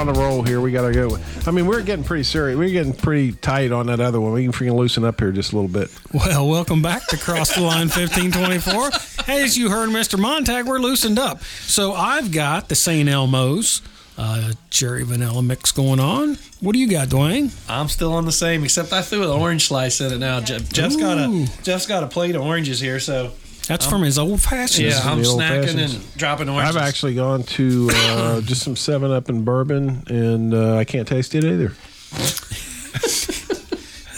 On 0.01 0.07
the 0.07 0.19
roll 0.19 0.43
here. 0.43 0.63
We 0.63 0.73
got 0.73 0.89
to 0.89 0.93
go. 0.95 1.19
I 1.47 1.51
mean, 1.51 1.67
we're 1.67 1.83
getting 1.83 2.05
pretty 2.05 2.25
serious. 2.25 2.59
We're 2.59 2.71
getting 2.71 2.95
pretty 2.95 3.33
tight 3.33 3.71
on 3.71 3.87
that 3.89 4.01
other 4.01 4.19
one. 4.19 4.33
We 4.33 4.43
can 4.43 4.53
freaking 4.53 4.75
loosen 4.75 5.05
up 5.05 5.21
here 5.21 5.31
just 5.31 5.53
a 5.53 5.57
little 5.57 5.69
bit. 5.69 5.91
Well, 6.15 6.49
welcome 6.49 6.81
back 6.81 7.07
to 7.09 7.19
Cross 7.19 7.55
the 7.55 7.61
Line 7.61 7.89
1524. 7.89 8.91
As 9.29 9.59
you 9.59 9.69
heard 9.69 9.91
Mr. 9.91 10.19
Montag, 10.19 10.67
we're 10.67 10.79
loosened 10.79 11.19
up. 11.19 11.43
So 11.43 11.93
I've 11.93 12.33
got 12.33 12.71
the 12.71 12.75
St. 12.75 13.09
Elmo's 13.11 13.83
uh, 14.17 14.53
cherry 14.71 15.03
vanilla 15.03 15.43
mix 15.43 15.71
going 15.71 16.01
on. 16.01 16.38
What 16.61 16.73
do 16.73 16.79
you 16.79 16.88
got, 16.90 17.09
Dwayne? 17.09 17.55
I'm 17.69 17.88
still 17.88 18.15
on 18.15 18.25
the 18.25 18.33
same, 18.33 18.65
except 18.65 18.94
I 18.94 19.03
threw 19.03 19.23
an 19.23 19.29
orange 19.29 19.69
slice 19.69 20.01
in 20.01 20.13
it 20.13 20.19
now. 20.19 20.40
Jeff, 20.40 20.71
Jeff's 20.73 20.96
got 20.96 21.19
a 21.19 21.48
Jeff's 21.63 21.87
got 21.87 22.03
a 22.05 22.07
plate 22.07 22.35
of 22.35 22.42
oranges 22.42 22.81
here, 22.81 23.01
so 23.01 23.33
That's 23.71 23.87
from 23.87 24.02
his 24.02 24.18
old 24.18 24.40
fashioned. 24.42 24.88
yeah, 24.88 25.00
I'm 25.04 25.18
old 25.18 25.40
snacking 25.40 25.64
fashions. 25.66 25.94
and 25.94 26.16
dropping 26.16 26.48
oranges. 26.48 26.75
I've 26.77 26.83
actually 26.83 27.14
gone 27.14 27.44
to 27.44 27.88
uh, 27.92 28.40
just 28.42 28.62
some 28.62 28.75
Seven 28.75 29.12
Up 29.12 29.29
and 29.29 29.44
bourbon, 29.44 30.02
and 30.08 30.52
uh, 30.52 30.77
I 30.77 30.85
can't 30.85 31.06
taste 31.06 31.35
it 31.37 31.44
either. 31.44 31.73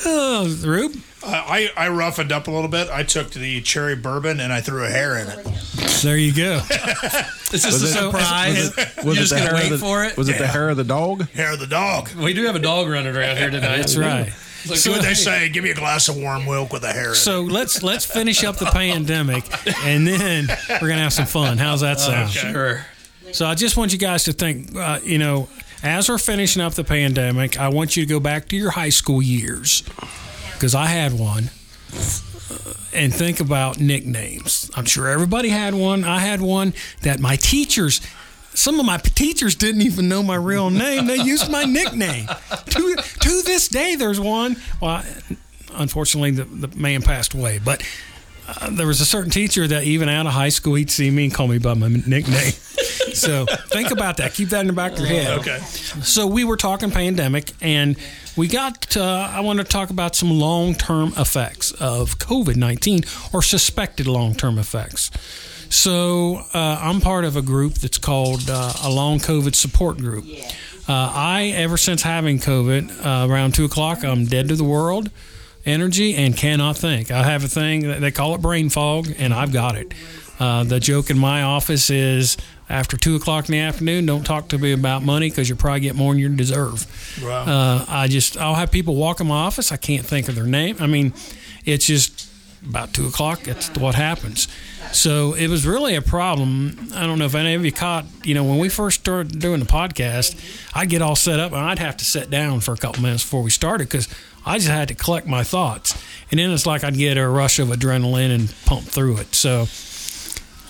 Oh, 0.04 0.52
Rube. 0.64 0.96
I, 1.24 1.70
I 1.76 1.84
I 1.84 1.88
roughened 1.90 2.32
up 2.32 2.48
a 2.48 2.50
little 2.50 2.68
bit. 2.68 2.88
I 2.90 3.04
took 3.04 3.30
the 3.30 3.60
cherry 3.62 3.94
bourbon 3.94 4.40
and 4.40 4.52
I 4.52 4.60
threw 4.60 4.84
a 4.84 4.88
hair 4.88 5.16
in 5.16 5.28
it. 5.28 5.44
There 6.02 6.16
you 6.16 6.32
go. 6.34 6.60
It's 7.54 7.64
just 7.64 7.82
a 7.84 7.86
it- 7.86 7.92
surprise. 7.92 8.74
Was 9.04 9.04
You're 9.04 9.12
it 9.12 9.16
just 9.16 9.30
the 9.30 9.36
gonna 9.36 9.50
hair 9.50 9.54
wait 9.54 9.64
of 9.72 9.78
the, 9.78 9.78
for 9.86 10.04
it. 10.04 10.16
Was 10.16 10.28
it 10.30 10.38
the 10.38 10.46
hair 10.46 10.70
of 10.70 10.78
the 10.78 10.84
dog? 10.84 11.28
Hair 11.32 11.52
of 11.52 11.60
the 11.60 11.66
dog. 11.66 12.10
We 12.14 12.32
do 12.32 12.46
have 12.46 12.56
a 12.56 12.58
dog 12.58 12.88
running 12.88 13.14
around 13.14 13.36
here 13.36 13.50
tonight. 13.50 13.76
That's 13.76 13.94
right. 13.96 14.32
See 14.64 14.90
what 14.90 15.02
they 15.02 15.14
say. 15.14 15.48
Give 15.48 15.64
me 15.64 15.70
a 15.70 15.74
glass 15.74 16.08
of 16.08 16.16
warm 16.16 16.44
milk 16.44 16.72
with 16.72 16.84
a 16.84 16.92
hair. 16.92 17.10
in. 17.10 17.14
So 17.14 17.42
let's 17.42 17.82
let's 17.82 18.04
finish 18.04 18.44
up 18.44 18.56
the 18.56 18.66
pandemic, 18.66 19.44
and 19.84 20.06
then 20.06 20.46
we're 20.80 20.88
gonna 20.88 21.02
have 21.02 21.12
some 21.12 21.26
fun. 21.26 21.58
How's 21.58 21.80
that 21.80 21.98
sound? 22.00 22.30
Sure. 22.30 22.84
So 23.32 23.46
I 23.46 23.54
just 23.54 23.76
want 23.76 23.92
you 23.92 23.98
guys 23.98 24.24
to 24.24 24.32
think, 24.32 24.76
uh, 24.76 25.00
you 25.02 25.18
know, 25.18 25.48
as 25.82 26.08
we're 26.08 26.18
finishing 26.18 26.60
up 26.62 26.74
the 26.74 26.84
pandemic, 26.84 27.58
I 27.58 27.68
want 27.68 27.96
you 27.96 28.04
to 28.04 28.08
go 28.08 28.20
back 28.20 28.48
to 28.50 28.56
your 28.56 28.70
high 28.72 28.90
school 28.90 29.22
years 29.22 29.82
because 30.54 30.74
I 30.74 30.86
had 30.86 31.12
one. 31.18 31.50
uh, 31.94 32.56
And 32.92 33.12
think 33.14 33.40
about 33.40 33.80
nicknames. 33.80 34.70
I'm 34.76 34.84
sure 34.84 35.08
everybody 35.08 35.48
had 35.48 35.72
one. 35.74 36.04
I 36.04 36.18
had 36.18 36.40
one 36.42 36.74
that 37.02 37.20
my 37.20 37.36
teachers, 37.36 38.00
some 38.54 38.78
of 38.80 38.86
my 38.86 38.98
teachers 38.98 39.54
didn't 39.54 39.82
even 39.82 40.08
know 40.08 40.22
my 40.22 40.36
real 40.36 40.70
name. 40.70 41.06
They 41.06 41.16
used 41.16 41.50
my 41.50 41.64
nickname. 41.64 42.26
To, 42.26 42.96
to 42.96 43.42
this 43.42 43.68
day, 43.68 43.96
there's 43.96 44.20
one. 44.20 44.56
Well, 44.80 45.04
unfortunately, 45.74 46.32
the, 46.32 46.44
the 46.44 46.76
man 46.76 47.02
passed 47.02 47.34
away. 47.34 47.60
But 47.64 47.82
uh, 48.48 48.70
there 48.70 48.86
was 48.86 49.00
a 49.00 49.06
certain 49.06 49.30
teacher 49.30 49.66
that 49.66 49.84
even 49.84 50.08
out 50.08 50.26
of 50.26 50.32
high 50.32 50.48
school, 50.48 50.74
he'd 50.74 50.90
see 50.90 51.10
me 51.10 51.24
and 51.24 51.34
call 51.34 51.48
me 51.48 51.58
by 51.58 51.74
my 51.74 51.88
nickname. 51.88 52.52
so 53.14 53.46
think 53.68 53.90
about 53.90 54.16
that. 54.18 54.34
Keep 54.34 54.50
that 54.50 54.60
in 54.60 54.66
the 54.66 54.72
back 54.72 54.92
of 54.92 54.98
your 54.98 55.08
head. 55.08 55.38
okay. 55.40 55.58
So 55.58 56.26
we 56.26 56.44
were 56.44 56.56
talking 56.56 56.90
pandemic, 56.90 57.52
and 57.60 57.96
we 58.36 58.48
got. 58.48 58.82
To, 58.92 59.02
I 59.02 59.40
want 59.40 59.58
to 59.58 59.64
talk 59.64 59.90
about 59.90 60.14
some 60.14 60.30
long-term 60.30 61.14
effects 61.16 61.72
of 61.72 62.18
COVID 62.18 62.56
nineteen 62.56 63.02
or 63.32 63.42
suspected 63.42 64.06
long-term 64.06 64.58
effects. 64.58 65.10
So 65.72 66.42
uh, 66.52 66.78
I'm 66.80 67.00
part 67.00 67.24
of 67.24 67.34
a 67.36 67.42
group 67.42 67.74
that's 67.74 67.96
called 67.96 68.50
uh, 68.50 68.74
a 68.84 68.90
long 68.90 69.18
COVID 69.18 69.54
support 69.54 69.96
group. 69.96 70.26
Uh, 70.86 70.92
I, 71.14 71.52
ever 71.56 71.78
since 71.78 72.02
having 72.02 72.38
COVID, 72.38 73.04
uh, 73.04 73.32
around 73.32 73.54
two 73.54 73.64
o'clock, 73.64 74.04
I'm 74.04 74.26
dead 74.26 74.48
to 74.48 74.56
the 74.56 74.64
world, 74.64 75.10
energy, 75.64 76.14
and 76.14 76.36
cannot 76.36 76.76
think. 76.76 77.10
I 77.10 77.22
have 77.22 77.42
a 77.42 77.48
thing 77.48 77.88
that 77.88 78.02
they 78.02 78.10
call 78.10 78.34
it 78.34 78.42
brain 78.42 78.68
fog, 78.68 79.08
and 79.16 79.32
I've 79.32 79.52
got 79.52 79.76
it. 79.76 79.94
Uh, 80.38 80.64
the 80.64 80.78
joke 80.78 81.08
in 81.08 81.18
my 81.18 81.42
office 81.42 81.88
is 81.88 82.36
after 82.68 82.96
two 82.98 83.16
o'clock 83.16 83.48
in 83.48 83.52
the 83.52 83.60
afternoon, 83.60 84.04
don't 84.04 84.24
talk 84.24 84.48
to 84.48 84.58
me 84.58 84.72
about 84.72 85.02
money 85.02 85.30
because 85.30 85.48
you'll 85.48 85.58
probably 85.58 85.80
get 85.80 85.94
more 85.94 86.12
than 86.12 86.20
you 86.20 86.28
deserve. 86.30 86.86
Wow. 87.22 87.44
Uh, 87.44 87.84
I 87.88 88.08
just 88.08 88.36
I'll 88.36 88.56
have 88.56 88.70
people 88.70 88.96
walk 88.96 89.20
in 89.20 89.26
my 89.26 89.36
office. 89.36 89.72
I 89.72 89.76
can't 89.78 90.04
think 90.04 90.28
of 90.28 90.34
their 90.34 90.46
name. 90.46 90.76
I 90.80 90.86
mean, 90.86 91.14
it's 91.64 91.86
just 91.86 92.28
about 92.68 92.94
two 92.94 93.06
o'clock. 93.06 93.42
That's 93.42 93.68
what 93.76 93.94
happens. 93.94 94.48
So 94.92 95.34
it 95.34 95.48
was 95.48 95.66
really 95.66 95.94
a 95.94 96.02
problem. 96.02 96.88
I 96.94 97.06
don't 97.06 97.18
know 97.18 97.24
if 97.24 97.34
any 97.34 97.54
of 97.54 97.64
you 97.64 97.72
caught. 97.72 98.04
You 98.24 98.34
know, 98.34 98.44
when 98.44 98.58
we 98.58 98.68
first 98.68 99.00
started 99.00 99.38
doing 99.38 99.60
the 99.60 99.66
podcast, 99.66 100.38
I'd 100.74 100.90
get 100.90 101.02
all 101.02 101.16
set 101.16 101.40
up 101.40 101.52
and 101.52 101.60
I'd 101.60 101.78
have 101.78 101.96
to 101.98 102.04
sit 102.04 102.30
down 102.30 102.60
for 102.60 102.74
a 102.74 102.76
couple 102.76 103.02
minutes 103.02 103.22
before 103.22 103.42
we 103.42 103.50
started 103.50 103.88
because 103.88 104.08
I 104.44 104.58
just 104.58 104.68
had 104.68 104.88
to 104.88 104.94
collect 104.94 105.26
my 105.26 105.44
thoughts. 105.44 106.00
And 106.30 106.38
then 106.38 106.50
it's 106.50 106.66
like 106.66 106.84
I'd 106.84 106.96
get 106.96 107.16
a 107.16 107.28
rush 107.28 107.58
of 107.58 107.68
adrenaline 107.68 108.34
and 108.34 108.54
pump 108.64 108.82
through 108.82 109.18
it. 109.18 109.34
So 109.34 109.66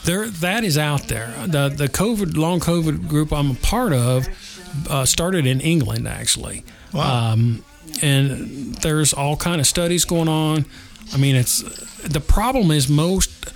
there 0.05 0.28
that 0.28 0.64
is 0.64 0.78
out 0.78 1.09
there. 1.09 1.34
The 1.47 1.68
the 1.68 1.88
COVID 1.88 2.36
long 2.36 2.61
COVID 2.61 3.09
group 3.09 3.32
I'm 3.32 3.53
a 3.53 3.55
part 3.55 3.93
of 3.93 4.28
uh, 4.88 5.05
started 5.05 5.47
in 5.47 5.61
England 5.61 6.07
actually. 6.07 6.64
Wow. 6.93 7.32
Um, 7.32 7.64
and 8.03 8.74
there's 8.76 9.12
all 9.12 9.36
kind 9.36 9.61
of 9.61 9.66
studies 9.66 10.05
going 10.05 10.28
on. 10.28 10.64
I 11.13 11.19
mean, 11.19 11.37
it's 11.37 11.63
the 12.03 12.21
problem 12.21 12.71
is 12.71 12.89
most 12.89 13.53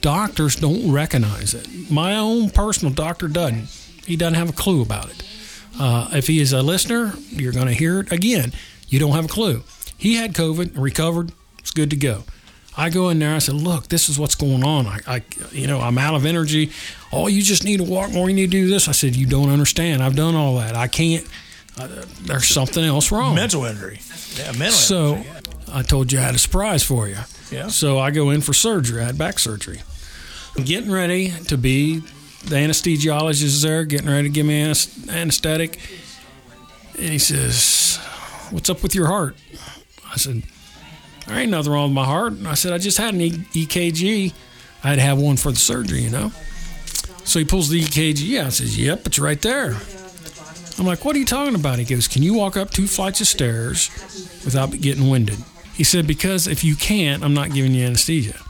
doctors 0.00 0.56
don't 0.56 0.92
recognize 0.92 1.54
it. 1.54 1.90
My 1.90 2.16
own 2.16 2.50
personal 2.50 2.92
doctor 2.92 3.28
doesn't. 3.28 3.68
He 4.06 4.16
doesn't 4.16 4.34
have 4.34 4.50
a 4.50 4.52
clue 4.52 4.82
about 4.82 5.10
it. 5.10 5.22
Uh, 5.78 6.08
if 6.12 6.26
he 6.26 6.40
is 6.40 6.52
a 6.52 6.62
listener, 6.62 7.12
you're 7.30 7.52
going 7.52 7.66
to 7.66 7.72
hear 7.74 8.00
it 8.00 8.12
again. 8.12 8.52
You 8.88 8.98
don't 8.98 9.12
have 9.12 9.24
a 9.26 9.28
clue. 9.28 9.62
He 9.98 10.14
had 10.16 10.32
COVID, 10.32 10.72
recovered, 10.76 11.32
it's 11.58 11.70
good 11.70 11.90
to 11.90 11.96
go. 11.96 12.24
I 12.76 12.90
go 12.90 13.08
in 13.08 13.18
there. 13.18 13.34
I 13.34 13.38
said, 13.38 13.54
"Look, 13.54 13.88
this 13.88 14.08
is 14.10 14.18
what's 14.18 14.34
going 14.34 14.62
on. 14.62 14.86
I, 14.86 14.98
I, 15.06 15.22
you 15.50 15.66
know, 15.66 15.80
I'm 15.80 15.96
out 15.96 16.14
of 16.14 16.26
energy. 16.26 16.70
Oh, 17.10 17.26
you 17.26 17.42
just 17.42 17.64
need 17.64 17.78
to 17.78 17.84
walk 17.84 18.10
more. 18.12 18.28
You 18.28 18.36
need 18.36 18.50
to 18.50 18.58
do 18.58 18.68
this." 18.68 18.86
I 18.86 18.92
said, 18.92 19.16
"You 19.16 19.26
don't 19.26 19.48
understand. 19.48 20.02
I've 20.02 20.14
done 20.14 20.34
all 20.34 20.56
that. 20.58 20.76
I 20.76 20.86
can't. 20.86 21.26
Uh, 21.78 21.88
there's 22.22 22.46
something 22.46 22.84
else 22.84 23.10
wrong." 23.10 23.34
mental 23.34 23.64
injury. 23.64 24.00
Yeah, 24.36 24.52
mental 24.52 24.72
So 24.72 25.14
injury. 25.14 25.32
I 25.76 25.82
told 25.82 26.10
you 26.10 26.18
I 26.18 26.22
had 26.22 26.34
a 26.34 26.38
surprise 26.38 26.82
for 26.82 27.06
you. 27.06 27.18
Yeah. 27.50 27.68
So 27.68 27.98
I 27.98 28.10
go 28.10 28.30
in 28.30 28.40
for 28.40 28.54
surgery. 28.54 29.02
I 29.02 29.04
had 29.04 29.18
back 29.18 29.38
surgery. 29.38 29.82
I'm 30.56 30.64
getting 30.64 30.90
ready 30.90 31.30
to 31.48 31.58
be 31.58 31.98
the 32.46 32.56
anesthesiologist 32.56 33.42
is 33.42 33.60
there, 33.60 33.84
getting 33.84 34.08
ready 34.08 34.22
to 34.22 34.28
give 34.32 34.46
me 34.46 34.54
anes- 34.62 35.06
anesthetic. 35.10 35.78
And 36.94 37.10
he 37.10 37.18
says, 37.18 37.98
What's 38.50 38.70
up 38.70 38.82
with 38.82 38.94
your 38.94 39.08
heart? 39.08 39.36
I 40.10 40.16
said, 40.16 40.44
There 41.26 41.36
ain't 41.36 41.50
nothing 41.50 41.70
wrong 41.72 41.90
with 41.90 41.94
my 41.94 42.06
heart. 42.06 42.32
And 42.32 42.48
I 42.48 42.54
said, 42.54 42.72
I 42.72 42.78
just 42.78 42.96
had 42.96 43.12
an 43.12 43.20
e- 43.20 43.30
EKG. 43.32 44.32
I 44.82 44.88
had 44.88 44.94
to 44.94 45.02
have 45.02 45.18
one 45.18 45.36
for 45.36 45.50
the 45.50 45.58
surgery, 45.58 46.00
you 46.00 46.10
know? 46.10 46.30
So 47.24 47.38
he 47.38 47.44
pulls 47.44 47.68
the 47.68 47.82
EKG 47.82 48.40
out. 48.40 48.46
I 48.46 48.48
says, 48.48 48.78
Yep, 48.78 49.08
it's 49.08 49.18
right 49.18 49.42
there. 49.42 49.76
I'm 50.78 50.86
like, 50.86 51.04
What 51.04 51.14
are 51.16 51.18
you 51.18 51.26
talking 51.26 51.54
about? 51.54 51.78
He 51.78 51.84
goes, 51.84 52.08
Can 52.08 52.22
you 52.22 52.32
walk 52.32 52.56
up 52.56 52.70
two 52.70 52.86
flights 52.86 53.20
of 53.20 53.26
stairs 53.26 53.90
without 54.42 54.70
getting 54.70 55.10
winded? 55.10 55.36
He 55.76 55.84
said, 55.84 56.06
Because 56.06 56.46
if 56.46 56.64
you 56.64 56.74
can't, 56.74 57.22
I'm 57.22 57.34
not 57.34 57.52
giving 57.52 57.74
you 57.74 57.84
anesthesia. 57.84 58.40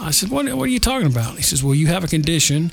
I 0.00 0.10
said, 0.10 0.30
What, 0.30 0.46
what 0.54 0.64
are 0.64 0.72
you 0.72 0.80
talking 0.80 1.06
about? 1.06 1.36
He 1.36 1.42
says, 1.42 1.62
Well, 1.62 1.74
you 1.74 1.88
have 1.88 2.04
a 2.04 2.08
condition 2.08 2.72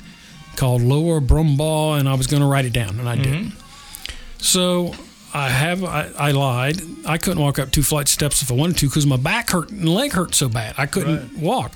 called 0.56 0.82
lower 0.82 1.20
Brumball, 1.20 1.98
and 1.98 2.08
I 2.08 2.14
was 2.14 2.26
going 2.26 2.42
to 2.42 2.48
write 2.48 2.64
it 2.64 2.72
down, 2.72 2.98
and 2.98 3.08
I 3.08 3.16
didn't. 3.16 3.50
Mm-hmm. 3.50 4.38
So 4.38 4.94
I 5.34 5.48
have 5.48 5.84
I, 5.84 6.10
I 6.18 6.30
lied. 6.32 6.80
I 7.06 7.18
couldn't 7.18 7.42
walk 7.42 7.58
up 7.58 7.70
two 7.70 7.82
flight 7.82 8.08
steps 8.08 8.42
if 8.42 8.50
I 8.50 8.54
wanted 8.54 8.78
to 8.78 8.88
because 8.88 9.06
my 9.06 9.16
back 9.16 9.50
hurt 9.50 9.70
and 9.70 9.88
leg 9.88 10.12
hurt 10.12 10.34
so 10.34 10.48
bad 10.48 10.74
I 10.78 10.86
couldn't 10.86 11.38
walk. 11.38 11.72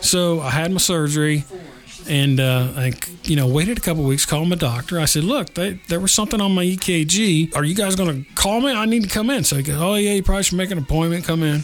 So 0.00 0.40
I 0.40 0.50
had 0.50 0.72
my 0.72 0.78
surgery, 0.78 1.44
and 2.08 2.40
uh, 2.40 2.72
I 2.76 2.92
you 3.24 3.36
know 3.36 3.46
waited 3.46 3.78
a 3.78 3.80
couple 3.80 4.04
weeks, 4.04 4.26
called 4.26 4.48
my 4.48 4.56
doctor. 4.56 4.98
I 4.98 5.04
said, 5.04 5.24
"Look, 5.24 5.54
they, 5.54 5.80
there 5.88 6.00
was 6.00 6.12
something 6.12 6.40
on 6.40 6.54
my 6.54 6.64
EKG. 6.64 7.54
Are 7.56 7.64
you 7.64 7.74
guys 7.74 7.96
going 7.96 8.24
to 8.24 8.32
call 8.34 8.60
me? 8.60 8.72
I 8.72 8.84
need 8.86 9.04
to 9.04 9.08
come 9.08 9.30
in." 9.30 9.44
So 9.44 9.56
he 9.56 9.62
goes, 9.62 9.80
"Oh 9.80 9.94
yeah, 9.94 10.12
you 10.12 10.22
probably 10.22 10.42
should 10.44 10.58
make 10.58 10.70
an 10.70 10.78
appointment. 10.78 11.24
Come 11.24 11.42
in." 11.42 11.62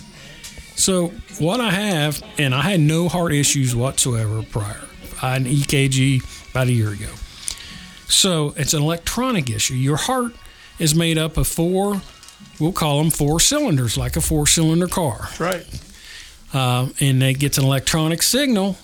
So 0.77 1.09
what 1.39 1.61
I 1.61 1.71
have, 1.71 2.23
and 2.39 2.55
I 2.55 2.63
had 2.63 2.81
no 2.81 3.09
heart 3.09 3.33
issues 3.33 3.75
whatsoever 3.75 4.43
prior. 4.43 4.83
I 5.23 5.33
had 5.33 5.43
an 5.43 5.49
EKG 5.49 6.51
about 6.51 6.67
a 6.67 6.73
year 6.73 6.91
ago. 6.91 7.09
So 8.09 8.55
it's 8.57 8.75
an 8.75 8.83
electronic 8.83 9.51
issue. 9.51 9.75
Your 9.75 9.97
heart 9.97 10.33
is 10.79 10.95
made 10.95 11.19
up 11.19 11.37
of 11.37 11.47
four, 11.49 12.03
we'll 12.61 12.73
call 12.73 12.99
them 12.99 13.11
four 13.11 13.41
cylinders, 13.41 13.97
like 13.97 14.17
a 14.17 14.21
four 14.21 14.47
cylinder 14.47 14.87
car. 14.87 15.19
That's 15.21 15.41
right. 15.41 15.81
Uh, 16.53 16.89
and 17.01 17.23
it 17.23 17.39
gets 17.39 17.59
an 17.59 17.65
electronic 17.65 18.23
signal 18.23 18.77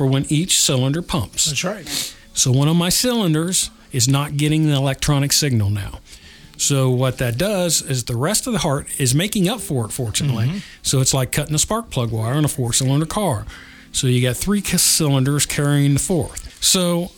for 0.00 0.06
when 0.06 0.24
each 0.30 0.58
cylinder 0.58 1.02
pumps. 1.02 1.44
That's 1.44 1.62
right. 1.62 1.86
So 2.32 2.50
one 2.50 2.68
of 2.68 2.74
my 2.76 2.88
cylinders 2.88 3.68
is 3.92 4.08
not 4.08 4.38
getting 4.38 4.64
the 4.66 4.72
electronic 4.72 5.30
signal 5.30 5.68
now. 5.68 5.98
So 6.56 6.88
what 6.88 7.18
that 7.18 7.36
does 7.36 7.82
is 7.82 8.04
the 8.04 8.16
rest 8.16 8.46
of 8.46 8.54
the 8.54 8.60
heart 8.60 8.86
is 8.98 9.14
making 9.14 9.46
up 9.46 9.60
for 9.60 9.84
it, 9.84 9.90
fortunately. 9.92 10.46
Mm-hmm. 10.46 10.58
So 10.80 11.00
it's 11.00 11.12
like 11.12 11.32
cutting 11.32 11.54
a 11.54 11.58
spark 11.58 11.90
plug 11.90 12.12
wire 12.12 12.32
on 12.32 12.46
a 12.46 12.48
four-cylinder 12.48 13.04
car. 13.04 13.44
So 13.92 14.06
you 14.06 14.22
got 14.22 14.38
three 14.38 14.62
cylinders 14.62 15.44
carrying 15.44 15.92
the 15.92 16.00
fourth. 16.00 16.64
So 16.64 17.10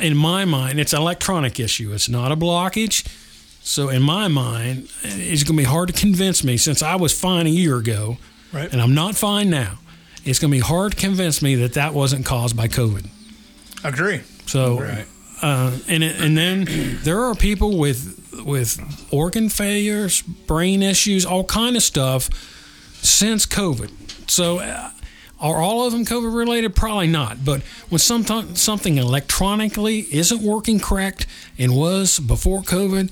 in 0.00 0.16
my 0.16 0.46
mind, 0.46 0.80
it's 0.80 0.94
an 0.94 1.00
electronic 1.02 1.60
issue. 1.60 1.92
It's 1.92 2.08
not 2.08 2.32
a 2.32 2.36
blockage. 2.36 3.06
So 3.62 3.90
in 3.90 4.00
my 4.00 4.28
mind, 4.28 4.88
it's 5.02 5.42
going 5.44 5.58
to 5.58 5.62
be 5.62 5.64
hard 5.64 5.88
to 5.88 5.94
convince 5.94 6.42
me 6.42 6.56
since 6.56 6.82
I 6.82 6.94
was 6.96 7.12
fine 7.12 7.46
a 7.46 7.50
year 7.50 7.76
ago, 7.76 8.16
Right. 8.50 8.72
and 8.72 8.80
I'm 8.80 8.94
not 8.94 9.14
fine 9.14 9.50
now. 9.50 9.76
It's 10.24 10.38
going 10.38 10.50
to 10.50 10.56
be 10.56 10.60
hard 10.60 10.92
to 10.92 10.98
convince 10.98 11.40
me 11.42 11.54
that 11.56 11.74
that 11.74 11.94
wasn't 11.94 12.26
caused 12.26 12.56
by 12.56 12.68
COVID. 12.68 13.06
Agree. 13.84 14.20
So, 14.46 14.78
uh, 15.42 15.78
and 15.88 16.02
it- 16.04 16.20
and 16.20 16.36
then 16.36 16.66
there 17.02 17.22
are 17.24 17.34
people 17.34 17.78
with 17.78 18.16
with 18.44 18.78
organ 19.12 19.48
failures, 19.48 20.22
brain 20.22 20.82
issues, 20.82 21.26
all 21.26 21.44
kind 21.44 21.76
of 21.76 21.82
stuff 21.82 22.28
since 23.02 23.44
COVID. 23.46 23.90
So, 24.30 24.58
uh, 24.60 24.90
are 25.40 25.56
all 25.56 25.86
of 25.86 25.92
them 25.92 26.04
COVID 26.04 26.34
related? 26.34 26.74
Probably 26.76 27.06
not. 27.06 27.44
But 27.44 27.62
when 27.88 27.98
something 27.98 28.54
something 28.56 28.98
electronically 28.98 30.00
isn't 30.12 30.42
working 30.42 30.78
correct 30.80 31.26
and 31.58 31.74
was 31.74 32.18
before 32.20 32.60
COVID, 32.62 33.10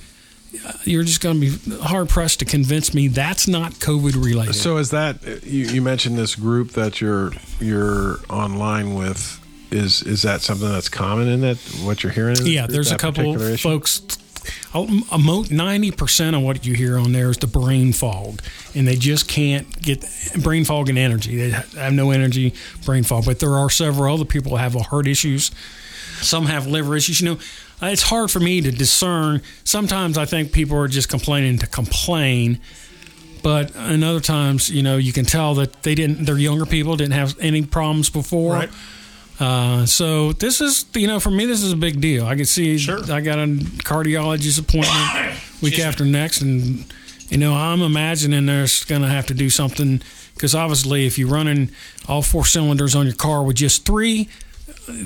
you're 0.85 1.05
just 1.05 1.21
going 1.21 1.41
to 1.41 1.59
be 1.59 1.77
hard 1.79 2.09
pressed 2.09 2.39
to 2.41 2.45
convince 2.45 2.95
me 2.95 3.09
that's 3.09 3.47
not 3.47 3.73
COVID 3.75 4.23
related. 4.23 4.55
So 4.55 4.79
is 4.79 4.91
that 4.91 5.23
you, 5.45 5.67
you 5.67 5.83
mentioned 5.83 6.17
this 6.17 6.35
group 6.35 6.73
that 6.73 7.01
you're 7.01 7.33
you're 7.61 8.17
online 8.31 8.95
with? 8.95 9.45
Is 9.71 10.03
is 10.03 10.23
that 10.23 10.41
something 10.41 10.69
that's 10.69 10.89
common 10.89 11.29
in 11.29 11.43
that 11.43 11.59
what 11.83 12.03
you're 12.03 12.13
hearing? 12.13 12.37
Yeah, 12.43 12.63
group, 12.63 12.73
there's 12.73 12.93
a 12.93 12.97
couple 12.97 13.37
folks. 13.59 14.03
Ninety 14.75 15.91
percent 15.91 16.35
of 16.35 16.43
what 16.43 16.65
you 16.65 16.75
hear 16.75 16.97
on 16.99 17.13
there 17.13 17.29
is 17.29 17.37
the 17.37 17.47
brain 17.47 17.93
fog, 17.93 18.41
and 18.75 18.89
they 18.89 18.97
just 18.97 19.29
can't 19.29 19.71
get 19.83 20.07
brain 20.43 20.65
fog 20.65 20.89
and 20.89 20.97
energy. 20.97 21.37
They 21.37 21.51
have 21.51 21.93
no 21.93 22.11
energy, 22.11 22.55
brain 22.87 23.03
fog. 23.03 23.27
But 23.27 23.41
there 23.41 23.53
are 23.53 23.69
several 23.69 24.15
other 24.15 24.25
people 24.25 24.53
who 24.53 24.57
have 24.57 24.75
heart 24.75 25.07
issues. 25.07 25.51
Some 26.21 26.47
have 26.47 26.67
liver 26.67 26.97
issues. 26.97 27.21
You 27.21 27.35
know, 27.35 27.39
it's 27.83 28.03
hard 28.03 28.31
for 28.31 28.41
me 28.41 28.61
to 28.61 28.71
discern. 28.71 29.43
Sometimes 29.65 30.19
I 30.19 30.25
think 30.25 30.53
people 30.53 30.77
are 30.79 30.89
just 30.89 31.09
complaining 31.09 31.59
to 31.59 31.67
complain, 31.67 32.61
But 33.43 33.75
in 33.77 34.03
other 34.03 34.21
times, 34.21 34.69
you 34.69 34.83
know, 34.83 34.97
you 34.97 35.13
can 35.13 35.25
tell 35.25 35.55
that 35.55 35.83
they 35.83 35.95
didn't. 35.95 36.25
They're 36.25 36.39
younger 36.39 36.67
people 36.67 36.97
didn't 36.97 37.15
have 37.15 37.37
any 37.41 37.63
problems 37.63 38.11
before. 38.11 38.55
Right. 38.55 38.71
Uh, 39.41 39.87
so 39.87 40.33
this 40.33 40.61
is, 40.61 40.85
you 40.95 41.07
know, 41.07 41.21
for 41.21 41.31
me, 41.31 41.47
this 41.47 41.63
is 41.63 41.73
a 41.73 41.77
big 41.77 42.01
deal. 42.01 42.27
I 42.27 42.35
can 42.35 42.45
see. 42.45 42.77
Sure. 42.79 42.99
I 43.13 43.21
got 43.21 43.39
a 43.39 43.47
cardiologist 43.47 44.59
appointment 44.59 45.39
week 45.63 45.79
after 45.79 46.05
next, 46.05 46.43
and 46.43 46.85
you 47.29 47.39
know, 47.39 47.55
I'm 47.55 47.83
imagining 47.83 48.47
there's 48.47 48.85
going 48.85 49.03
to 49.03 49.09
have 49.09 49.27
to 49.27 49.35
do 49.35 49.49
something 49.51 50.03
because 50.35 50.55
obviously, 50.55 51.07
if 51.07 51.19
you're 51.19 51.29
running 51.29 51.71
all 52.09 52.23
four 52.23 52.45
cylinders 52.45 52.97
on 52.97 53.07
your 53.07 53.15
car 53.15 53.45
with 53.45 53.57
just 53.57 53.85
three, 53.87 54.29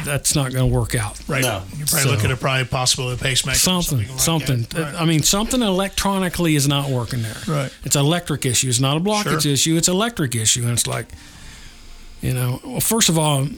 that's 0.04 0.34
not 0.34 0.52
going 0.52 0.70
to 0.70 0.74
work 0.74 0.94
out. 0.94 1.18
Right. 1.28 1.42
No. 1.42 1.62
You're 1.76 1.86
probably 1.86 2.02
So- 2.04 2.10
looking 2.10 2.30
at 2.30 2.40
probably 2.40 2.64
possibly 2.64 3.14
a 3.14 3.16
pacemaker. 3.16 3.56
or 3.56 3.58
Something, 3.58 3.98
like 4.08 4.20
something. 4.20 4.62
that. 4.70 4.78
Right. 4.92 4.94
I 5.00 5.04
mean, 5.04 5.22
something 5.22 5.60
electronically 5.62 6.54
is 6.56 6.68
not 6.68 6.88
working 6.90 7.22
there. 7.22 7.36
Right. 7.46 7.72
It's 7.84 7.96
an 7.96 8.02
electric 8.04 8.46
issue. 8.46 8.68
It's 8.68 8.80
not 8.80 8.96
a 8.96 9.00
blockage 9.00 9.42
Sure. 9.42 9.52
issue. 9.52 9.76
It's 9.76 9.88
an 9.88 9.94
electric 9.94 10.34
issue, 10.34 10.62
and 10.62 10.72
it's 10.72 10.86
like, 10.86 11.06
you 12.20 12.32
know, 12.32 12.60
well, 12.64 12.80
first 12.80 13.08
of 13.08 13.18
all, 13.18 13.48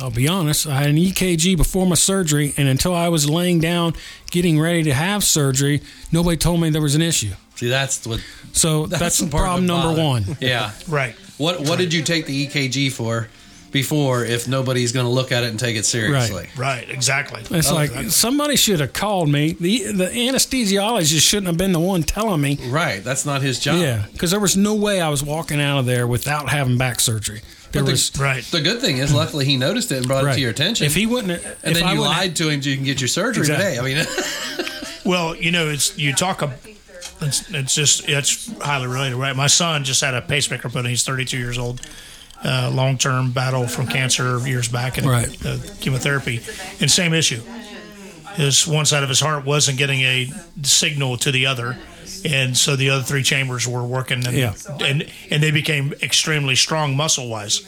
I'll 0.00 0.10
be 0.10 0.28
honest. 0.28 0.66
I 0.66 0.76
had 0.80 0.88
an 0.90 0.96
EKG 0.96 1.56
before 1.56 1.86
my 1.86 1.94
surgery, 1.94 2.54
and 2.56 2.68
until 2.68 2.94
I 2.94 3.08
was 3.08 3.28
laying 3.28 3.58
down 3.60 3.94
getting 4.30 4.58
ready 4.58 4.82
to 4.84 4.94
have 4.94 5.22
surgery, 5.24 5.82
nobody 6.10 6.36
told 6.38 6.60
me 6.60 6.70
there 6.70 6.80
was 6.80 6.94
an 6.94 7.02
issue. 7.02 7.32
See, 7.56 7.68
that's 7.68 8.06
what. 8.06 8.20
So 8.52 8.86
that's, 8.86 9.18
the 9.18 9.26
problem 9.28 9.66
number 9.66 10.00
one. 10.00 10.24
Yeah. 10.40 10.70
Right. 10.88 11.14
What 11.36 11.60
What 11.60 11.78
did 11.78 11.92
you 11.92 12.02
take 12.02 12.24
the 12.26 12.46
EKG 12.46 12.90
for 12.92 13.28
before 13.70 14.24
if 14.24 14.48
nobody's 14.48 14.92
going 14.92 15.06
to 15.06 15.10
look 15.12 15.30
at 15.32 15.44
it 15.44 15.50
and 15.50 15.58
take 15.58 15.76
it 15.76 15.84
seriously? 15.84 16.48
Right. 16.56 16.88
Exactly. 16.90 17.42
It's 17.56 17.70
Oh, 17.70 17.74
like 17.74 17.92
that- 17.92 18.10
somebody 18.10 18.56
should 18.56 18.80
have 18.80 18.92
called 18.92 19.28
me. 19.28 19.52
The 19.58 19.92
the 19.92 20.06
anesthesiologist 20.06 21.20
shouldn't 21.28 21.46
have 21.46 21.56
been 21.56 21.72
the 21.72 21.80
one 21.80 22.02
telling 22.02 22.40
me. 22.40 22.58
Right. 22.68 23.02
That's 23.02 23.24
not 23.26 23.42
his 23.42 23.58
job. 23.60 23.80
Yeah, 23.80 24.06
because 24.12 24.30
there 24.30 24.40
was 24.40 24.56
no 24.56 24.74
way 24.74 25.00
I 25.00 25.08
was 25.08 25.22
walking 25.22 25.60
out 25.60 25.78
of 25.78 25.86
there 25.86 26.06
without 26.06 26.48
having 26.48 26.78
back 26.78 27.00
surgery. 27.00 27.42
There 27.72 27.82
the- 27.82 27.92
was 27.92 28.10
right. 28.18 28.42
The 28.44 28.60
good 28.60 28.80
thing 28.80 28.98
is, 28.98 29.14
luckily, 29.14 29.44
he 29.44 29.56
noticed 29.56 29.92
it 29.92 29.98
and 29.98 30.08
brought 30.08 30.24
it 30.26 30.34
to 30.34 30.40
your 30.40 30.50
attention. 30.50 30.86
If 30.86 30.94
he 30.96 31.06
wouldn't, 31.06 31.30
and 31.62 31.72
if 31.72 31.74
then 31.74 31.82
I 31.84 31.92
you 31.92 32.00
wouldn't- 32.00 32.16
lied 32.16 32.36
to 32.36 32.48
him 32.48 32.60
so 32.62 32.68
you 32.68 32.74
can 32.76 32.84
get 32.84 33.00
your 33.00 33.06
surgery. 33.08 33.42
Exactly. 33.42 33.94
But 33.94 34.06
hey, 34.06 34.06
I 34.58 34.58
mean, 34.62 34.66
Well, 35.04 35.34
you 35.36 35.50
know, 35.52 35.68
it's 35.68 35.96
you 35.96 36.12
talk. 36.12 36.42
ab- 36.42 36.58
It's, 37.22 37.48
it's 37.50 37.74
just 37.74 38.08
it's 38.08 38.50
highly 38.60 38.86
related, 38.86 39.16
right? 39.16 39.34
My 39.36 39.46
son 39.46 39.84
just 39.84 40.00
had 40.00 40.14
a 40.14 40.20
pacemaker 40.22 40.68
put 40.68 40.80
in. 40.80 40.86
He's 40.90 41.04
32 41.04 41.38
years 41.38 41.58
old. 41.58 41.80
Uh, 42.42 42.70
Long 42.72 42.96
term 42.96 43.32
battle 43.32 43.66
from 43.68 43.86
cancer 43.86 44.38
years 44.48 44.66
back 44.68 44.96
and 44.96 45.06
Right. 45.06 45.28
uh, 45.44 45.58
chemotherapy, 45.80 46.40
and 46.80 46.90
same 46.90 47.12
issue. 47.12 47.42
His 48.36 48.66
one 48.66 48.86
side 48.86 49.02
of 49.02 49.08
his 49.10 49.20
heart 49.20 49.44
wasn't 49.44 49.76
getting 49.76 50.00
a 50.00 50.32
signal 50.62 51.18
to 51.18 51.32
the 51.32 51.44
other, 51.46 51.76
and 52.24 52.56
so 52.56 52.76
the 52.76 52.88
other 52.90 53.02
three 53.02 53.22
chambers 53.22 53.66
were 53.68 53.84
working, 53.84 54.26
and 54.26 54.34
Yeah. 54.36 54.54
and, 54.80 55.06
and 55.30 55.42
they 55.42 55.50
became 55.50 55.92
extremely 56.02 56.56
strong 56.56 56.96
muscle 56.96 57.28
wise, 57.28 57.60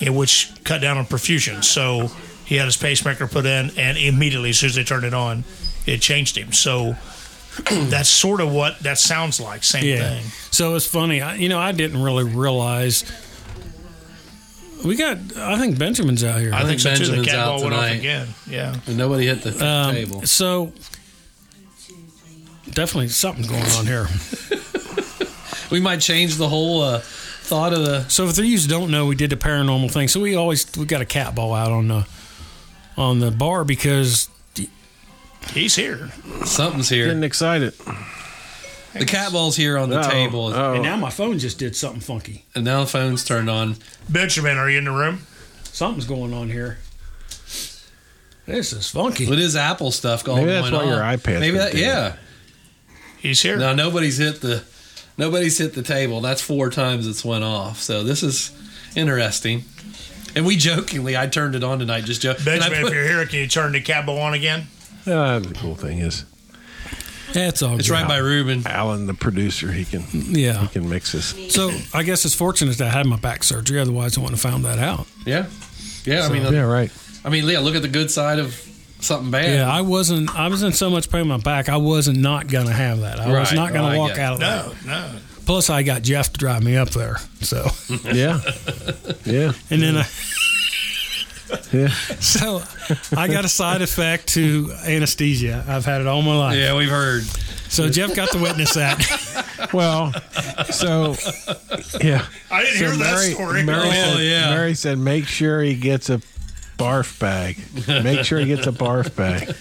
which 0.00 0.48
cut 0.64 0.80
down 0.80 0.96
on 0.96 1.04
perfusion. 1.04 1.62
So 1.62 2.10
he 2.46 2.54
had 2.56 2.64
his 2.66 2.78
pacemaker 2.78 3.26
put 3.26 3.44
in, 3.44 3.70
and 3.76 3.98
immediately 3.98 4.50
as 4.50 4.58
soon 4.58 4.70
as 4.70 4.76
they 4.76 4.84
turned 4.84 5.04
it 5.04 5.12
on, 5.12 5.44
it 5.84 6.00
changed 6.00 6.38
him. 6.38 6.52
So 6.54 6.96
that's 7.70 8.08
sort 8.08 8.40
of 8.40 8.50
what 8.50 8.78
that 8.80 8.98
sounds 8.98 9.40
like. 9.40 9.62
Same 9.64 9.84
Yeah. 9.84 10.08
thing. 10.20 10.24
So 10.52 10.74
it's 10.76 10.86
funny. 10.86 11.20
I, 11.20 11.34
you 11.34 11.50
know, 11.50 11.58
I 11.58 11.72
didn't 11.72 12.00
really 12.02 12.24
realize. 12.24 13.04
We 14.84 14.96
got. 14.96 15.18
I 15.36 15.58
think 15.58 15.78
Benjamin's 15.78 16.24
out 16.24 16.40
here. 16.40 16.52
I 16.54 16.64
think 16.64 16.80
so 16.80 16.94
too. 16.94 17.04
The 17.06 17.10
Benjamin's 17.22 17.28
cat 17.28 17.38
out 17.38 17.46
ball 17.46 17.62
went 17.62 17.74
off 17.74 17.80
tonight. 17.84 17.96
again. 17.98 18.28
Yeah. 18.48 18.76
and 18.86 18.96
nobody 18.96 19.26
hit 19.26 19.42
the 19.42 19.64
Um, 19.66 19.94
table. 19.94 20.22
So 20.26 20.72
definitely 22.70 23.08
something 23.08 23.46
going 23.46 23.62
on 23.72 23.86
here. 23.86 24.06
We 25.70 25.78
might 25.78 26.00
change 26.00 26.34
the 26.34 26.48
whole 26.48 26.82
uh, 26.82 26.98
thought 26.98 27.72
of 27.72 27.84
the. 27.84 28.02
So 28.08 28.24
if 28.26 28.34
the 28.34 28.44
youths 28.44 28.66
don't 28.66 28.90
know, 28.90 29.06
we 29.06 29.14
did 29.14 29.30
the 29.30 29.36
paranormal 29.36 29.92
thing. 29.92 30.08
So 30.08 30.18
we 30.18 30.34
always 30.34 30.66
we 30.76 30.84
got 30.84 31.00
a 31.00 31.04
cat 31.04 31.36
ball 31.36 31.54
out 31.54 31.70
on 31.70 31.86
the 31.86 32.08
on 32.96 33.20
the 33.20 33.30
bar 33.30 33.62
because 33.62 34.28
He's 35.54 35.76
here. 35.76 36.10
Something's 36.44 36.88
here. 36.88 37.06
Getting 37.06 37.22
excited. 37.22 37.74
The 38.92 39.04
cat 39.04 39.30
ball's 39.32 39.54
here 39.56 39.78
on 39.78 39.88
the 39.88 40.00
Oh, 40.04 40.10
table, 40.10 40.46
oh. 40.52 40.74
and 40.74 40.82
now 40.82 40.96
my 40.96 41.10
phone 41.10 41.38
just 41.38 41.58
did 41.58 41.76
something 41.76 42.00
funky. 42.00 42.44
and 42.54 42.64
now 42.64 42.80
the 42.80 42.86
phone's 42.90 43.24
turned 43.24 43.48
on. 43.48 43.76
Benjamin, 44.08 44.56
are 44.58 44.68
you 44.68 44.78
in 44.78 44.84
the 44.84 44.90
room? 44.90 45.20
Something's 45.64 46.06
going 46.06 46.34
on 46.34 46.50
here. 46.50 46.78
This 48.46 48.72
is 48.72 48.88
funky. 48.90 49.28
What 49.28 49.38
is 49.38 49.54
Apple 49.54 49.92
stuff 49.92 50.24
going, 50.24 50.38
Maybe 50.44 50.52
that's 50.52 50.70
going 50.70 50.88
why 50.88 50.92
on? 50.92 50.98
your 51.12 51.18
iPad's 51.18 51.40
Maybe 51.40 51.50
been 51.52 51.56
that, 51.58 51.72
dead. 51.72 51.80
yeah. 51.80 52.16
He's 53.18 53.40
here. 53.40 53.56
Now 53.58 53.74
nobody's 53.74 54.16
hit 54.18 54.40
the 54.40 54.64
nobody's 55.16 55.58
hit 55.58 55.74
the 55.74 55.82
table. 55.82 56.20
That's 56.20 56.42
four 56.42 56.68
times 56.70 57.06
it's 57.06 57.24
went 57.24 57.44
off. 57.44 57.78
So 57.78 58.02
this 58.02 58.22
is 58.24 58.50
interesting. 58.96 59.64
And 60.34 60.44
we 60.46 60.56
jokingly, 60.56 61.16
I 61.16 61.26
turned 61.26 61.54
it 61.54 61.62
on 61.62 61.78
tonight, 61.80 62.04
just 62.04 62.22
joking. 62.22 62.44
Benjamin, 62.44 62.86
if 62.86 62.92
you're 62.92 63.04
here, 63.04 63.24
can 63.26 63.40
you 63.40 63.46
turn 63.48 63.72
the 63.72 63.80
cat 63.80 64.06
ball 64.06 64.18
on 64.20 64.32
again? 64.34 64.66
Uh, 65.06 65.38
the 65.40 65.54
cool 65.54 65.74
thing 65.74 65.98
is, 65.98 66.24
That's 67.32 67.62
all. 67.62 67.78
it's 67.78 67.88
good. 67.88 67.94
right 67.94 68.08
by 68.08 68.18
Ruben. 68.18 68.66
Alan, 68.66 69.06
the 69.06 69.14
producer, 69.14 69.70
he 69.72 69.84
can 69.84 70.04
Yeah. 70.12 70.60
he 70.60 70.66
can 70.68 70.88
mix 70.88 71.12
this. 71.12 71.34
So 71.54 71.70
I 71.94 72.02
guess 72.02 72.24
it's 72.24 72.34
fortunate 72.34 72.78
that 72.78 72.88
I 72.88 72.90
had 72.98 73.06
my 73.06 73.16
back 73.16 73.44
surgery. 73.44 73.78
Otherwise, 73.80 74.16
I 74.16 74.20
wouldn't 74.20 74.40
have 74.40 74.50
found 74.52 74.64
that 74.64 74.78
out. 74.78 75.06
Yeah, 75.24 75.46
yeah. 76.04 76.26
I 76.26 76.28
mean, 76.28 76.42
Yeah, 76.52 76.60
right. 76.62 76.90
I 77.24 77.28
mean, 77.28 77.46
yeah. 77.48 77.58
Look 77.60 77.74
at 77.76 77.82
the 77.82 77.88
good 77.88 78.10
side 78.10 78.38
of 78.38 78.54
something 79.00 79.30
bad. 79.30 79.54
Yeah, 79.54 79.70
I 79.70 79.80
wasn't. 79.82 80.34
I 80.36 80.48
was 80.48 80.62
in 80.62 80.72
so 80.72 80.90
much 80.90 81.10
pain 81.10 81.22
in 81.22 81.28
my 81.28 81.36
back. 81.38 81.68
I 81.68 81.76
wasn't 81.76 82.18
not 82.18 82.46
gonna 82.48 82.72
have 82.72 83.00
that. 83.00 83.20
I 83.20 83.28
was 83.38 83.52
not 83.52 83.70
Oh, 83.70 83.74
gonna 83.74 83.88
I 83.94 83.98
walk 83.98 84.18
out 84.18 84.34
of 84.34 84.40
that. 84.40 84.66
No, 84.86 84.92
no. 84.92 85.10
Plus, 85.46 85.68
I 85.70 85.82
got 85.82 86.02
Jeff 86.02 86.32
to 86.32 86.38
drive 86.38 86.62
me 86.62 86.76
up 86.76 86.90
there. 86.90 87.16
So, 87.40 87.68
Yeah, 88.04 88.40
yeah, 89.24 89.52
and 89.70 89.82
then 89.82 89.96
I, 89.96 90.06
yeah. 91.72 91.88
so 92.20 92.62
I 93.16 93.28
got 93.28 93.44
a 93.44 93.48
side 93.48 93.82
effect 93.82 94.28
to 94.34 94.72
anesthesia. 94.86 95.64
I've 95.68 95.84
had 95.84 96.00
it 96.00 96.06
all 96.06 96.22
my 96.22 96.36
life. 96.36 96.56
yeah. 96.56 96.76
We've 96.76 96.88
heard. 96.90 97.22
So 97.68 97.88
Jeff 97.88 98.14
got 98.16 98.30
to 98.32 98.38
witness 98.38 98.74
that. 98.74 99.36
Well, 99.74 100.12
so 100.70 101.14
yeah. 102.00 102.26
I 102.50 102.62
didn't 102.64 102.78
So 102.78 102.86
hear 102.86 102.96
that 102.96 103.18
story. 103.34 103.62
Mary, 103.62 103.88
Oh, 103.88 103.92
said, 103.92 104.22
yeah. 104.24 104.50
Mary 104.50 104.74
said, 104.74 104.98
make 104.98 105.26
sure 105.26 105.60
he 105.62 105.76
gets 105.76 106.08
a 106.10 106.18
barf 106.78 107.20
bag. 107.20 107.58
Make 108.02 108.24
sure 108.24 108.38
he 108.40 108.46
gets 108.46 108.66
a 108.66 108.72
barf 108.72 109.14
bag. 109.14 109.54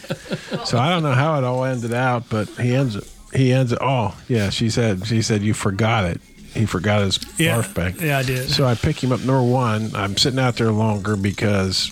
So 0.65 0.79
I 0.79 0.89
don't 0.89 1.03
know 1.03 1.11
how 1.13 1.37
it 1.37 1.43
all 1.43 1.65
ended 1.65 1.93
out, 1.93 2.29
but 2.29 2.47
he 2.49 2.73
ends 2.73 2.95
it. 2.95 3.07
He 3.33 3.51
ends 3.51 3.71
it. 3.73 3.79
Oh, 3.81 4.17
yeah. 4.29 4.49
She 4.49 4.69
said. 4.69 5.05
She 5.05 5.21
said 5.21 5.41
you 5.43 5.53
forgot 5.53 6.05
it. 6.05 6.21
He 6.53 6.65
forgot 6.65 7.01
his 7.01 7.19
Yeah, 7.37 7.61
barf 7.61 7.73
bag. 7.73 8.01
yeah, 8.01 8.17
I 8.17 8.23
did. 8.23 8.49
So 8.49 8.65
I 8.65 8.75
pick 8.75 9.03
him 9.03 9.11
up. 9.11 9.19
Number 9.19 9.41
one, 9.43 9.91
I'm 9.95 10.17
sitting 10.17 10.39
out 10.39 10.55
there 10.55 10.71
longer 10.71 11.15
because 11.15 11.91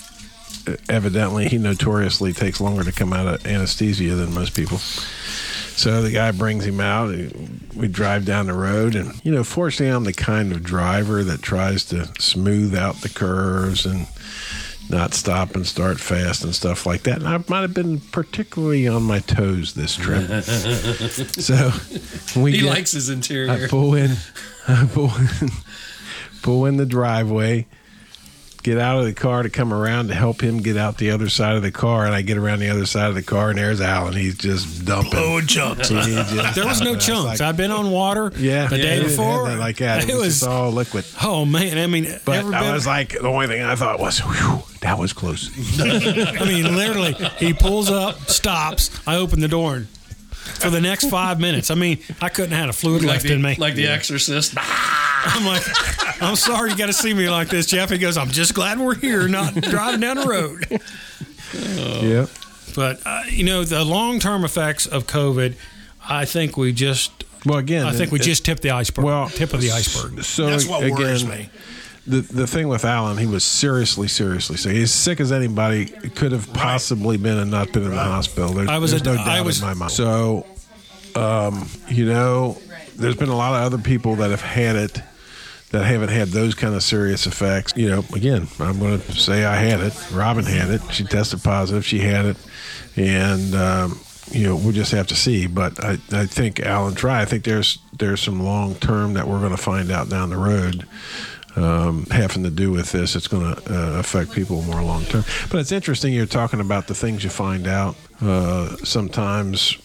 uh, 0.68 0.76
evidently 0.89 1.47
he 1.47 1.58
notoriously 1.58 2.34
takes 2.34 2.60
longer 2.62 2.84
to 2.84 2.91
come 2.91 3.14
out 3.14 3.28
of 3.28 3.45
anesthesia 3.45 4.16
than 4.16 4.34
most 4.34 4.55
people. 4.55 4.78
So 4.78 6.01
the 6.01 6.12
guy 6.12 6.32
brings 6.32 6.66
him 6.66 6.80
out. 6.80 7.16
We 7.76 7.88
drive 7.88 8.26
down 8.26 8.47
the 8.47 8.53
road, 8.53 8.95
and 8.95 9.24
you 9.24 9.32
know, 9.32 9.43
fortunately, 9.43 9.95
I'm 9.95 10.05
the 10.05 10.14
kind 10.14 10.51
of 10.51 10.64
driver 10.64 11.24
that 11.24 11.43
tries 11.43 11.86
to 11.86 12.10
smooth 12.20 12.74
out 12.76 12.95
the 13.01 13.10
curves 13.10 13.86
and 13.86 14.08
not 14.90 15.14
stop 15.14 15.56
and 15.56 15.66
start 15.66 16.00
fast 16.00 16.44
and 16.44 16.54
stuff 16.56 16.86
like 16.86 17.04
that. 17.04 17.18
And 17.18 17.28
I 17.28 17.44
might 17.48 17.62
have 17.62 17.74
been 17.74 18.00
particularly 18.00 18.88
on 18.88 19.04
my 19.04 19.20
toes 19.20 19.74
this 19.74 19.96
trip. 19.96 20.44
so 20.44 21.72
we 22.40 22.52
He 22.54 22.60
get- 22.62 22.70
likes 22.70 22.92
his 22.94 23.10
I 23.10 23.14
interior. 23.14 23.68
pull 23.68 23.96
in, 23.96 24.16
I 24.68 24.88
pull 24.94 25.12
in, 25.16 25.50
pull 26.42 26.66
in 26.66 26.78
the 26.78 26.86
driveway, 26.86 27.68
get 28.68 28.78
out 28.80 28.99
of 28.99 29.05
the 29.05 29.13
car 29.13 29.43
to 29.43 29.49
come 29.49 29.74
around 29.74 30.09
to 30.09 30.13
help 30.13 30.41
him 30.41 30.57
get 30.57 30.76
out 30.76 30.97
the 30.97 31.11
other 31.11 31.30
side 31.30 31.55
of 31.55 31.61
the 31.61 31.72
car, 31.72 32.05
and 32.05 32.13
I 32.13 32.22
get 32.22 32.38
around 32.38 32.59
the 32.59 32.70
other 32.70 32.86
side 32.86 33.07
of 33.07 33.15
the 33.15 33.24
car, 33.24 33.49
and 33.51 33.57
there's 33.57 33.80
Alan. 33.80 34.13
He's 34.13 34.38
just 34.38 34.84
dumping. 34.84 35.11
Blowing 35.11 35.47
chunks. 35.47 35.88
He 35.88 35.95
just- 35.95 36.36
There 36.55 36.65
was 36.65 36.82
no 36.82 36.95
I 36.95 36.97
chunks. 36.97 37.39
like, 37.39 37.41
I've 37.41 37.55
been 37.55 37.72
on 37.72 37.91
water. 37.91 38.30
yeah, 38.36 38.68
the 38.68 38.76
yeah, 38.78 38.84
day 38.84 38.97
he 38.97 39.03
before. 39.03 39.47
that 39.47 39.57
like 39.57 39.78
that. 39.78 40.09
It, 40.09 40.15
was, 40.15 40.39
just 40.39 40.43
all 40.43 40.72
liquid. 40.72 41.05
Oh 41.24 41.45
man, 41.45 41.78
I 41.78 41.88
mean, 41.88 42.07
But 42.26 42.43
I 42.43 42.61
bit- 42.63 42.74
was 42.74 42.86
like, 42.86 43.09
the 43.13 43.22
only 43.28 43.47
thing 43.47 43.61
I 43.61 43.76
thought 43.76 43.99
was, 44.01 44.20
whew, 44.20 44.63
that 44.82 44.99
was 44.99 45.13
close. 45.13 45.49
I 45.80 46.43
mean, 46.45 46.76
literally, 46.76 47.13
he 47.38 47.53
pulls 47.53 47.89
up, 47.89 48.20
stops. 48.30 48.89
I 49.07 49.15
open 49.15 49.39
the 49.39 49.47
door, 49.47 49.76
and 49.78 49.88
for 50.60 50.70
the 50.70 50.82
next 50.82 51.10
five 51.10 51.39
minutes, 51.39 51.70
I 51.72 51.76
mean, 51.76 52.00
I 52.22 52.30
couldn't 52.30 52.52
have 52.52 52.60
had 52.62 52.70
a 52.70 52.74
fluid 52.74 53.02
like 53.04 53.14
left 53.16 53.24
the, 53.26 53.34
in 53.34 53.41
me. 53.41 53.56
like 53.56 53.76
the 53.76 53.88
Exorcist. 53.88 54.54
I'm 54.58 55.45
like, 55.45 55.64
I'm 56.22 56.36
sorry 56.36 56.72
you 56.72 56.78
got 56.78 56.86
to 56.88 56.93
see 56.93 57.14
me 57.14 57.30
like 57.30 57.50
this, 57.50 57.66
Jeff. 57.66 57.89
He 57.89 57.98
goes, 57.98 58.18
I'm 58.18 58.30
just 58.30 58.54
glad 58.54 58.80
we're 58.80 58.95
here, 58.95 59.28
not 59.28 59.54
driving 59.56 60.00
down 60.00 60.18
the 60.18 60.26
road. 60.26 60.82
yeah. 62.04 62.26
But 62.76 63.02
uh, 63.06 63.24
you 63.30 63.43
know, 63.43 63.64
the 63.64 63.84
long 63.84 64.20
term 64.20 64.43
effects 64.45 64.86
of 64.86 65.08
COVID, 65.08 65.56
I 66.08 66.26
think 66.26 66.58
we 66.58 66.72
just, 66.74 67.24
Well, 67.45 67.58
again, 67.58 67.86
I 67.86 67.93
think 67.93 68.12
we 68.12 68.20
it- 68.20 68.24
just 68.24 68.45
tipped 68.45 68.62
the 68.62 68.72
iceberg. 68.72 69.06
well 69.06 69.30
tip 69.30 69.54
of 69.54 69.62
the 69.62 69.72
iceberg. 69.72 70.24
So 70.24 70.45
That's 70.48 70.66
what 70.68 70.84
again, 70.84 70.95
worries 70.98 71.26
me. 71.26 71.50
The 72.08 72.22
the 72.22 72.47
thing 72.47 72.68
with 72.70 72.86
Alan, 72.86 73.18
he 73.18 73.26
was 73.26 73.43
seriously, 73.43 74.08
seriously 74.08 74.58
sick. 74.58 74.72
He's 74.74 74.91
sick 74.93 75.20
as 75.20 75.32
anybody 75.32 75.86
could 75.88 76.32
have 76.32 76.51
possibly 76.53 77.18
been 77.18 77.38
and 77.38 77.51
not 77.51 77.72
been 77.74 77.84
in 77.84 77.91
the 77.91 77.97
hospital. 77.97 78.53
There, 78.53 78.70
I 78.70 78.78
was 78.78 78.91
there's 78.91 79.01
a- 79.01 79.05
no 79.05 79.14
I 79.22 79.26
doubt 79.38 79.45
was- 79.45 79.62
in 79.62 79.68
my 79.68 79.74
mind. 79.74 79.91
So, 79.91 80.45
um, 81.16 81.68
you 81.89 82.05
know, 82.05 82.58
there's 82.95 83.16
been 83.16 83.30
a 83.30 83.36
lot 83.36 83.53
of 83.55 83.74
other 83.74 83.82
people 83.84 84.16
that 84.18 84.30
have 84.32 84.41
had 84.41 84.76
it 84.76 85.01
that 85.72 85.84
haven't 85.86 86.10
had 86.10 86.30
those 86.30 86.55
kind 86.55 86.74
of 86.76 86.82
serious 86.84 87.26
effects. 87.28 87.74
You 87.76 87.89
know, 87.89 88.03
again, 88.16 88.47
I'm 88.60 88.80
going 88.80 89.01
to 89.01 89.12
say 89.14 89.43
I 89.43 89.55
had 89.58 89.82
it. 89.82 89.93
Robin 90.14 90.45
had 90.45 90.70
it. 90.70 90.82
She 90.91 91.03
tested 91.03 91.43
positive. 91.43 91.86
She 91.86 91.99
had 91.99 92.26
it, 92.26 92.38
and 92.95 93.53
um, 93.53 93.99
you 94.32 94.43
know 94.47 94.55
we'll 94.55 94.72
just 94.72 94.91
have 94.93 95.08
to 95.08 95.16
see. 95.16 95.45
But 95.47 95.84
I, 95.84 95.97
I 96.12 96.26
think 96.26 96.62
Alan 96.62 96.95
try. 96.95 97.22
I 97.22 97.26
think 97.26 97.43
there's 97.43 97.80
there's 97.97 98.22
some 98.22 98.41
long 98.41 98.76
term 98.76 99.14
that 99.16 99.28
we're 99.28 99.39
going 99.39 99.51
to 99.55 99.62
find 99.62 99.91
out 99.91 100.10
down 100.10 100.30
the 100.30 100.38
road. 100.38 100.88
Um, 101.58 102.05
having 102.12 102.43
to 102.43 102.51
do 102.51 102.70
with 102.72 102.91
this, 102.91 103.16
it's 103.16 103.28
going 103.28 103.55
to 103.55 103.74
uh, 103.74 103.99
affect 103.99 104.32
people 104.32 104.62
more 104.62 104.84
long 104.84 105.05
term. 105.05 105.24
But 105.49 105.60
it's 105.60 105.72
interesting 105.72 106.14
you're 106.14 106.28
talking 106.28 106.60
about 106.60 106.86
the 106.86 106.93
things 106.93 107.24
you 107.24 107.32
find 107.32 107.66
out. 107.66 107.95
Uh, 108.22 108.76
sometimes 108.84 109.76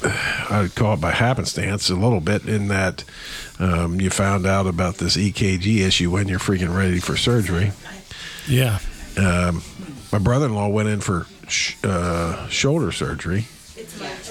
I'd 0.04 0.74
call 0.74 0.94
it 0.94 1.00
by 1.00 1.10
happenstance 1.12 1.88
a 1.88 1.94
little 1.94 2.20
bit 2.20 2.46
in 2.46 2.68
that 2.68 3.04
um, 3.58 4.00
you 4.00 4.10
found 4.10 4.46
out 4.46 4.66
about 4.66 4.96
this 4.96 5.16
EKG 5.16 5.78
issue 5.78 6.10
when 6.10 6.28
you're 6.28 6.38
freaking 6.38 6.76
ready 6.76 7.00
for 7.00 7.16
surgery. 7.16 7.72
Yeah. 8.46 8.78
Um, 9.16 9.62
my 10.12 10.18
brother-in-law 10.18 10.68
went 10.68 10.88
in 10.88 11.00
for 11.00 11.26
sh- 11.48 11.76
uh, 11.84 12.46
shoulder 12.48 12.92
surgery, 12.92 13.46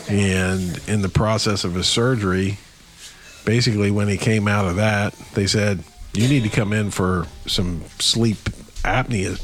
and 0.09 0.80
in 0.88 1.01
the 1.01 1.09
process 1.09 1.63
of 1.63 1.73
his 1.73 1.88
surgery, 1.88 2.57
basically 3.45 3.91
when 3.91 4.07
he 4.07 4.17
came 4.17 4.47
out 4.47 4.65
of 4.65 4.78
that, 4.78 5.13
they 5.34 5.47
said 5.47 5.84
you 6.18 6.28
need 6.28 6.43
to 6.43 6.49
come 6.49 6.74
in 6.74 6.91
for 6.91 7.28
some 7.45 7.84
sleep 7.99 8.38
apnea 8.84 9.39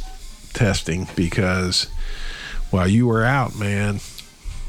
testing 0.53 1.07
because 1.15 1.87
while 2.71 2.87
you 2.87 3.07
were 3.07 3.23
out, 3.23 3.55
man, 3.55 3.99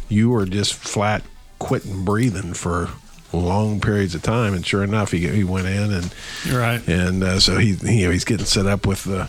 you 0.09 0.31
were 0.31 0.45
just 0.45 0.75
flat 0.75 1.23
quitting 1.59 2.05
breathing 2.05 2.53
for 2.53 2.91
long 3.33 3.81
periods 3.81 4.15
of 4.15 4.23
time. 4.23 4.55
And 4.55 4.65
sure 4.65 4.85
enough, 4.85 5.13
he, 5.13 5.27
he 5.29 5.45
went 5.45 5.67
in 5.67 5.93
and 5.93 6.15
right. 6.53 6.87
and 6.87 7.25
uh, 7.25 7.41
so 7.41 7.57
he 7.57 7.73
you 7.73 8.07
know 8.07 8.13
he's 8.13 8.25
getting 8.25 8.47
set 8.47 8.67
up 8.67 8.87
with 8.87 9.05
the 9.05 9.29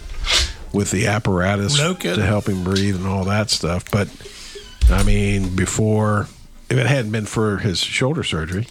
with 0.73 0.91
the 0.91 1.07
apparatus 1.07 1.77
No 1.77 1.93
to 1.93 2.21
help 2.21 2.47
him 2.47 2.63
breathe 2.63 2.95
and 2.95 3.07
all 3.07 3.23
that 3.25 3.49
stuff. 3.49 3.89
But 3.89 4.09
I 4.89 5.03
mean, 5.03 5.55
before 5.55 6.27
if 6.69 6.77
it 6.77 6.85
hadn't 6.85 7.11
been 7.11 7.25
for 7.25 7.57
his 7.57 7.79
shoulder 7.79 8.23
surgery. 8.23 8.67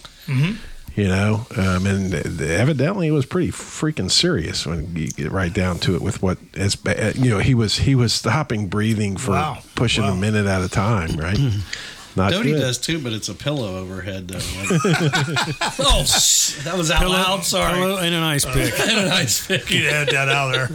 You 0.97 1.09
know, 1.09 1.45
um, 1.57 1.87
and 1.87 2.15
evidently 2.41 3.09
it 3.09 3.11
was 3.11 3.27
pretty 3.27 3.51
freaking 3.51 4.09
serious 4.09 4.65
when 4.65 4.95
you 4.95 5.09
get 5.09 5.33
right 5.33 5.53
down 5.53 5.79
to 5.81 5.97
it. 5.97 6.03
With 6.03 6.23
what 6.23 6.39
as 6.55 6.77
you 7.17 7.31
know, 7.31 7.41
he 7.41 7.53
was 7.55 7.79
he 7.79 7.97
was 7.97 8.13
stopping 8.15 8.69
breathing 8.69 9.17
for 9.17 9.33
Wow. 9.33 9.59
pushing 9.75 10.05
a 10.05 10.15
minute 10.15 10.47
at 10.47 10.63
a 10.63 10.69
time, 10.69 11.17
right? 11.17 11.37
Not 12.17 12.31
Dodie 12.31 12.53
good. 12.53 12.61
does 12.61 12.79
too, 12.79 13.01
but 13.01 13.13
it's 13.13 13.29
a 13.29 13.35
pillow 13.35 13.77
overhead. 13.79 14.29
Though. 14.29 14.39
oh, 15.81 16.05
sh- 16.05 16.63
that 16.63 16.77
was 16.77 16.93
out 16.93 17.01
Pillow- 17.01 17.15
loud. 17.15 17.43
Sorry. 17.45 17.75
pillow 17.75 17.97
and 17.97 18.15
an 18.15 18.23
ice 18.23 18.45
pick. 18.45 18.73
And 18.81 18.99
a 19.01 19.09
nice 19.09 19.45
pick. 19.45 19.69
You 19.73 19.89
had 19.89 20.07
that 20.11 20.29
out 20.29 20.53
there. 20.53 20.69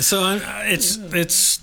so 0.00 0.22
I, 0.22 0.66
it's 0.68 0.96
it's 0.96 1.60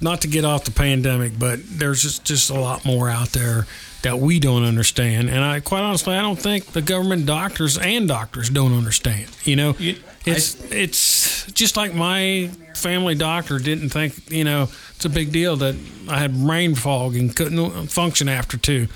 not 0.00 0.22
to 0.22 0.28
get 0.28 0.44
off 0.44 0.64
the 0.64 0.70
pandemic, 0.72 1.38
but 1.38 1.60
there's 1.64 2.02
just 2.02 2.24
just 2.24 2.50
a 2.50 2.58
lot 2.58 2.84
more 2.84 3.08
out 3.08 3.28
there 3.28 3.66
that 4.02 4.18
we 4.18 4.40
don't 4.40 4.64
understand, 4.64 5.28
and 5.28 5.44
I 5.44 5.60
quite 5.60 5.82
honestly 5.82 6.14
I 6.14 6.22
don't 6.22 6.38
think 6.38 6.66
the 6.66 6.82
government 6.82 7.26
doctors 7.26 7.76
and 7.78 8.08
doctors 8.08 8.48
don't 8.50 8.72
understand. 8.76 9.26
You 9.44 9.56
know, 9.56 9.76
You- 9.78 9.96
it's 10.26 10.56
it's 10.70 11.50
just 11.52 11.76
like 11.78 11.94
my 11.94 12.50
family 12.74 13.14
doctor 13.14 13.58
didn't 13.58 13.88
think 13.88 14.30
you 14.30 14.44
know 14.44 14.68
it's 14.94 15.04
a 15.04 15.08
big 15.08 15.32
deal 15.32 15.56
that 15.56 15.74
I 16.08 16.18
had 16.18 16.34
brain 16.44 16.74
fog 16.74 17.16
and 17.16 17.34
couldn't 17.34 17.86
function 17.88 18.28
after 18.28 18.56
two, 18.58 18.88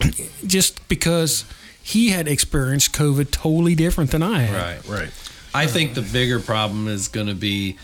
just 0.46 0.86
because 0.88 1.44
he 1.82 2.08
had 2.10 2.26
experienced 2.26 2.92
COVID 2.92 3.30
totally 3.30 3.74
different 3.74 4.10
than 4.10 4.22
I 4.22 4.40
had. 4.42 4.82
Right. 4.88 5.00
right. 5.00 5.10
I 5.54 5.66
think 5.66 5.94
the 5.94 6.02
bigger 6.02 6.40
problem 6.40 6.88
is 6.88 7.08
going 7.08 7.28
to 7.28 7.34
be 7.34 7.78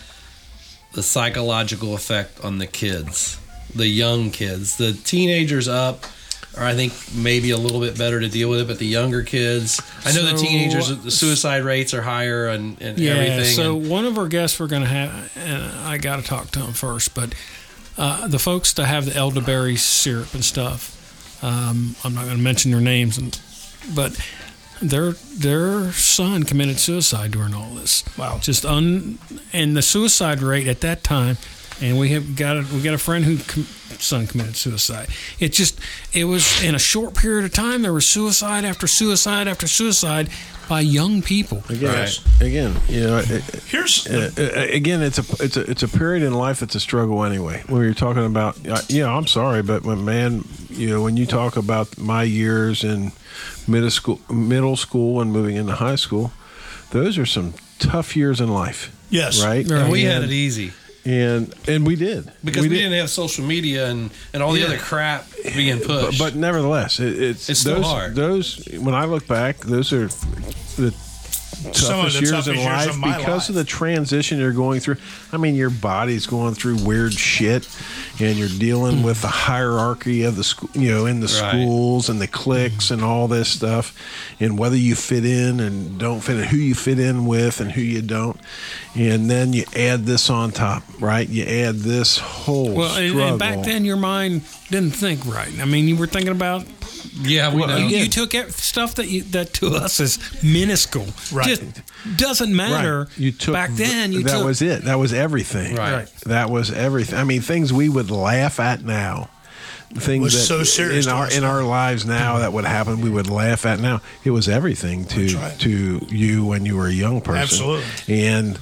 the 0.92 1.02
psychological 1.02 1.94
effect 1.94 2.40
on 2.44 2.58
the 2.58 2.66
kids, 2.66 3.38
the 3.74 3.86
young 3.86 4.30
kids, 4.30 4.76
the 4.76 4.92
teenagers 4.92 5.68
up. 5.68 6.04
Or 6.56 6.62
I 6.64 6.74
think 6.74 6.92
maybe 7.14 7.50
a 7.50 7.56
little 7.56 7.80
bit 7.80 7.96
better 7.96 8.20
to 8.20 8.28
deal 8.28 8.50
with 8.50 8.60
it, 8.60 8.68
but 8.68 8.78
the 8.78 8.86
younger 8.86 9.22
kids, 9.22 9.80
I 10.04 10.12
know 10.12 10.22
the 10.22 10.36
teenagers, 10.36 10.88
the 11.02 11.10
suicide 11.10 11.62
rates 11.64 11.94
are 11.94 12.02
higher 12.02 12.48
and, 12.48 12.76
and 12.82 12.98
Yeah. 12.98 13.12
everything. 13.14 13.54
So 13.56 13.76
and- 13.78 13.88
one 13.88 14.04
of 14.04 14.18
our 14.18 14.28
guests 14.28 14.60
we're 14.60 14.66
going 14.66 14.82
to 14.82 14.88
have, 14.88 15.32
and 15.36 15.62
I 15.88 15.96
got 15.96 16.16
to 16.16 16.22
talk 16.22 16.50
to 16.50 16.60
him 16.60 16.74
first, 16.74 17.14
but 17.14 17.34
uh, 17.96 18.26
the 18.28 18.38
folks 18.38 18.74
that 18.74 18.84
have 18.86 19.06
the 19.06 19.16
elderberry 19.16 19.76
syrup 19.76 20.34
and 20.34 20.44
stuff, 20.44 21.40
um, 21.42 21.96
I'm 22.04 22.14
not 22.14 22.24
going 22.24 22.36
to 22.36 22.42
mention 22.42 22.70
their 22.70 22.80
names, 22.82 23.16
and, 23.16 23.38
but 23.94 24.18
their 24.82 25.12
their 25.12 25.92
son 25.92 26.42
committed 26.42 26.78
suicide 26.78 27.30
during 27.30 27.54
all 27.54 27.70
this. 27.74 28.02
Wow. 28.18 28.38
Just 28.42 28.66
un 28.66 29.18
and 29.52 29.76
the 29.76 29.82
suicide 29.82 30.40
rate 30.42 30.66
at 30.66 30.80
that 30.82 31.02
time, 31.04 31.38
and 31.82 31.98
we 31.98 32.10
have 32.10 32.36
got 32.36 32.56
a, 32.56 32.64
we 32.72 32.80
got 32.80 32.94
a 32.94 32.98
friend 32.98 33.24
who 33.24 33.36
com- 33.38 33.64
son 33.98 34.26
committed 34.26 34.56
suicide. 34.56 35.08
It 35.40 35.52
just 35.52 35.78
it 36.12 36.24
was 36.24 36.62
in 36.62 36.74
a 36.74 36.78
short 36.78 37.14
period 37.14 37.44
of 37.44 37.52
time 37.52 37.82
there 37.82 37.92
was 37.92 38.06
suicide 38.06 38.64
after 38.64 38.86
suicide 38.86 39.48
after 39.48 39.66
suicide 39.66 40.30
by 40.68 40.80
young 40.80 41.22
people. 41.22 41.62
Again, 41.68 41.92
Right. 41.94 42.20
again, 42.40 42.76
you 42.88 43.00
know, 43.00 43.18
it, 43.18 43.42
Here's 43.66 44.06
uh, 44.06 44.30
uh, 44.38 44.60
again, 44.72 45.02
it's 45.02 45.18
a 45.18 45.44
it's 45.44 45.56
a 45.56 45.70
it's 45.70 45.82
a 45.82 45.88
period 45.88 46.22
in 46.22 46.32
life 46.32 46.60
that's 46.60 46.74
a 46.76 46.80
struggle 46.80 47.24
anyway. 47.24 47.62
When 47.68 47.82
you're 47.82 47.94
talking 47.94 48.24
about, 48.24 48.56
uh, 48.66 48.80
you 48.88 49.02
know, 49.02 49.14
I'm 49.16 49.26
sorry, 49.26 49.62
but 49.62 49.82
when 49.82 50.04
man, 50.04 50.44
you 50.70 50.88
know, 50.88 51.02
when 51.02 51.16
you 51.16 51.26
talk 51.26 51.56
about 51.56 51.98
my 51.98 52.22
years 52.22 52.84
in 52.84 53.12
middle 53.66 53.90
school, 53.90 54.20
middle 54.30 54.76
school, 54.76 55.20
and 55.20 55.32
moving 55.32 55.56
into 55.56 55.72
high 55.74 55.96
school, 55.96 56.32
those 56.90 57.18
are 57.18 57.26
some 57.26 57.54
tough 57.78 58.16
years 58.16 58.40
in 58.40 58.48
life. 58.48 58.94
Yes. 59.10 59.44
right. 59.44 59.68
Right. 59.68 59.90
we 59.90 60.04
had 60.04 60.22
it 60.22 60.30
easy 60.30 60.72
and 61.04 61.54
and 61.66 61.86
we 61.86 61.96
did 61.96 62.30
because 62.44 62.62
we, 62.62 62.68
did. 62.68 62.76
didn't 62.76 62.98
have 62.98 63.10
social 63.10 63.44
media 63.44 63.88
and, 63.90 64.10
and 64.32 64.42
all 64.42 64.52
the 64.52 64.64
other 64.64 64.78
crap 64.78 65.26
being 65.56 65.78
But, 65.78 65.86
pushed. 66.06 66.18
but 66.18 66.34
nevertheless, 66.36 67.00
it, 67.00 67.20
it's 67.20 67.48
It's 67.48 67.60
still 67.60 67.76
those, 67.76 67.86
hard. 67.86 68.14
Those 68.14 68.64
when 68.78 68.94
I 68.94 69.04
look 69.06 69.26
back, 69.26 69.58
those 69.58 69.92
are 69.92 70.06
the 70.76 70.94
toughest 71.70 72.16
the 72.16 72.20
years 72.20 72.30
toughest 72.30 72.48
in 72.48 72.54
years 72.56 72.66
life 72.66 73.16
because 73.18 73.48
of 73.48 73.54
the 73.54 73.64
transition 73.64 74.38
you're 74.38 74.52
going 74.52 74.80
through. 74.80 74.96
I 75.32 75.36
mean, 75.36 75.54
your 75.54 75.70
body's 75.70 76.26
going 76.26 76.54
through 76.54 76.76
weird 76.84 77.12
shit, 77.12 77.68
and 78.20 78.36
you're 78.38 78.48
dealing 78.48 79.02
with 79.02 79.22
the 79.22 79.28
hierarchy 79.28 80.24
of 80.24 80.36
the 80.36 80.44
school, 80.44 80.70
you 80.74 80.90
know, 80.90 81.06
in 81.06 81.20
the 81.20 81.26
Right. 81.26 81.50
schools 81.50 82.08
and 82.08 82.20
the 82.20 82.26
cliques 82.26 82.90
and 82.90 83.02
all 83.02 83.28
this 83.28 83.48
stuff, 83.48 83.94
and 84.40 84.58
whether 84.58 84.76
you 84.76 84.94
fit 84.94 85.24
in 85.24 85.60
and 85.60 85.98
don't 85.98 86.20
fit 86.20 86.36
in, 86.38 86.44
who 86.44 86.56
you 86.56 86.74
fit 86.74 86.98
in 86.98 87.26
with 87.26 87.60
and 87.60 87.72
who 87.72 87.80
you 87.80 88.02
don't, 88.02 88.38
and 88.94 89.30
then 89.30 89.52
you 89.52 89.64
add 89.76 90.04
this 90.04 90.28
on 90.28 90.50
top, 90.52 90.82
right? 91.00 91.28
You 91.28 91.44
add 91.44 91.76
this 91.76 92.18
whole 92.18 92.72
Well, 92.74 92.96
and 92.96 93.38
back 93.38 93.62
then 93.62 93.84
your 93.84 93.96
mind 93.96 94.42
didn't 94.70 94.92
think 94.92 95.24
right. 95.26 95.52
I 95.60 95.64
mean, 95.64 95.88
you 95.88 95.96
were 95.96 96.06
thinking 96.06 96.32
about 96.32 96.64
yeah, 97.22 97.52
we 97.52 97.60
Well, 97.60 97.68
know. 97.68 97.76
you, 97.78 97.98
you 97.98 98.08
took 98.08 98.32
stuff 98.50 98.96
that 98.96 99.08
you, 99.08 99.22
that 99.24 99.52
to 99.54 99.68
us 99.68 100.00
is 100.00 100.18
minuscule. 100.42 101.06
Right. 101.32 101.46
Just 101.48 101.62
doesn't 102.16 102.54
matter. 102.54 103.00
Right. 103.00 103.18
You 103.18 103.32
took 103.32 103.54
back 103.54 103.70
then. 103.72 104.12
You 104.12 104.22
that 104.24 104.32
took 104.38 104.44
was 104.44 104.62
it. 104.62 104.84
That 104.84 104.98
was 104.98 105.12
everything. 105.12 105.76
Right. 105.76 105.92
Right. 105.94 106.08
That 106.26 106.50
was 106.50 106.70
everything. 106.72 107.18
I 107.18 107.24
mean, 107.24 107.40
things 107.40 107.72
we 107.72 107.88
would 107.88 108.10
laugh 108.10 108.60
at 108.60 108.84
now. 108.84 109.28
Things 109.94 110.22
Was 110.24 110.32
that 110.32 110.40
so 110.40 110.62
serious 110.62 111.06
in 111.06 111.12
our 111.12 111.26
us. 111.26 111.36
in 111.36 111.44
our 111.44 111.62
lives 111.62 112.06
now 112.06 112.38
that 112.38 112.54
would 112.54 112.64
happen. 112.64 113.02
We 113.02 113.10
would 113.10 113.28
laugh 113.28 113.66
at 113.66 113.78
now. 113.78 114.00
It 114.24 114.30
was 114.30 114.48
everything 114.48 115.04
to 115.06 115.36
right. 115.36 115.58
to 115.60 116.06
you 116.08 116.46
when 116.46 116.64
you 116.64 116.78
were 116.78 116.86
a 116.86 116.92
young 116.92 117.20
person. 117.20 117.42
Absolutely. 117.42 118.24
And 118.26 118.58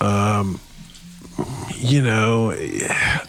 um, 0.00 0.60
you 1.74 2.02
know, 2.02 2.52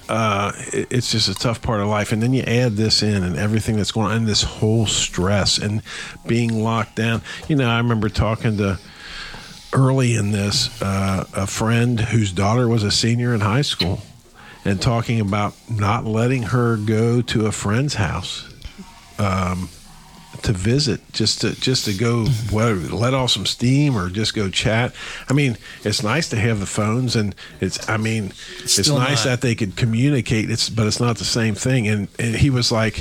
uh, 0.09 0.51
it's 0.71 1.11
just 1.11 1.27
a 1.29 1.33
tough 1.33 1.61
part 1.61 1.81
of 1.81 1.87
life. 1.87 2.11
And 2.11 2.21
then 2.21 2.33
you 2.33 2.43
add 2.43 2.73
this 2.73 3.01
in 3.01 3.23
and 3.23 3.37
everything 3.37 3.77
that's 3.77 3.91
going 3.91 4.07
on, 4.07 4.17
and 4.17 4.27
this 4.27 4.43
whole 4.43 4.85
stress 4.85 5.57
and 5.57 5.81
being 6.27 6.63
locked 6.63 6.95
down. 6.95 7.21
You 7.47 7.55
know, 7.55 7.69
I 7.69 7.77
remember 7.77 8.09
talking 8.09 8.57
to 8.57 8.79
early 9.73 10.15
in 10.15 10.31
this 10.31 10.81
uh, 10.81 11.25
a 11.33 11.47
friend 11.47 11.99
whose 11.99 12.31
daughter 12.31 12.67
was 12.67 12.83
a 12.83 12.91
senior 12.91 13.33
in 13.33 13.41
high 13.41 13.63
school 13.63 14.01
and 14.65 14.81
talking 14.81 15.19
about 15.19 15.55
not 15.69 16.05
letting 16.05 16.43
her 16.43 16.77
go 16.77 17.21
to 17.21 17.47
a 17.47 17.51
friend's 17.51 17.95
house 17.95 18.47
um, 19.17 19.69
to 20.43 20.53
visit 20.53 21.01
just 21.13 21.41
to 21.41 21.59
just 21.59 21.85
to 21.85 21.93
go 21.93 22.25
whether 22.51 22.75
let 22.75 23.13
off 23.13 23.31
some 23.31 23.45
steam 23.45 23.95
or 23.95 24.09
just 24.09 24.33
go 24.33 24.49
chat 24.49 24.93
i 25.29 25.33
mean 25.33 25.57
it's 25.83 26.03
nice 26.03 26.29
to 26.29 26.35
have 26.35 26.59
the 26.59 26.65
phones 26.65 27.15
and 27.15 27.33
it's 27.61 27.87
i 27.89 27.97
mean 27.97 28.25
it's 28.61 28.73
Still 28.73 28.97
nice 28.99 29.25
not. 29.25 29.31
that 29.31 29.41
they 29.41 29.55
could 29.55 29.75
communicate 29.75 30.49
it's 30.51 30.69
but 30.69 30.85
it's 30.85 30.99
not 30.99 31.17
the 31.17 31.25
same 31.25 31.55
thing 31.55 31.87
and, 31.87 32.07
and 32.19 32.35
he 32.35 32.49
was 32.49 32.71
like 32.71 32.99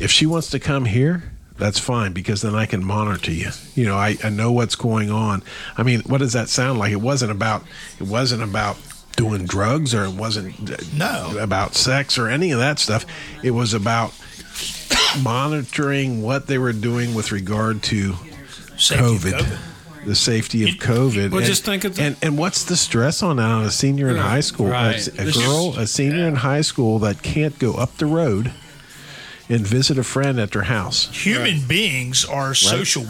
if 0.00 0.10
she 0.10 0.26
wants 0.26 0.50
to 0.50 0.58
come 0.58 0.84
here 0.86 1.24
that's 1.58 1.78
fine 1.78 2.12
because 2.12 2.42
then 2.42 2.56
I 2.56 2.66
can 2.66 2.82
monitor 2.82 3.30
you. 3.30 3.50
You 3.76 3.84
know, 3.84 3.96
I, 3.96 4.16
I 4.24 4.30
know 4.30 4.50
what's 4.50 4.74
going 4.74 5.10
on. 5.12 5.42
I 5.76 5.84
mean, 5.84 6.00
what 6.00 6.18
does 6.18 6.32
that 6.32 6.48
sound 6.48 6.80
like? 6.80 6.90
It 6.90 7.00
wasn't 7.00 7.30
about 7.30 7.62
it 8.00 8.06
wasn't 8.08 8.42
about 8.42 8.78
doing 9.16 9.44
drugs 9.44 9.94
or 9.94 10.04
it 10.04 10.14
wasn't 10.14 10.94
No. 10.96 11.36
about 11.38 11.74
sex 11.74 12.18
or 12.18 12.26
any 12.26 12.50
of 12.50 12.58
that 12.58 12.80
stuff. 12.80 13.04
It 13.44 13.52
was 13.52 13.74
about 13.74 14.12
monitoring 15.22 16.22
what 16.22 16.46
they 16.46 16.58
were 16.58 16.72
doing 16.72 17.14
with 17.14 17.32
regard 17.32 17.82
to 17.84 18.14
Safety 18.76 19.04
of 19.04 19.34
COVID, 19.34 20.06
the 20.06 20.14
safety 20.16 20.64
of 20.64 20.74
COVID. 20.76 21.30
Well, 21.30 21.38
and, 21.38 21.46
just 21.46 21.64
think 21.64 21.84
of 21.84 21.94
the- 21.96 22.02
and 22.02 22.16
and 22.22 22.36
what's 22.38 22.64
the 22.64 22.76
stress 22.76 23.22
on 23.22 23.36
that 23.36 23.64
a 23.64 23.70
senior 23.70 24.08
in 24.08 24.16
high 24.16 24.40
school? 24.40 24.66
Right. 24.66 25.06
A, 25.18 25.28
a 25.28 25.30
girl, 25.30 25.74
a 25.78 25.86
senior 25.86 26.26
in 26.26 26.36
high 26.36 26.62
school 26.62 26.98
that 27.00 27.22
can't 27.22 27.56
go 27.60 27.74
up 27.74 27.98
the 27.98 28.06
road 28.06 28.52
and 29.48 29.64
visit 29.66 29.98
a 29.98 30.02
friend 30.02 30.40
at 30.40 30.50
their 30.52 30.62
house. 30.62 31.08
Human 31.24 31.60
beings 31.68 32.24
are 32.24 32.54
social. 32.54 33.04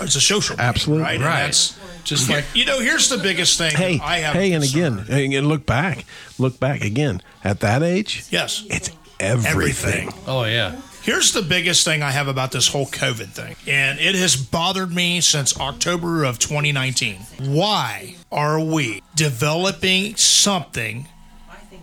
It's 0.00 0.16
a 0.16 0.20
social. 0.20 0.56
being, 0.56 0.66
Absolutely. 0.68 1.04
right. 1.04 1.20
Right. 1.20 1.36
that's- 1.42 1.78
Just 2.04 2.28
like 2.28 2.44
you 2.54 2.64
know, 2.64 2.80
here's 2.80 3.08
the 3.08 3.18
biggest 3.18 3.58
thing. 3.58 3.76
Hey, 3.76 4.00
I 4.02 4.18
have. 4.20 4.34
hey, 4.34 4.52
and 4.52 4.64
concern. 4.64 4.98
again, 5.08 5.32
and 5.34 5.46
look 5.46 5.66
back, 5.66 6.04
look 6.38 6.58
back 6.58 6.80
again. 6.82 7.22
At 7.44 7.60
that 7.60 7.82
age, 7.84 8.24
yes. 8.30 8.64
it's 8.70 8.90
everything. 9.22 10.08
Everything. 10.08 10.14
oh 10.26 10.44
yeah, 10.44 10.80
Here's 11.02 11.32
the 11.32 11.42
biggest 11.42 11.84
thing 11.84 12.00
I 12.02 12.12
have 12.12 12.28
about 12.28 12.52
this 12.52 12.68
whole 12.68 12.86
COVID 12.86 13.30
thing, 13.30 13.56
and 13.66 13.98
it 13.98 14.14
has 14.14 14.36
bothered 14.36 14.92
me 14.92 15.20
since 15.20 15.58
October 15.58 16.22
of 16.24 16.38
2019. 16.38 17.16
Why 17.40 18.14
are 18.30 18.60
we 18.60 19.02
developing 19.16 20.14
something 20.16 21.08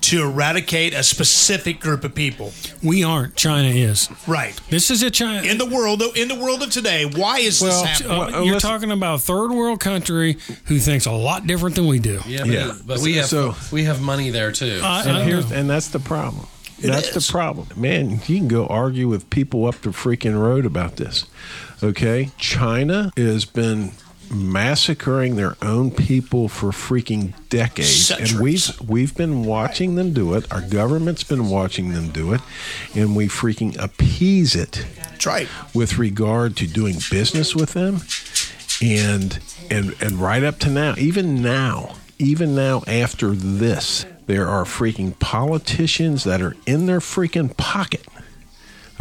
to 0.02 0.22
eradicate 0.24 0.94
a 0.94 1.04
specific 1.04 1.82
group 1.82 2.06
of 2.06 2.16
people? 2.16 2.54
We 2.82 3.04
aren't. 3.04 3.36
China 3.36 3.68
is. 3.68 4.08
Right. 4.26 4.58
This 4.70 4.90
is 4.90 5.04
a 5.04 5.12
China. 5.12 5.46
In 5.46 5.58
the 5.58 5.66
world, 5.66 6.02
in 6.16 6.30
the 6.30 6.36
world 6.40 6.64
of 6.64 6.70
today, 6.72 7.04
why 7.06 7.40
is 7.40 7.62
Well, 7.62 7.84
this 7.84 8.00
happening? 8.00 8.12
Uh, 8.36 8.42
you're 8.44 8.54
listen- 8.56 8.70
talking 8.70 8.92
about 8.92 9.16
a 9.16 9.20
third 9.20 9.52
world 9.52 9.82
country 9.82 10.38
who 10.66 10.80
thinks 10.80 11.06
a 11.06 11.12
lot 11.12 11.46
different 11.46 11.76
than 11.76 11.88
we 11.88 12.00
do. 12.00 12.22
yeah, 12.26 12.46
Yeah. 12.46 12.68
But, 12.68 12.88
but 12.88 13.00
we 13.00 13.16
have 13.16 13.26
So- 13.26 13.56
we 13.72 13.84
have 13.84 14.00
money 14.00 14.30
there 14.30 14.54
too. 14.54 14.80
I- 14.82 15.04
And 15.04 15.28
here's 15.30 15.52
and 15.52 15.70
that's 15.70 15.88
the 15.90 16.00
problem. 16.00 16.48
That's 16.82 17.16
is. 17.16 17.28
the 17.28 17.32
problem. 17.32 17.68
Man, 17.76 18.12
you 18.12 18.38
can 18.38 18.48
go 18.48 18.68
argue 18.68 19.08
with 19.08 19.30
people 19.30 19.66
up 19.66 19.76
the 19.76 19.90
freaking 19.90 20.40
road 20.42 20.66
about 20.66 20.98
this. 20.98 21.26
Okay? 21.84 22.32
China 22.38 23.12
has 23.16 23.46
been 23.46 23.92
massacring 24.32 25.36
their 25.36 25.56
own 25.62 25.90
people 25.90 26.48
for 26.48 26.70
freaking 26.70 27.34
decades 27.50 28.12
and 28.12 28.40
we've 28.40 28.80
we've 28.88 29.16
been 29.16 29.44
watching 29.44 29.96
them 29.96 30.14
do 30.14 30.36
it. 30.36 30.52
Our 30.52 30.62
government's 30.62 31.24
been 31.24 31.50
watching 31.50 31.94
them 31.94 32.10
do 32.10 32.34
it 32.34 32.42
and 32.94 33.16
we 33.16 33.28
freaking 33.28 33.76
appease 33.82 34.56
it 34.56 34.86
That's 34.98 35.26
right. 35.26 35.48
with 35.74 35.98
regard 35.98 36.56
to 36.58 36.68
doing 36.68 36.98
business 37.10 37.56
with 37.56 37.74
them 37.74 38.02
and 38.82 39.40
and 39.72 39.96
and 40.00 40.14
right 40.14 40.44
up 40.44 40.60
to 40.60 40.70
now 40.70 40.94
even 40.98 41.42
now 41.42 41.96
even 42.20 42.56
now 42.56 42.84
after 42.88 43.32
this 43.32 44.06
there 44.30 44.48
are 44.48 44.64
freaking 44.64 45.18
politicians 45.18 46.24
that 46.24 46.40
are 46.40 46.56
in 46.68 46.86
their 46.86 47.00
freaking 47.00 47.56
pocket 47.58 48.06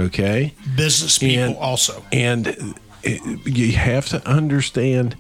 okay 0.01 0.55
Business 0.75 1.19
people 1.19 1.45
And- 1.45 1.57
also. 1.57 2.03
and 2.11 2.47
it, 3.03 3.47
you 3.47 3.73
have 3.73 4.07
to 4.09 4.27
understand 4.27 5.17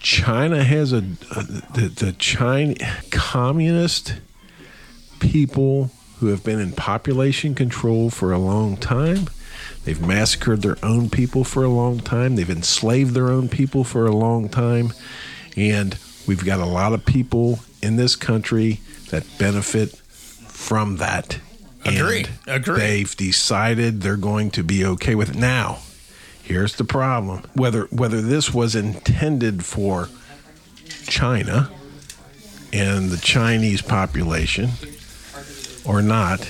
China 0.00 0.64
has 0.64 0.92
a, 0.92 0.98
a 0.98 1.42
the, 1.74 1.92
the 1.94 2.12
China 2.18 2.74
communist 3.12 4.14
people 5.20 5.90
who 6.18 6.26
have 6.26 6.42
been 6.44 6.58
in 6.60 6.72
population 6.72 7.54
control 7.54 8.10
for 8.10 8.32
a 8.32 8.38
long 8.38 8.76
time. 8.76 9.28
They've 9.84 10.00
massacred 10.04 10.62
their 10.62 10.76
own 10.84 11.08
people 11.08 11.44
for 11.44 11.62
a 11.64 11.68
long 11.68 12.00
time. 12.00 12.34
They've 12.36 12.50
enslaved 12.50 13.14
their 13.14 13.30
own 13.30 13.48
people 13.48 13.84
for 13.84 14.06
a 14.06 14.12
long 14.12 14.48
time. 14.48 14.92
And 15.56 15.96
we've 16.26 16.44
got 16.44 16.60
a 16.60 16.66
lot 16.66 16.92
of 16.92 17.04
people 17.06 17.60
in 17.82 17.96
this 17.96 18.14
country 18.16 18.80
that 19.12 19.24
benefit 19.38 19.90
from 19.96 20.96
that. 20.96 21.38
Agree. 21.84 22.24
And 22.46 22.56
Agree. 22.56 22.78
They've 22.80 23.16
decided 23.16 24.00
they're 24.00 24.16
going 24.16 24.50
to 24.52 24.64
be 24.64 24.84
okay 24.84 25.14
with 25.14 25.30
it. 25.30 25.36
Now, 25.36 25.78
here's 26.42 26.74
the 26.76 26.84
problem. 26.84 27.44
Whether 27.54 27.84
whether 27.86 28.20
this 28.20 28.52
was 28.54 28.74
intended 28.74 29.64
for 29.64 30.08
China 31.06 31.70
and 32.72 33.10
the 33.10 33.16
Chinese 33.18 33.82
population 33.82 34.70
or 35.84 36.00
not, 36.02 36.40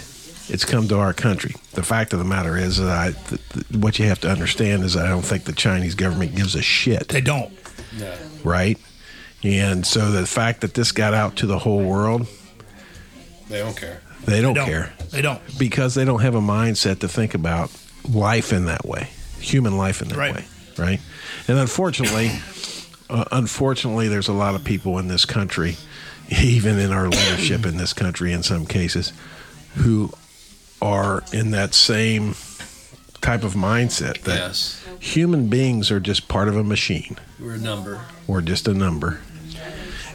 it's 0.48 0.64
come 0.64 0.86
to 0.88 0.98
our 0.98 1.12
country. 1.14 1.54
The 1.72 1.82
fact 1.82 2.12
of 2.12 2.18
the 2.18 2.24
matter 2.24 2.56
is 2.56 2.76
that 2.76 2.88
I, 2.90 3.12
th- 3.12 3.40
th- 3.48 3.66
what 3.82 3.98
you 3.98 4.06
have 4.06 4.20
to 4.20 4.30
understand 4.30 4.84
is 4.84 4.96
I 4.96 5.08
don't 5.08 5.22
think 5.24 5.44
the 5.44 5.52
Chinese 5.52 5.94
government 5.94 6.36
gives 6.36 6.54
a 6.54 6.62
shit, 6.62 7.08
They 7.08 7.22
don't. 7.22 7.52
right? 8.44 8.78
And 9.42 9.86
so 9.86 10.10
the 10.12 10.26
fact 10.26 10.60
that 10.60 10.74
this 10.74 10.92
got 10.92 11.14
out 11.14 11.36
to 11.36 11.46
the 11.46 11.58
whole 11.60 11.82
world, 11.82 12.28
they 13.52 13.58
don't 13.60 13.76
care. 13.76 14.00
they 14.24 14.40
don't, 14.40 14.54
They 14.54 14.60
don't 14.60 14.66
care 14.66 14.92
They 15.10 15.22
don't. 15.22 15.40
because 15.58 15.94
they 15.94 16.04
don't 16.04 16.20
have 16.22 16.34
a 16.34 16.40
mindset 16.40 17.00
to 17.00 17.08
think 17.08 17.34
about 17.34 17.70
life 18.08 18.52
in 18.52 18.64
that 18.66 18.84
way, 18.84 19.08
human 19.38 19.76
life 19.76 20.02
in 20.02 20.08
that 20.08 20.18
Right. 20.18 20.34
way, 20.34 20.44
right? 20.78 21.00
And 21.48 21.58
unfortunately, 21.58 22.30
uh, 23.10 23.24
unfortunately, 23.30 24.08
there's 24.08 24.28
a 24.28 24.32
lot 24.32 24.54
of 24.54 24.64
people 24.64 24.98
in 24.98 25.08
this 25.08 25.24
country, 25.24 25.76
even 26.42 26.78
in 26.78 26.92
our 26.92 27.08
leadership 27.08 27.66
in 27.66 27.76
this 27.76 27.92
country, 27.92 28.32
in 28.32 28.42
some 28.42 28.64
cases, 28.66 29.12
who 29.76 30.10
are 30.80 31.22
in 31.32 31.50
that 31.52 31.74
same 31.74 32.34
type 33.20 33.44
of 33.44 33.54
mindset 33.54 34.22
that 34.22 34.36
Yes, 34.38 34.82
human 34.98 35.46
beings 35.48 35.90
are 35.92 36.00
just 36.00 36.26
part 36.28 36.48
of 36.48 36.56
a 36.56 36.64
machine 36.64 37.16
we're 37.38 37.54
a 37.54 37.58
number. 37.58 38.00
or 38.26 38.40
just 38.40 38.66
a 38.66 38.74
number, 38.74 39.20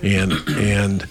and 0.02 0.34
and 0.50 1.08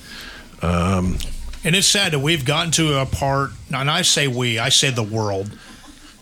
And 1.67 1.75
it's 1.75 1.89
sad 1.89 2.13
that 2.13 2.21
we've 2.21 2.45
gotten 2.45 2.71
to 2.73 3.01
a 3.01 3.07
part, 3.07 3.51
and 3.75 3.91
I 3.91 4.03
say 4.03 4.29
we, 4.29 4.57
I 4.57 4.69
say 4.69 4.91
the 4.91 5.03
world, 5.03 5.51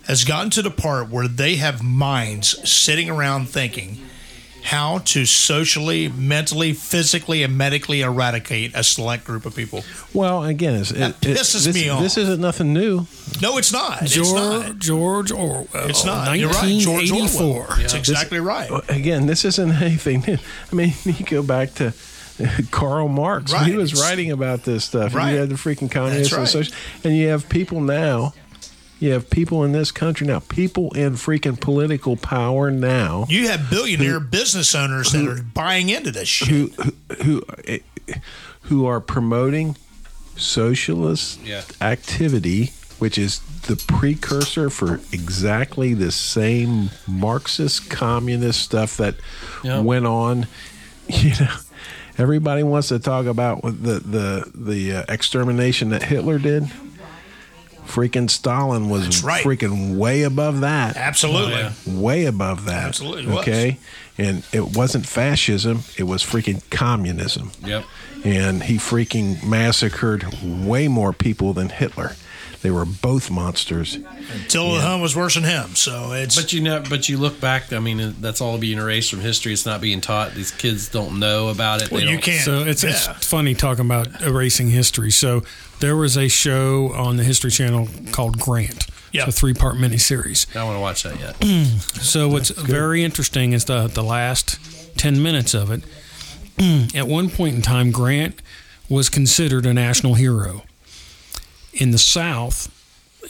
has 0.07 0.25
gotten 0.25 0.49
to 0.53 0.63
the 0.63 0.71
part 0.71 1.11
where 1.11 1.29
they 1.29 1.57
have 1.57 1.83
minds 1.83 2.67
sitting 2.67 3.11
around 3.11 3.51
thinking 3.51 3.99
how 4.63 5.01
to 5.01 5.27
socially, 5.27 6.09
mentally, 6.09 6.73
physically, 6.73 7.43
and 7.43 7.59
medically 7.59 8.01
eradicate 8.01 8.73
a 8.75 8.83
select 8.83 9.25
group 9.25 9.45
of 9.45 9.55
people. 9.55 9.85
well, 10.15 10.45
again, 10.45 10.77
it's, 10.77 10.91
it, 10.91 10.95
That 10.95 11.21
pisses 11.21 11.67
this, 11.67 11.75
me 11.75 11.91
off. 11.91 12.01
This 12.01 12.17
isn't 12.17 12.41
nothing 12.41 12.73
new. 12.73 13.07
No, 13.43 13.59
it's 13.59 13.71
not. 13.71 14.01
It's 14.01 14.15
George, 14.15 14.33
not. 14.33 14.79
George 14.79 15.31
Orwell. 15.31 15.67
It's 15.75 16.07
not. 16.07 16.39
You're 16.39 16.49
right. 16.49 16.81
George 16.81 17.11
Orwell. 17.11 17.25
1984. 17.25 17.77
That's 17.83 17.93
exactly 17.93 18.41
right. 18.41 18.71
again, 18.89 19.27
this 19.27 19.45
isn't 19.45 19.73
anything 19.83 20.25
new. 20.27 20.39
I 20.73 20.75
mean, 20.75 20.95
you 21.05 21.27
go 21.27 21.43
back 21.43 21.75
to 21.75 21.93
Karl 22.71 23.09
Marx 23.09 23.53
when 23.53 23.65
he 23.67 23.77
was 23.77 24.01
writing 24.01 24.31
about 24.31 24.65
this 24.65 24.85
stuff. 24.85 25.07
and 25.07 25.15
Right. 25.15 25.33
You 25.33 25.39
had 25.39 25.49
the 25.49 25.55
freaking 25.55 25.91
communists 25.91 26.33
and 26.33 26.41
right. 26.41 26.49
social, 26.49 26.75
and 27.05 27.17
you 27.17 27.29
have 27.29 27.49
people 27.49 27.81
now. 27.81 28.35
You 29.01 29.11
have 29.13 29.29
people 29.29 29.65
in 29.65 29.73
this 29.73 29.91
country 29.91 30.27
now, 30.27 30.39
people 30.39 30.91
in 30.95 31.13
freaking 31.15 31.61
political 31.61 32.17
power 32.17 32.71
now, 32.71 33.27
You 33.29 33.49
have 33.49 33.69
billionaire 33.69 34.19
business 34.21 34.75
owners 34.75 35.13
that 35.13 35.27
are 35.27 35.43
buying 35.43 35.89
into 35.91 36.11
this 36.11 36.29
shit. 36.29 36.49
who 36.49 36.71
who 37.23 37.43
who, 37.67 37.75
who 38.63 38.87
are 38.87 39.01
promoting 39.01 39.77
socialist 40.37 41.41
Yeah. 41.45 41.63
activity, 41.81 42.73
which 42.99 43.19
is 43.19 43.41
the 43.67 43.77
precursor 43.77 44.71
for 44.71 45.01
exactly 45.13 45.95
the 45.95 46.13
same 46.13 46.91
Marxist 47.07 47.91
communist 47.91 48.61
stuff 48.63 48.97
that 48.97 49.17
Yeah. 49.63 49.81
went 49.81 50.07
on. 50.07 50.47
You 51.09 51.31
know, 51.39 51.49
everybody 52.19 52.63
wants 52.63 52.89
to 52.89 52.99
talk 52.99 53.27
about 53.27 53.63
the 53.63 54.01
the 54.01 54.51
the 54.55 54.93
uh, 54.97 55.05
extermination 55.09 55.91
that 55.91 56.03
Hitler 56.03 56.39
did. 56.39 56.65
Freaking 57.87 58.31
Stalin 58.31 58.89
was 58.89 59.23
right. 59.23 59.45
freaking 59.45 59.99
way 59.99 60.23
above 60.23 60.63
that 60.63 60.97
Absolutely. 60.97 61.55
Oh, 61.55 61.71
yeah. 61.85 62.01
way 62.01 62.25
above 62.25 62.65
that. 62.65 62.87
Absolutely. 62.87 63.37
Okay. 63.39 63.79
And 64.17 64.43
it 64.53 64.75
wasn't 64.75 65.07
fascism, 65.07 65.81
it 65.99 66.05
was 66.05 66.25
freaking 66.25 66.69
communism. 66.71 67.53
Yep. 67.63 67.85
And 68.25 68.63
he 68.63 68.77
freaking 68.77 69.47
massacred 69.47 70.25
way 70.43 70.89
more 70.89 71.13
people 71.13 71.53
than 71.53 71.69
Hitler. 71.69 72.13
They 72.65 72.71
were 72.71 72.87
both 72.87 73.31
monsters. 73.31 73.99
Till 74.49 74.81
Hun 74.81 75.03
was 75.03 75.15
worse 75.15 75.35
than 75.35 75.45
him. 75.45 75.75
So 75.75 76.13
it's 76.13 76.35
But 76.35 76.55
you 76.55 76.63
know, 76.63 76.83
but 76.89 77.11
you 77.11 77.19
look 77.19 77.39
back. 77.39 77.75
I 77.75 77.79
mean, 77.79 78.15
that's 78.23 78.41
all 78.41 78.57
being 78.57 78.79
erased 78.79 79.11
from 79.11 79.21
history. 79.21 79.53
It's 79.53 79.67
not 79.67 79.83
being 79.83 80.01
taught. 80.01 80.33
These 80.33 80.51
kids 80.51 80.89
don't 80.89 81.19
know 81.21 81.49
about 81.51 81.83
it. 81.83 81.91
well, 81.91 82.01
They 82.01 82.07
you 82.07 82.13
don't- 82.15 82.23
can't. 82.23 82.41
So 82.43 82.61
it's, 82.61 82.83
yeah. 82.83 82.91
it's 83.17 83.27
funny 83.29 83.55
talking 83.55 83.85
about 83.85 84.23
erasing 84.23 84.71
history. 84.71 85.11
So 85.11 85.43
there 85.81 85.95
was 85.95 86.17
a 86.17 86.27
show 86.29 86.91
on 86.95 87.19
the 87.19 87.23
History 87.25 87.51
Channel 87.51 87.87
called 88.13 88.39
Grant. 88.41 88.87
Yeah. 89.13 89.27
It's 89.27 89.37
a 89.37 89.41
three 89.41 89.53
part 89.53 89.75
miniseries. 89.77 90.47
I 90.53 90.55
don't 90.55 90.67
want 90.69 90.77
to 90.79 90.81
watch 90.81 91.03
that 91.03 91.21
yet. 91.21 91.37
So 92.03 92.29
what's 92.31 92.49
very 92.49 93.05
interesting 93.05 93.53
is 93.53 93.67
the 93.67 93.89
the 93.89 94.03
last 94.03 94.59
ten 94.97 95.23
minutes 95.23 95.53
of 95.53 95.71
it. 95.71 95.85
At 96.97 97.07
one 97.09 97.29
point 97.29 97.57
in 97.57 97.61
time, 97.63 97.91
Grant 97.91 98.41
was 98.89 99.11
considered 99.11 99.67
a 99.67 99.75
national 99.75 100.15
hero 100.15 100.63
in 101.75 101.91
the 101.91 101.99
South 101.99 102.71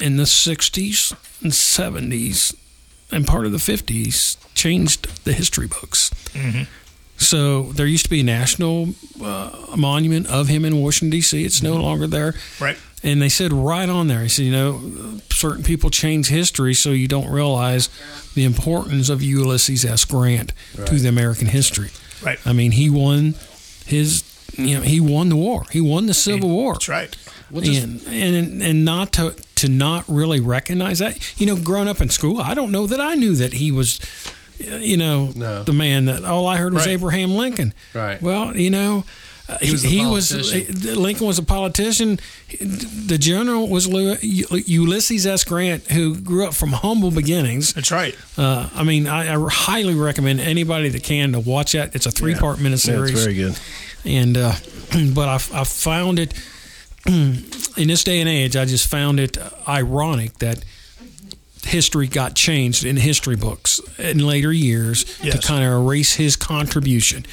in 0.00 0.16
the 0.16 0.24
'60s 0.24 1.12
and 1.42 1.52
'70s 1.52 2.54
and 3.10 3.26
part 3.26 3.46
of 3.46 3.52
the 3.52 3.58
'50s. 3.58 4.36
Changed 4.54 5.24
the 5.24 5.32
history 5.32 5.66
books. 5.66 6.10
So 7.16 7.64
there 7.72 7.86
used 7.86 8.04
to 8.04 8.10
be 8.10 8.20
a 8.20 8.24
national 8.24 8.90
uh, 9.22 9.74
monument 9.76 10.26
of 10.28 10.48
him 10.48 10.64
in 10.64 10.80
Washington 10.80 11.10
D.C. 11.10 11.44
It's 11.44 11.62
no 11.62 11.74
longer 11.76 12.06
there. 12.06 12.34
Right. 12.60 12.76
And 13.02 13.20
they 13.20 13.28
said 13.28 13.52
right 13.52 13.88
on 13.88 14.08
there, 14.08 14.22
he 14.22 14.28
said, 14.28 14.46
you 14.46 14.52
know, 14.52 15.18
certain 15.30 15.62
people 15.62 15.90
change 15.90 16.28
history 16.28 16.72
so 16.74 16.90
you 16.90 17.06
don't 17.06 17.28
realize 17.30 17.88
the 18.34 18.44
importance 18.44 19.10
of 19.10 19.22
Ulysses 19.22 19.84
S. 19.84 20.04
Grant 20.04 20.52
to 20.86 20.94
the 20.98 21.08
American 21.08 21.48
history. 21.48 21.90
Right. 22.22 22.38
I 22.46 22.52
mean, 22.52 22.72
he 22.72 22.88
won 22.88 23.34
his, 23.84 24.24
you 24.56 24.76
know, 24.76 24.80
he 24.82 25.00
won 25.00 25.28
the 25.28 25.36
war. 25.36 25.64
He 25.70 25.80
won 25.80 26.06
the 26.06 26.14
Civil 26.14 26.48
War. 26.48 26.74
That's 26.74 26.88
right. 26.88 27.16
And, 27.54 28.00
and 28.08 28.62
and 28.62 28.84
not 28.84 29.12
to 29.14 29.34
to 29.56 29.68
not 29.68 30.04
really 30.08 30.40
recognize 30.40 30.98
that, 30.98 31.40
you 31.40 31.46
know, 31.46 31.56
growing 31.56 31.88
up 31.88 32.00
in 32.00 32.08
school, 32.10 32.40
I 32.40 32.54
don't 32.54 32.72
know 32.72 32.86
that 32.86 33.00
I 33.00 33.14
knew 33.14 33.34
that 33.36 33.52
he 33.54 33.70
was, 33.70 34.00
uh, 34.70 34.76
you 34.76 34.96
know, 34.96 35.30
No. 35.36 35.62
the 35.62 35.72
man 35.72 36.06
that 36.06 36.24
all 36.24 36.46
I 36.48 36.56
heard 36.56 36.74
was 36.74 36.86
Right. 36.86 36.92
Abraham 36.92 37.34
Lincoln. 37.36 37.72
Right. 37.94 38.20
Well, 38.20 38.56
you 38.56 38.70
know, 38.70 39.04
uh, 39.48 39.58
He 39.60 39.70
was 39.72 39.82
he 39.82 40.04
was 40.06 40.32
uh, 40.32 40.94
Lincoln 40.98 41.26
was 41.26 41.38
a 41.38 41.42
politician. 41.42 42.18
The 43.06 43.18
general 43.18 43.68
was 43.68 43.86
Ulysses 43.86 45.26
S. 45.26 45.44
Grant, 45.44 45.84
who 45.90 46.16
grew 46.16 46.46
up 46.46 46.54
from 46.54 46.70
humble 46.72 47.10
beginnings. 47.10 47.72
That's 47.74 47.90
right. 47.92 48.16
Uh, 48.36 48.68
I 48.74 48.84
mean, 48.84 49.06
I, 49.06 49.34
I 49.34 49.48
highly 49.50 49.94
recommend 49.94 50.40
anybody 50.40 50.88
that 50.88 51.02
can 51.02 51.32
to 51.32 51.40
watch 51.40 51.72
that. 51.72 51.94
It's 51.94 52.06
a 52.06 52.10
three 52.10 52.34
part 52.34 52.58
Yeah, 52.58 52.68
miniseries 52.68 53.10
it's 53.10 53.20
very 53.22 53.34
good. 53.34 53.58
and 54.04 54.36
uh, 54.36 54.52
but 55.14 55.28
I, 55.28 55.34
I 55.60 55.64
found 55.64 56.18
it 56.18 56.32
in 57.76 57.88
this 57.88 58.04
day 58.04 58.20
and 58.20 58.28
age. 58.28 58.56
I 58.56 58.64
just 58.64 58.86
found 58.86 59.20
it 59.20 59.36
ironic 59.68 60.38
that 60.38 60.64
history 61.64 62.06
got 62.06 62.34
changed 62.34 62.84
in 62.84 62.96
history 62.96 63.36
books 63.36 63.80
in 63.98 64.18
later 64.18 64.52
years 64.52 65.04
to 65.18 65.38
kind 65.38 65.64
of 65.64 65.72
erase 65.72 66.14
his 66.14 66.36
contribution. 66.36 67.24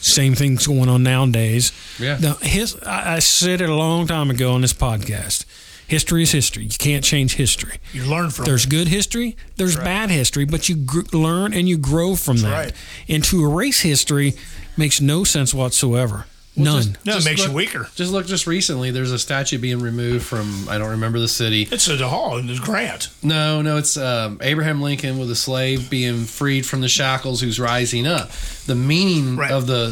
Same 0.00 0.34
thing's 0.34 0.66
going 0.66 0.88
on 0.88 1.02
nowadays. 1.02 1.72
Yeah. 1.98 2.18
Now, 2.20 2.34
his, 2.36 2.76
I, 2.82 3.16
I 3.16 3.18
said 3.18 3.60
it 3.60 3.68
a 3.68 3.74
long 3.74 4.06
time 4.06 4.30
ago 4.30 4.52
on 4.52 4.60
this 4.62 4.72
podcast. 4.72 5.44
History 5.88 6.22
is 6.22 6.30
history. 6.32 6.64
You 6.64 6.78
can't 6.78 7.02
change 7.02 7.34
history. 7.36 7.78
You 7.92 8.04
learn 8.04 8.30
from 8.30 8.44
There's 8.44 8.64
it. 8.66 8.70
good 8.70 8.88
history, 8.88 9.36
there's 9.56 9.74
bad 9.76 10.10
history, 10.10 10.44
but 10.44 10.68
you 10.68 10.76
gr- 10.76 11.00
learn 11.16 11.52
and 11.54 11.66
you 11.68 11.78
grow 11.78 12.14
from 12.14 12.38
that. 12.38 12.52
right. 12.52 12.72
And 13.08 13.24
to 13.24 13.42
erase 13.44 13.80
history 13.80 14.34
makes 14.76 15.00
no 15.00 15.24
sense 15.24 15.52
whatsoever. 15.54 16.26
None. 16.58 16.82
just- 16.82 17.06
No, 17.06 17.16
it 17.18 17.24
makes 17.24 17.40
look- 17.40 17.48
you 17.50 17.54
weaker. 17.54 17.88
Just 17.96 18.12
look, 18.12 18.26
just 18.26 18.46
recently, 18.46 18.90
there's 18.90 19.12
a 19.12 19.18
statue 19.18 19.58
being 19.58 19.80
removed 19.80 20.24
from 20.24 20.68
I 20.68 20.78
don't 20.78 20.90
remember 20.90 21.18
the 21.18 21.28
city. 21.28 21.68
It's 21.70 21.88
a 21.88 22.08
hall 22.08 22.36
and 22.38 22.48
there's 22.48 22.60
Grant. 22.60 23.08
No, 23.22 23.62
no, 23.62 23.76
it's 23.76 23.96
um, 23.96 24.38
Abraham 24.42 24.80
Lincoln 24.82 25.18
with 25.18 25.30
a 25.30 25.36
slave 25.36 25.88
being 25.90 26.24
freed 26.24 26.66
from 26.66 26.80
the 26.80 26.88
shackles, 26.88 27.40
who's 27.40 27.58
rising 27.60 28.06
up. 28.06 28.30
The 28.66 28.74
meaning 28.74 29.36
Right. 29.36 29.50
of 29.50 29.66
the 29.66 29.88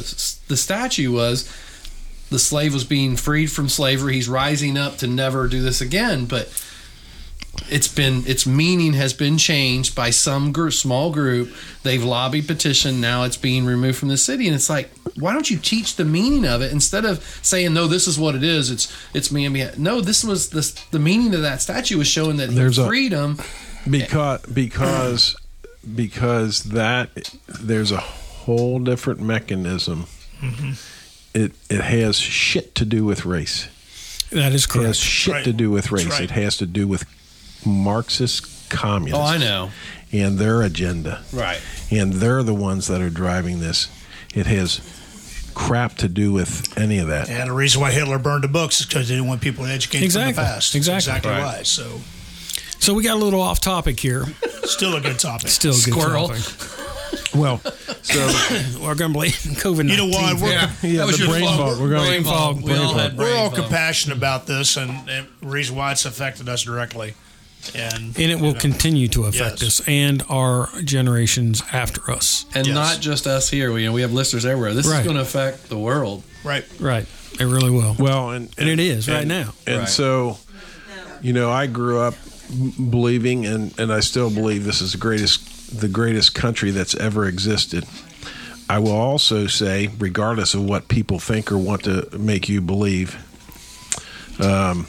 the 0.48 0.56
statue 0.56 1.10
was 1.12 1.48
the 2.30 2.38
slave 2.38 2.74
was 2.74 2.84
being 2.84 3.16
freed 3.16 3.50
from 3.52 3.68
slavery. 3.68 4.14
He's 4.14 4.28
rising 4.28 4.76
up 4.76 4.98
to 4.98 5.06
never 5.06 5.46
do 5.48 5.62
this 5.62 5.80
again. 5.80 6.24
But 6.26 6.48
it's 7.70 7.88
been 7.88 8.24
its 8.26 8.46
meaning 8.46 8.92
has 8.94 9.12
been 9.12 9.38
changed 9.38 9.94
by 9.94 10.10
some 10.10 10.52
group, 10.52 10.72
small 10.72 11.10
group. 11.10 11.52
They've 11.82 12.02
lobbied 12.04 12.46
petition. 12.46 13.00
Now 13.00 13.24
it's 13.24 13.36
being 13.36 13.64
removed 13.66 13.98
from 13.98 14.08
the 14.08 14.16
city, 14.16 14.46
and 14.46 14.54
it's 14.54 14.68
like, 14.70 14.90
why 15.18 15.32
don't 15.32 15.50
you 15.50 15.56
teach 15.58 15.96
the 15.96 16.04
meaning 16.04 16.44
of 16.46 16.62
it 16.62 16.72
instead 16.72 17.04
of 17.04 17.22
saying, 17.42 17.72
no, 17.74 17.86
this 17.86 18.06
is 18.06 18.18
what 18.18 18.34
it 18.34 18.42
is. 18.44 18.70
It's 18.70 18.92
it's 19.14 19.30
me 19.32 19.44
and 19.44 19.54
me. 19.54 19.68
No, 19.78 20.00
this 20.00 20.22
was 20.24 20.50
this 20.50 20.72
the 20.90 20.98
meaning 20.98 21.34
of 21.34 21.42
that 21.42 21.60
statue 21.62 21.98
was 21.98 22.06
showing 22.08 22.36
that 22.38 22.50
There's 22.50 22.78
a- 22.78 22.86
freedom. 22.86 23.38
because 23.88 24.42
because 24.52 25.36
because 25.94 26.64
that 26.64 27.10
there's 27.60 27.92
a 27.92 27.98
whole 28.00 28.78
different 28.78 29.20
mechanism. 29.20 30.06
Mm-hmm. 30.40 30.72
It 31.34 31.52
it 31.70 31.80
has 31.80 32.16
shit 32.18 32.74
to 32.76 32.84
do 32.84 33.04
with 33.04 33.24
race. 33.24 33.68
That 34.30 34.52
is 34.52 34.66
correct. 34.66 34.84
It 34.84 34.86
has 34.88 34.98
correct. 34.98 35.12
shit 35.12 35.34
Right. 35.34 35.44
to 35.44 35.52
do 35.52 35.70
with 35.70 35.92
race. 35.92 36.06
right. 36.06 36.22
It 36.22 36.30
has 36.32 36.56
to 36.58 36.66
do 36.66 36.88
with 36.88 37.04
Marxist 37.66 38.70
communists. 38.70 39.18
Oh, 39.20 39.24
I 39.26 39.38
know. 39.38 39.70
And 40.12 40.38
their 40.38 40.62
agenda. 40.62 41.22
Right. 41.32 41.60
And 41.90 42.14
they're 42.14 42.42
the 42.42 42.54
ones 42.54 42.86
that 42.86 43.00
are 43.00 43.10
driving 43.10 43.60
this. 43.60 43.88
It 44.34 44.46
has 44.46 44.80
crap 45.54 45.94
to 45.96 46.08
do 46.08 46.32
with 46.32 46.76
any 46.78 46.98
of 46.98 47.08
that. 47.08 47.28
And 47.30 47.48
the 47.50 47.54
reason 47.54 47.80
why 47.80 47.90
Hitler 47.90 48.18
burned 48.18 48.44
the 48.44 48.48
books 48.48 48.80
is 48.80 48.86
because 48.86 49.08
they 49.08 49.14
didn't 49.14 49.28
want 49.28 49.40
people 49.40 49.64
to 49.64 49.70
educate 49.70 50.02
Exactly. 50.02 50.34
from 50.34 50.44
the 50.44 50.48
past. 50.50 50.74
Exactly. 50.74 50.96
Exactly 51.10 51.30
Right. 51.32 51.56
why. 51.58 51.62
So, 51.64 52.00
So 52.78 52.94
we 52.94 53.02
got 53.02 53.14
a 53.14 53.24
little 53.24 53.40
off 53.40 53.60
topic 53.60 53.98
here. 53.98 54.26
still 54.64 54.94
a 54.96 55.00
good 55.00 55.18
topic. 55.18 55.48
Still 55.48 55.72
a 55.72 55.74
good 55.74 55.92
Squirrel. 55.94 56.28
topic. 56.28 56.44
Well, 57.34 57.60
so 58.02 58.18
We're 58.80 58.94
going 58.94 59.12
to 59.12 59.18
blame 59.18 59.30
COVID. 59.32 59.88
You 59.90 59.96
know 59.96 60.06
what? 60.06 60.40
We're, 60.40 60.50
Yeah, 60.50 60.70
Yeah, 60.82 60.96
that 60.98 61.06
was 61.06 61.18
the 61.18 61.26
brain 61.26 61.44
fault. 61.44 61.56
fog. 61.72 61.80
We're 61.80 61.90
going- 61.90 62.06
brain 62.08 62.24
fog. 62.24 62.56
We 62.56 62.62
brain 62.64 62.78
all 62.78 62.92
fog. 62.92 63.00
had 63.00 63.18
we're 63.18 63.34
all 63.36 63.50
fog. 63.50 63.58
compassionate 63.58 64.16
about 64.18 64.46
this, 64.46 64.76
and, 64.76 64.90
and 65.08 65.26
the 65.40 65.46
reason 65.46 65.74
why 65.76 65.92
it's 65.92 66.04
affected 66.04 66.48
us 66.48 66.62
directly. 66.62 67.14
And, 67.74 68.16
And 68.16 68.30
it 68.30 68.38
will 68.40 68.52
know, 68.54 68.60
continue 68.60 69.08
to 69.08 69.24
affect 69.24 69.60
Yes. 69.62 69.80
us 69.80 69.88
and 69.88 70.22
our 70.28 70.68
generations 70.84 71.62
after 71.72 72.10
us. 72.10 72.44
and 72.54 72.66
Yes. 72.66 72.74
not 72.74 73.00
just 73.00 73.26
us 73.26 73.50
here. 73.50 73.72
We, 73.72 73.82
you 73.82 73.88
know, 73.88 73.92
we 73.92 74.02
have 74.02 74.12
listeners 74.12 74.46
everywhere. 74.46 74.72
This 74.72 74.86
Right. 74.86 75.00
is 75.00 75.04
going 75.04 75.16
to 75.16 75.22
affect 75.22 75.68
the 75.68 75.78
world. 75.78 76.22
Right. 76.44 76.64
Right. 76.78 77.06
It 77.40 77.44
really 77.44 77.70
will. 77.70 77.96
well, 77.98 78.30
and 78.30 78.48
And 78.56 78.68
it 78.68 78.78
is 78.78 79.08
right 79.08 79.26
now. 79.26 79.52
And 79.66 79.80
Right. 79.80 79.88
so, 79.88 80.38
you 81.20 81.32
know, 81.32 81.50
I 81.50 81.66
grew 81.66 81.98
up 81.98 82.14
believing, 82.90 83.44
and, 83.46 83.74
and 83.78 83.92
I 83.92 84.00
still 84.00 84.30
believe 84.30 84.64
this 84.64 84.80
is 84.80 84.92
the 84.92 84.98
greatest 84.98 85.40
the 85.80 85.88
greatest 85.88 86.32
country 86.32 86.70
that's 86.70 86.94
ever 86.94 87.26
existed. 87.26 87.84
I 88.70 88.78
will 88.78 88.92
also 88.96 89.48
say, 89.48 89.90
regardless 89.98 90.54
of 90.54 90.62
what 90.62 90.86
people 90.86 91.18
think 91.18 91.50
or 91.50 91.58
want 91.58 91.82
to 91.84 92.06
make 92.16 92.48
you 92.48 92.60
believe, 92.60 93.16
um, 94.38 94.86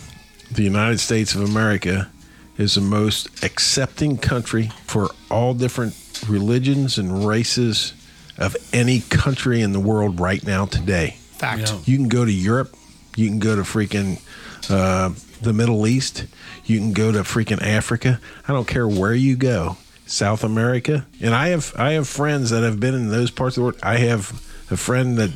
the 0.51 0.61
United 0.63 0.99
States 0.99 1.33
of 1.33 1.41
America 1.41 2.09
is 2.57 2.75
the 2.75 2.81
most 2.81 3.43
accepting 3.43 4.17
country 4.17 4.71
for 4.85 5.09
all 5.29 5.53
different 5.53 5.95
religions 6.27 6.97
and 6.97 7.25
races 7.25 7.93
of 8.37 8.55
any 8.73 9.01
country 9.01 9.61
in 9.61 9.71
the 9.73 9.79
world 9.79 10.19
right 10.19 10.43
now 10.43 10.65
today. 10.65 11.17
Fact. 11.31 11.61
Yeah. 11.61 11.79
You 11.85 11.97
can 11.97 12.07
go 12.07 12.25
to 12.25 12.31
Europe. 12.31 12.75
You 13.15 13.27
can 13.27 13.39
go 13.39 13.55
to 13.55 13.61
freaking 13.61 14.21
uh, 14.69 15.13
the 15.41 15.53
Middle 15.53 15.87
East. 15.87 16.25
You 16.65 16.79
can 16.79 16.93
go 16.93 17.11
to 17.11 17.19
freaking 17.19 17.61
Africa. 17.61 18.19
I 18.47 18.53
don't 18.53 18.67
care 18.67 18.87
where 18.87 19.13
you 19.13 19.35
go. 19.35 19.77
South 20.05 20.45
America, 20.45 21.05
and 21.19 21.35
I 21.35 21.49
have 21.49 21.73
I 21.77 21.91
have 21.91 22.07
friends 22.07 22.51
that 22.51 22.63
have 22.63 22.79
been 22.79 22.95
in 22.95 23.09
those 23.09 23.29
parts 23.29 23.57
of 23.57 23.61
the 23.61 23.63
world. 23.65 23.79
I 23.83 23.97
have 23.97 24.31
a 24.71 24.77
friend 24.77 25.17
that 25.17 25.31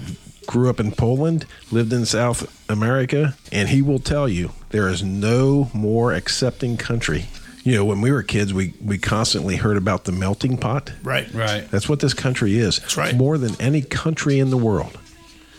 grew 0.47 0.69
up 0.69 0.79
in 0.79 0.91
Poland, 0.91 1.45
lived 1.71 1.93
in 1.93 2.05
South 2.05 2.69
America, 2.69 3.35
and 3.51 3.69
he 3.69 3.81
will 3.81 3.99
tell 3.99 4.27
you 4.27 4.51
there 4.69 4.87
is 4.87 5.03
no 5.03 5.69
more 5.73 6.13
accepting 6.13 6.77
country. 6.77 7.25
You 7.63 7.75
know, 7.75 7.85
when 7.85 8.01
we 8.01 8.11
were 8.11 8.23
kids, 8.23 8.53
we 8.53 8.73
we 8.83 8.97
constantly 8.97 9.55
heard 9.55 9.77
about 9.77 10.05
the 10.05 10.11
melting 10.11 10.57
pot. 10.57 10.91
Right. 11.03 11.31
Right. 11.33 11.69
That's 11.69 11.87
what 11.87 11.99
this 11.99 12.13
country 12.13 12.57
is. 12.57 12.79
That's 12.79 12.97
right. 12.97 13.15
More 13.15 13.37
than 13.37 13.59
any 13.61 13.81
country 13.81 14.39
in 14.39 14.49
the 14.49 14.57
world. 14.57 14.97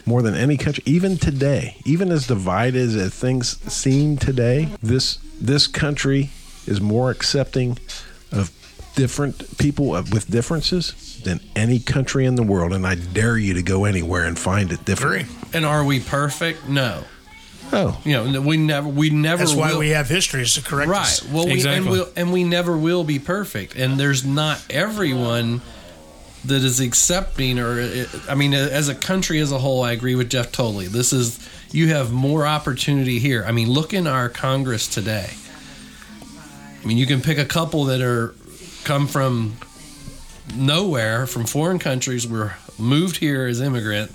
More 0.05 0.21
than 0.21 0.35
any 0.35 0.57
country, 0.57 0.83
even 0.85 1.17
today, 1.17 1.77
even 1.85 2.11
as 2.11 2.27
divided 2.27 2.97
as 2.97 3.15
things 3.15 3.57
seem 3.73 4.17
today, 4.17 4.69
this 4.83 5.19
this 5.41 5.69
country 5.69 6.31
is 6.67 6.81
more 6.81 7.11
accepting 7.11 7.73
of 7.73 7.79
different 8.95 9.59
people 9.59 9.87
with 9.91 10.31
differences 10.31 11.21
than 11.25 11.41
any 11.57 11.79
country 11.79 12.27
in 12.27 12.35
the 12.35 12.43
world. 12.43 12.73
And 12.73 12.87
I 12.87 12.95
dare 12.97 13.39
you 13.39 13.55
to 13.55 13.63
go 13.63 13.85
anywhere 13.85 14.25
and 14.25 14.39
find 14.39 14.73
it 14.73 14.85
different. 14.85 15.29
And 15.53 15.65
are 15.65 15.85
we 15.85 16.01
perfect? 16.01 16.69
No. 16.69 17.05
Oh, 17.75 17.99
You 18.05 18.13
know, 18.31 18.41
we 18.43 18.59
never, 18.59 18.87
we 18.89 19.09
never. 19.11 19.39
That's 19.45 19.55
why 19.55 19.73
will- 19.73 19.79
we 19.79 19.91
have 19.91 20.09
history 20.09 20.43
is 20.43 20.55
to 20.55 20.63
correct 20.63 20.91
Right. 20.91 21.01
us. 21.07 21.23
Well, 21.25 21.47
we, 21.47 21.53
Exactly. 21.53 21.79
and, 21.79 21.91
we'll, 21.91 22.09
and 22.17 22.33
we 22.33 22.45
never 22.45 22.77
will 22.77 23.03
be 23.05 23.19
perfect. 23.19 23.77
And 23.77 23.99
there's 23.99 24.25
not 24.25 24.61
everyone 24.69 25.63
that 26.45 26.63
is 26.63 26.81
accepting, 26.81 27.59
or 27.59 27.81
uh, 27.81 28.05
I 28.29 28.35
mean, 28.35 28.53
as 28.53 28.89
a 28.89 28.95
country 28.95 29.39
as 29.41 29.53
a 29.53 29.59
whole, 29.59 29.83
I 29.83 29.93
agree 29.93 30.17
with 30.17 30.29
Jeff 30.29 30.53
totally. 30.53 30.87
This 30.87 31.13
is 31.15 31.39
you 31.71 31.89
have 31.89 32.13
more 32.13 32.47
opportunity 32.47 33.19
here. 33.21 33.43
I 33.47 33.53
mean, 33.53 33.71
look 33.71 33.95
in 33.95 34.07
our 34.07 34.29
Congress 34.29 34.87
today. 34.87 35.31
I 36.83 36.87
mean, 36.87 36.99
you 36.99 37.07
can 37.07 37.21
pick 37.23 37.39
a 37.39 37.45
couple 37.45 37.85
that 37.85 38.03
are 38.03 38.35
come 38.85 39.07
from 39.07 39.57
nowhere, 40.57 41.27
from 41.27 41.45
foreign 41.45 41.79
countries, 41.79 42.27
were 42.27 42.55
moved 42.79 43.17
here 43.17 43.47
as 43.47 43.61
immigrant, 43.61 44.11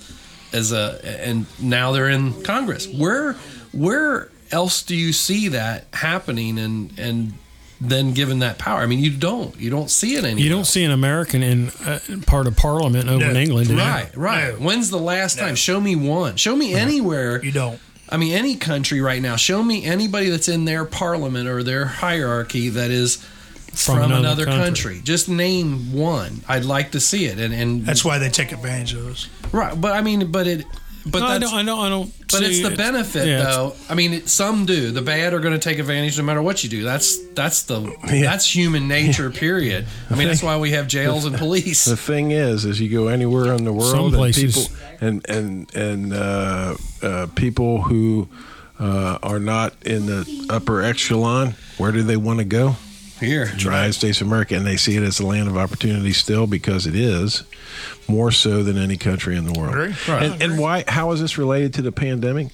as 0.54 0.72
a, 0.72 1.00
and 1.26 1.46
now 1.62 1.92
they're 1.92 2.10
in 2.10 2.42
Congress. 2.44 2.88
Where, 2.88 3.34
where 3.74 4.30
else 4.52 4.84
do 4.84 4.96
you 4.96 5.14
see 5.14 5.50
that 5.50 5.86
happening, 5.94 6.58
and 6.60 6.98
and 6.98 7.34
then 7.80 8.14
given 8.14 8.40
that 8.40 8.58
power? 8.58 8.80
I 8.82 8.86
mean, 8.88 9.00
you 9.00 9.12
don't, 9.12 9.56
you 9.60 9.70
don't 9.70 9.90
see 9.92 10.16
it 10.16 10.24
anymore. 10.24 10.40
You 10.44 10.50
don't 10.50 10.66
see 10.66 10.84
an 10.84 10.92
American 10.92 11.44
in 11.44 11.70
uh, 11.86 12.00
part 12.26 12.48
of 12.48 12.56
Parliament 12.58 13.08
over 13.10 13.24
No. 13.24 13.30
in 13.32 13.36
England. 13.38 13.68
do 13.68 13.76
you? 13.76 13.80
Right, 13.80 14.10
right. 14.18 14.60
No. 14.60 14.66
When's 14.66 14.90
the 14.90 14.98
last 14.98 15.38
No. 15.38 15.44
time? 15.44 15.56
Show 15.56 15.80
me 15.80 15.96
one. 15.96 16.38
Show 16.38 16.56
me 16.56 16.74
anywhere. 16.74 17.44
You 17.44 17.52
don't. 17.52 17.80
I 18.10 18.16
mean, 18.18 18.34
any 18.34 18.56
country 18.56 19.02
right 19.02 19.22
now. 19.22 19.36
Show 19.36 19.62
me 19.62 19.84
anybody 19.84 20.30
that's 20.30 20.48
in 20.48 20.64
their 20.66 20.86
parliament 20.86 21.48
or 21.50 21.62
their 21.62 21.86
hierarchy 21.86 22.70
that 22.70 22.90
is 22.90 23.24
from, 23.74 23.98
another 24.00 24.16
another, 24.20 24.46
country. 24.46 24.64
country. 24.96 25.02
Just 25.04 25.30
name 25.30 25.94
one. 25.94 26.42
I'd 26.48 26.66
like 26.66 26.92
to 26.92 27.00
see 27.00 27.26
it. 27.26 27.40
And 27.40 27.54
and 27.54 27.86
That's 27.86 28.04
why 28.06 28.18
they 28.20 28.30
take 28.30 28.52
advantage 28.52 28.94
of 28.94 29.08
us. 29.08 29.30
right. 29.52 29.80
But 29.80 29.94
I 29.94 30.02
mean, 30.02 30.32
but 30.32 30.48
it. 30.48 30.66
But 31.10 31.20
No, 31.20 31.28
I 31.28 31.38
don't. 31.40 31.54
I 31.54 31.64
don't. 31.64 31.80
I 31.80 31.88
don't. 31.90 32.14
But 32.30 32.44
it's 32.44 32.58
see 32.58 32.64
the 32.64 32.76
benefit, 32.76 33.28
yeah, 33.30 33.44
though. 33.44 33.74
I 33.90 33.96
mean, 33.96 34.12
it, 34.12 34.28
some 34.28 34.66
do. 34.66 34.92
The 34.92 35.02
bad 35.02 35.34
are 35.34 35.40
going 35.40 35.54
to 35.54 35.60
take 35.60 35.80
advantage 35.80 36.18
no 36.18 36.26
matter 36.26 36.42
what 36.42 36.66
you 36.66 36.70
do. 36.70 36.84
That's 36.84 37.18
that's 37.30 37.64
the 37.64 37.82
Yeah. 38.12 38.24
that's 38.24 38.54
human 38.54 38.90
nature. 38.90 39.30
Period. 39.46 39.86
I 40.10 40.16
mean, 40.16 40.28
that's 40.28 40.44
why 40.44 40.58
we 40.58 40.72
have 40.72 40.88
jails 40.90 41.24
and 41.24 41.38
police. 41.38 41.86
The 41.86 41.96
thing 41.96 42.32
is, 42.32 42.66
is 42.66 42.82
you 42.82 42.90
go 42.90 43.08
anywhere 43.08 43.54
in 43.54 43.64
the 43.64 43.72
world, 43.72 43.92
Some 43.92 44.06
and 44.08 44.16
places- 44.16 44.68
people 44.68 44.78
and 45.00 45.30
and 45.30 45.74
and 45.76 46.14
uh, 46.14 46.76
uh, 47.02 47.28
people 47.36 47.84
who 47.84 48.28
uh, 48.78 49.18
are 49.24 49.40
not 49.40 49.76
in 49.86 50.08
the 50.08 50.46
upper 50.50 50.82
echelon, 50.82 51.56
where 51.78 51.94
do 51.94 52.04
they 52.04 52.18
want 52.18 52.40
to 52.40 52.46
go? 52.46 52.76
Here, 53.20 53.52
United 53.58 53.94
States 53.94 54.22
of 54.22 54.28
America, 54.28 54.56
and 54.56 54.66
they 54.66 54.78
see 54.78 54.96
it 54.96 55.04
as 55.04 55.20
a 55.20 55.26
land 55.26 55.48
of 55.48 55.58
opportunity 55.58 56.14
still 56.14 56.46
because 56.48 56.86
it 56.86 56.96
is 56.96 57.44
more 58.08 58.32
so 58.32 58.62
than 58.64 58.78
any 58.78 58.96
country 58.98 59.36
in 59.36 59.46
the 59.46 59.60
world. 59.60 59.76
Right. 60.08 60.24
And, 60.24 60.42
and 60.42 60.60
why? 60.60 60.84
How 60.88 61.12
is 61.12 61.20
this 61.22 61.38
related 61.38 61.74
to 61.76 61.82
the 61.82 61.92
pandemic? 61.92 62.50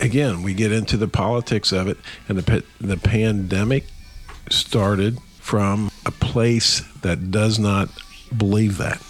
Again, 0.00 0.42
we 0.42 0.54
get 0.54 0.72
into 0.72 0.96
the 0.96 1.06
politics 1.06 1.70
of 1.72 1.86
it, 1.86 1.98
and 2.28 2.36
the 2.38 2.64
the 2.80 2.96
pandemic 2.96 3.84
started 4.50 5.18
from 5.38 5.90
a 6.04 6.10
place 6.10 6.80
that 7.02 7.30
does 7.30 7.58
not 7.58 7.88
believe 8.36 8.78
that, 8.78 9.00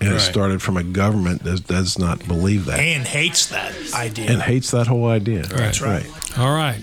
and 0.00 0.14
it 0.14 0.20
started 0.20 0.62
from 0.62 0.76
a 0.78 0.82
government 0.82 1.42
that 1.44 1.66
does 1.66 1.98
not 1.98 2.26
believe 2.26 2.64
that 2.66 2.80
And 2.80 3.06
hates 3.06 3.46
that 3.48 3.74
idea. 3.94 4.30
and 4.30 4.40
hates 4.40 4.70
that 4.70 4.86
whole 4.86 5.06
idea. 5.08 5.42
That's 5.42 5.80
right. 5.82 6.06
All 6.38 6.54
right. 6.54 6.80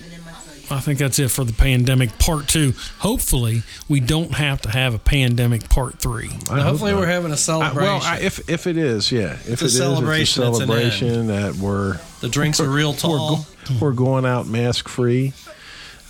I 0.70 0.80
think 0.80 0.98
that's 0.98 1.18
it 1.18 1.30
for 1.30 1.44
the 1.44 1.52
pandemic 1.52 2.18
part 2.18 2.46
two. 2.48 2.74
Hopefully, 2.98 3.62
we 3.88 4.00
don't 4.00 4.32
have 4.34 4.60
to 4.62 4.70
have 4.70 4.94
a 4.94 4.98
pandemic 4.98 5.68
part 5.68 5.98
three. 5.98 6.28
I 6.50 6.60
hopefully 6.60 6.92
not. 6.92 7.00
we're 7.00 7.06
having 7.06 7.32
a 7.32 7.36
celebration. 7.36 7.82
well, 7.82 8.00
I, 8.02 8.18
if 8.20 8.48
if 8.50 8.66
it 8.66 8.76
is, 8.76 9.10
yeah, 9.10 9.32
if 9.46 9.48
a 9.62 9.64
it 9.64 9.68
is, 9.68 9.76
celebration, 9.76 10.42
it's 10.44 10.50
it's 10.50 10.58
a 10.60 10.62
an 10.62 10.68
celebration 10.68 11.26
that 11.28 11.54
we're 11.56 11.98
the 12.20 12.28
drinks 12.28 12.60
are 12.60 12.68
real 12.68 12.90
we're, 12.92 12.96
tall. 12.98 13.36
go- 13.36 13.74
we're 13.80 13.92
going 13.92 14.26
out 14.26 14.46
mask 14.46 14.88
free. 14.88 15.32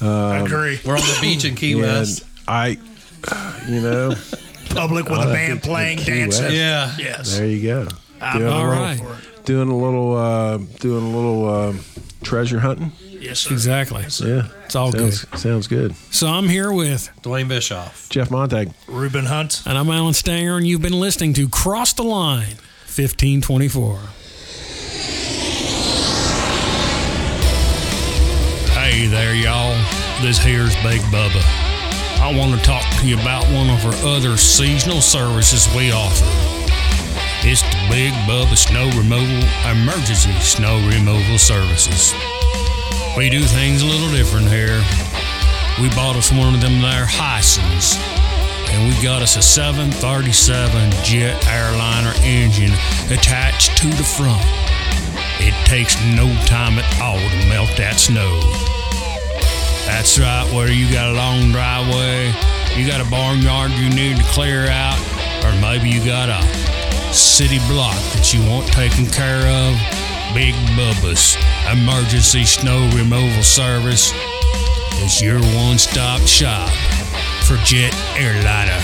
I 0.00 0.38
agree. 0.38 0.78
We're 0.84 0.94
on 0.94 1.00
the 1.00 1.18
beach 1.20 1.44
in 1.44 1.54
Key 1.54 1.72
And 1.72 1.82
West. 1.82 2.24
I, 2.46 2.78
you 3.68 3.80
know, 3.80 4.14
Public 4.70 5.08
with 5.08 5.18
a 5.20 5.24
band 5.24 5.62
playing, 5.62 5.98
Key 5.98 6.04
dancing. 6.04 6.44
West. 6.44 6.54
Yeah. 6.56 6.94
Yes. 6.98 7.36
there 7.36 7.46
you 7.46 7.62
go. 7.66 7.88
I'm 8.20 8.38
Doing 8.40 8.52
a 8.52 8.56
all 8.56 8.68
little- 8.68 9.04
for 9.06 9.12
it. 9.14 9.44
Doing 9.44 9.68
a 9.70 9.76
little, 9.76 10.14
uh, 10.16 10.58
doing 10.78 11.04
a 11.04 11.16
little 11.16 11.48
uh, 11.48 11.72
treasure 12.22 12.60
hunting. 12.60 12.92
Yes, 13.20 13.40
sir. 13.40 13.52
Exactly. 13.52 14.02
Yeah, 14.02 14.48
It's 14.64 14.76
all 14.76 14.92
sounds, 14.92 15.26
Sounds 15.40 15.66
good. 15.66 15.94
So 16.10 16.26
I'm 16.28 16.48
here 16.48 16.72
with, 16.72 17.10
Dwayne 17.22 17.48
Bischoff. 17.48 18.08
Jeff 18.10 18.30
Montag. 18.30 18.70
Ruben 18.86 19.26
Hunt. 19.26 19.62
and 19.66 19.76
I'm 19.76 19.88
Alan 19.90 20.14
Stanger, 20.14 20.56
and 20.56 20.66
you've 20.66 20.82
been 20.82 20.98
listening 20.98 21.32
to 21.34 21.48
Cross 21.48 21.94
the 21.94 22.04
Line 22.04 22.56
1524. 22.86 23.98
Hey 28.74 29.06
there, 29.06 29.34
y'all. 29.34 29.74
This 30.22 30.38
here's 30.38 30.74
Big 30.76 31.00
Bubba. 31.12 31.42
I 32.20 32.34
want 32.36 32.58
to 32.58 32.64
talk 32.66 32.84
to 33.00 33.06
you 33.06 33.18
about 33.20 33.44
one 33.52 33.70
of 33.70 33.84
our 33.84 34.16
other 34.16 34.36
seasonal 34.36 35.00
services 35.00 35.68
we 35.76 35.92
offer. 35.92 36.24
It's 37.46 37.62
the 37.62 37.86
Big 37.88 38.12
Bubba 38.26 38.56
Snow 38.56 38.86
Removal 38.98 39.46
Emergency 39.70 40.32
Snow 40.40 40.76
Removal 40.88 41.38
Services. 41.38 42.12
We 43.16 43.28
do 43.28 43.42
things 43.42 43.82
a 43.82 43.86
little 43.86 44.10
different 44.10 44.48
here. 44.48 44.82
We 45.80 45.88
bought 45.90 46.16
us 46.16 46.30
one 46.32 46.54
of 46.54 46.60
them 46.60 46.80
there 46.80 47.04
Hisons, 47.04 47.98
and 48.70 48.88
we 48.88 49.02
got 49.02 49.22
us 49.22 49.36
a 49.36 49.42
737 49.42 50.90
jet 51.02 51.46
airliner 51.48 52.12
engine 52.22 52.72
attached 53.10 53.76
to 53.78 53.88
the 53.88 54.04
front. 54.04 54.42
It 55.40 55.54
takes 55.66 55.94
no 56.14 56.26
time 56.46 56.78
at 56.78 57.00
all 57.00 57.18
to 57.18 57.48
melt 57.48 57.70
that 57.76 57.98
snow. 57.98 58.40
That's 59.86 60.18
right, 60.18 60.46
whether 60.54 60.72
you 60.72 60.90
got 60.92 61.10
a 61.10 61.14
long 61.14 61.50
driveway, 61.50 62.32
you 62.76 62.86
got 62.86 63.00
a 63.00 63.10
barnyard 63.10 63.72
you 63.72 63.88
need 63.90 64.18
to 64.18 64.24
clear 64.30 64.68
out, 64.68 64.98
or 65.44 65.52
maybe 65.60 65.88
you 65.88 66.04
got 66.04 66.28
a 66.28 66.42
city 67.12 67.58
block 67.66 67.98
that 68.14 68.34
you 68.34 68.44
want 68.48 68.66
taken 68.68 69.06
care 69.06 69.46
of, 69.46 69.97
Big 70.34 70.54
Bubba's 70.76 71.36
Emergency 71.72 72.44
Snow 72.44 72.88
Removal 72.94 73.42
Service 73.42 74.12
is 75.02 75.22
your 75.22 75.40
one 75.56 75.78
stop 75.78 76.20
shop 76.20 76.68
for 77.44 77.56
jet 77.64 77.94
airliner 78.16 78.78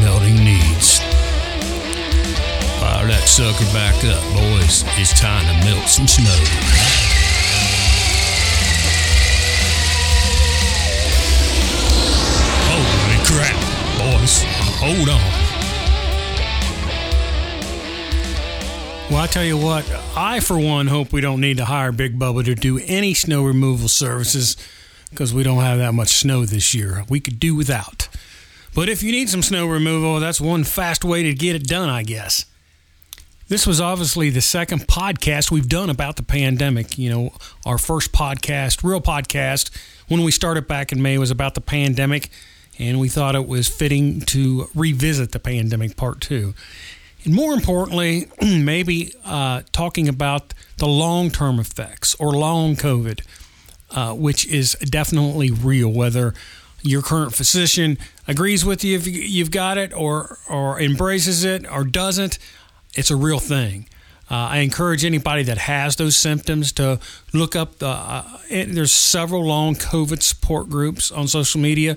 melting 0.00 0.36
needs. 0.36 1.00
Fire 2.78 3.08
that 3.08 3.24
sucker 3.26 3.64
back 3.72 3.96
up, 4.04 4.22
boys. 4.34 4.84
It's 4.98 5.18
time 5.18 5.44
to 5.46 5.64
melt 5.64 5.88
some 5.88 6.06
snow. 6.06 6.38
Holy 12.70 13.18
crap, 13.26 13.58
boys. 13.98 14.44
Hold 14.78 15.08
on. 15.08 15.47
Well, 19.10 19.22
I 19.22 19.26
tell 19.26 19.44
you 19.44 19.56
what, 19.56 19.90
I 20.14 20.38
for 20.40 20.58
one 20.58 20.86
hope 20.86 21.14
we 21.14 21.22
don't 21.22 21.40
need 21.40 21.56
to 21.56 21.64
hire 21.64 21.92
Big 21.92 22.18
Bubba 22.18 22.44
to 22.44 22.54
do 22.54 22.78
any 22.84 23.14
snow 23.14 23.42
removal 23.42 23.88
services 23.88 24.54
because 25.08 25.32
we 25.32 25.42
don't 25.42 25.62
have 25.62 25.78
that 25.78 25.94
much 25.94 26.10
snow 26.10 26.44
this 26.44 26.74
year. 26.74 27.04
We 27.08 27.18
could 27.18 27.40
do 27.40 27.54
without. 27.54 28.08
But 28.74 28.90
if 28.90 29.02
you 29.02 29.10
need 29.10 29.30
some 29.30 29.42
snow 29.42 29.66
removal, 29.66 30.20
that's 30.20 30.42
one 30.42 30.62
fast 30.62 31.06
way 31.06 31.22
to 31.22 31.32
get 31.32 31.56
it 31.56 31.66
done, 31.66 31.88
I 31.88 32.02
guess. 32.02 32.44
This 33.48 33.66
was 33.66 33.80
obviously 33.80 34.28
the 34.28 34.42
second 34.42 34.80
podcast 34.86 35.50
we've 35.50 35.70
done 35.70 35.88
about 35.88 36.16
the 36.16 36.22
pandemic. 36.22 36.98
You 36.98 37.08
know, 37.08 37.32
our 37.64 37.78
first 37.78 38.12
podcast, 38.12 38.84
real 38.84 39.00
podcast, 39.00 39.74
when 40.08 40.22
we 40.22 40.30
started 40.30 40.68
back 40.68 40.92
in 40.92 41.00
May, 41.00 41.16
was 41.16 41.30
about 41.30 41.54
the 41.54 41.62
pandemic, 41.62 42.28
and 42.78 43.00
we 43.00 43.08
thought 43.08 43.34
it 43.34 43.48
was 43.48 43.68
fitting 43.68 44.20
to 44.20 44.68
revisit 44.74 45.32
the 45.32 45.40
pandemic 45.40 45.96
part 45.96 46.20
two. 46.20 46.52
And 47.24 47.34
more 47.34 47.52
importantly, 47.52 48.28
maybe 48.42 49.12
uh, 49.24 49.62
talking 49.72 50.08
about 50.08 50.54
the 50.78 50.86
long 50.86 51.30
term 51.30 51.58
effects 51.58 52.14
or 52.16 52.32
long 52.32 52.76
COVID, 52.76 53.20
uh, 53.90 54.14
which 54.14 54.46
is 54.46 54.72
definitely 54.74 55.50
real, 55.50 55.88
whether 55.92 56.34
your 56.82 57.02
current 57.02 57.34
physician 57.34 57.98
agrees 58.28 58.64
with 58.64 58.84
you 58.84 58.96
if 58.96 59.06
you- 59.06 59.20
you've 59.22 59.50
got 59.50 59.76
it 59.78 59.92
or, 59.92 60.38
or 60.48 60.80
embraces 60.80 61.42
it 61.44 61.66
or 61.70 61.82
doesn't. 61.84 62.38
It's 62.94 63.10
a 63.10 63.16
real 63.16 63.40
thing. 63.40 63.88
Uh, 64.30 64.34
I 64.52 64.58
encourage 64.58 65.04
anybody 65.04 65.42
that 65.44 65.56
has 65.58 65.96
those 65.96 66.14
symptoms 66.16 66.70
to 66.72 67.00
look 67.32 67.56
up 67.56 67.78
the. 67.78 67.88
Uh, 67.88 68.24
there's 68.50 68.92
several 68.92 69.44
long 69.44 69.74
COVID 69.74 70.22
support 70.22 70.68
groups 70.68 71.10
on 71.10 71.26
social 71.28 71.60
media. 71.60 71.96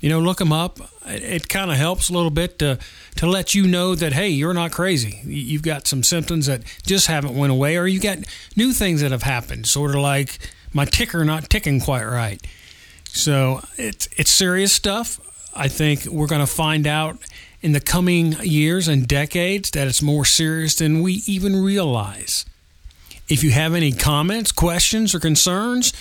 You 0.00 0.08
know, 0.08 0.18
look 0.20 0.38
them 0.38 0.52
up. 0.52 0.78
It, 1.06 1.22
it 1.22 1.48
kind 1.48 1.70
of 1.70 1.76
helps 1.76 2.08
a 2.08 2.12
little 2.12 2.30
bit 2.30 2.58
to 2.60 2.78
to 3.16 3.26
let 3.26 3.54
you 3.54 3.66
know 3.66 3.94
that 3.94 4.12
hey, 4.12 4.28
you're 4.28 4.54
not 4.54 4.70
crazy. 4.72 5.20
You- 5.24 5.42
You've 5.50 5.62
got 5.62 5.86
some 5.86 6.02
symptoms 6.02 6.46
that 6.46 6.62
just 6.86 7.06
haven't 7.06 7.36
went 7.36 7.52
away, 7.52 7.76
or 7.76 7.86
you 7.86 8.00
got 8.00 8.18
new 8.56 8.72
things 8.72 9.00
that 9.02 9.10
have 9.10 9.22
happened. 9.24 9.66
Sort 9.66 9.90
of 9.94 10.00
like 10.00 10.38
my 10.72 10.84
ticker 10.84 11.24
not 11.24 11.50
ticking 11.50 11.80
quite 11.80 12.04
right. 12.04 12.40
So 13.04 13.60
it's 13.76 14.08
it's 14.16 14.30
serious 14.30 14.72
stuff. 14.72 15.20
I 15.54 15.68
think 15.68 16.06
we're 16.06 16.28
going 16.28 16.46
to 16.46 16.52
find 16.52 16.86
out 16.86 17.18
in 17.60 17.72
the 17.72 17.80
coming 17.80 18.32
years 18.42 18.88
and 18.88 19.06
decades 19.06 19.70
that 19.72 19.88
it's 19.88 20.00
more 20.00 20.24
serious 20.24 20.76
than 20.76 21.02
we 21.02 21.22
even 21.26 21.56
realize. 21.62 22.46
If 23.28 23.42
you 23.44 23.50
have 23.50 23.74
any 23.74 23.92
comments, 23.92 24.50
questions, 24.52 25.14
or 25.14 25.20
concerns 25.20 25.92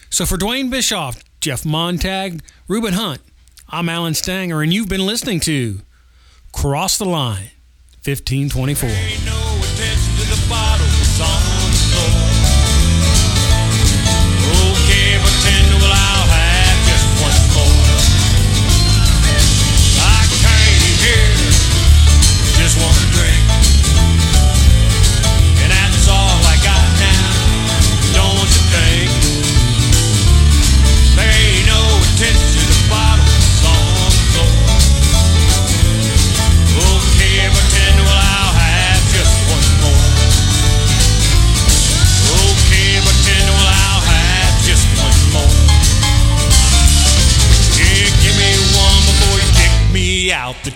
So, 0.10 0.26
for 0.26 0.38
Dwayne 0.38 0.70
Bischoff, 0.70 1.24
Jeff 1.40 1.64
Montag, 1.64 2.42
Reuben 2.68 2.94
Hunt, 2.94 3.22
I'm 3.70 3.88
Alan 3.88 4.14
Stanger, 4.16 4.62
and 4.62 4.74
you've 4.74 4.90
been 4.90 5.06
listening 5.06 5.40
to 5.42 5.80
Cross 6.52 6.98
the 6.98 7.06
Line 7.06 7.52
1524. 8.04 9.51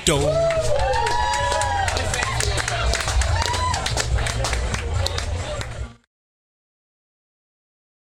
Yeah, 0.07 0.34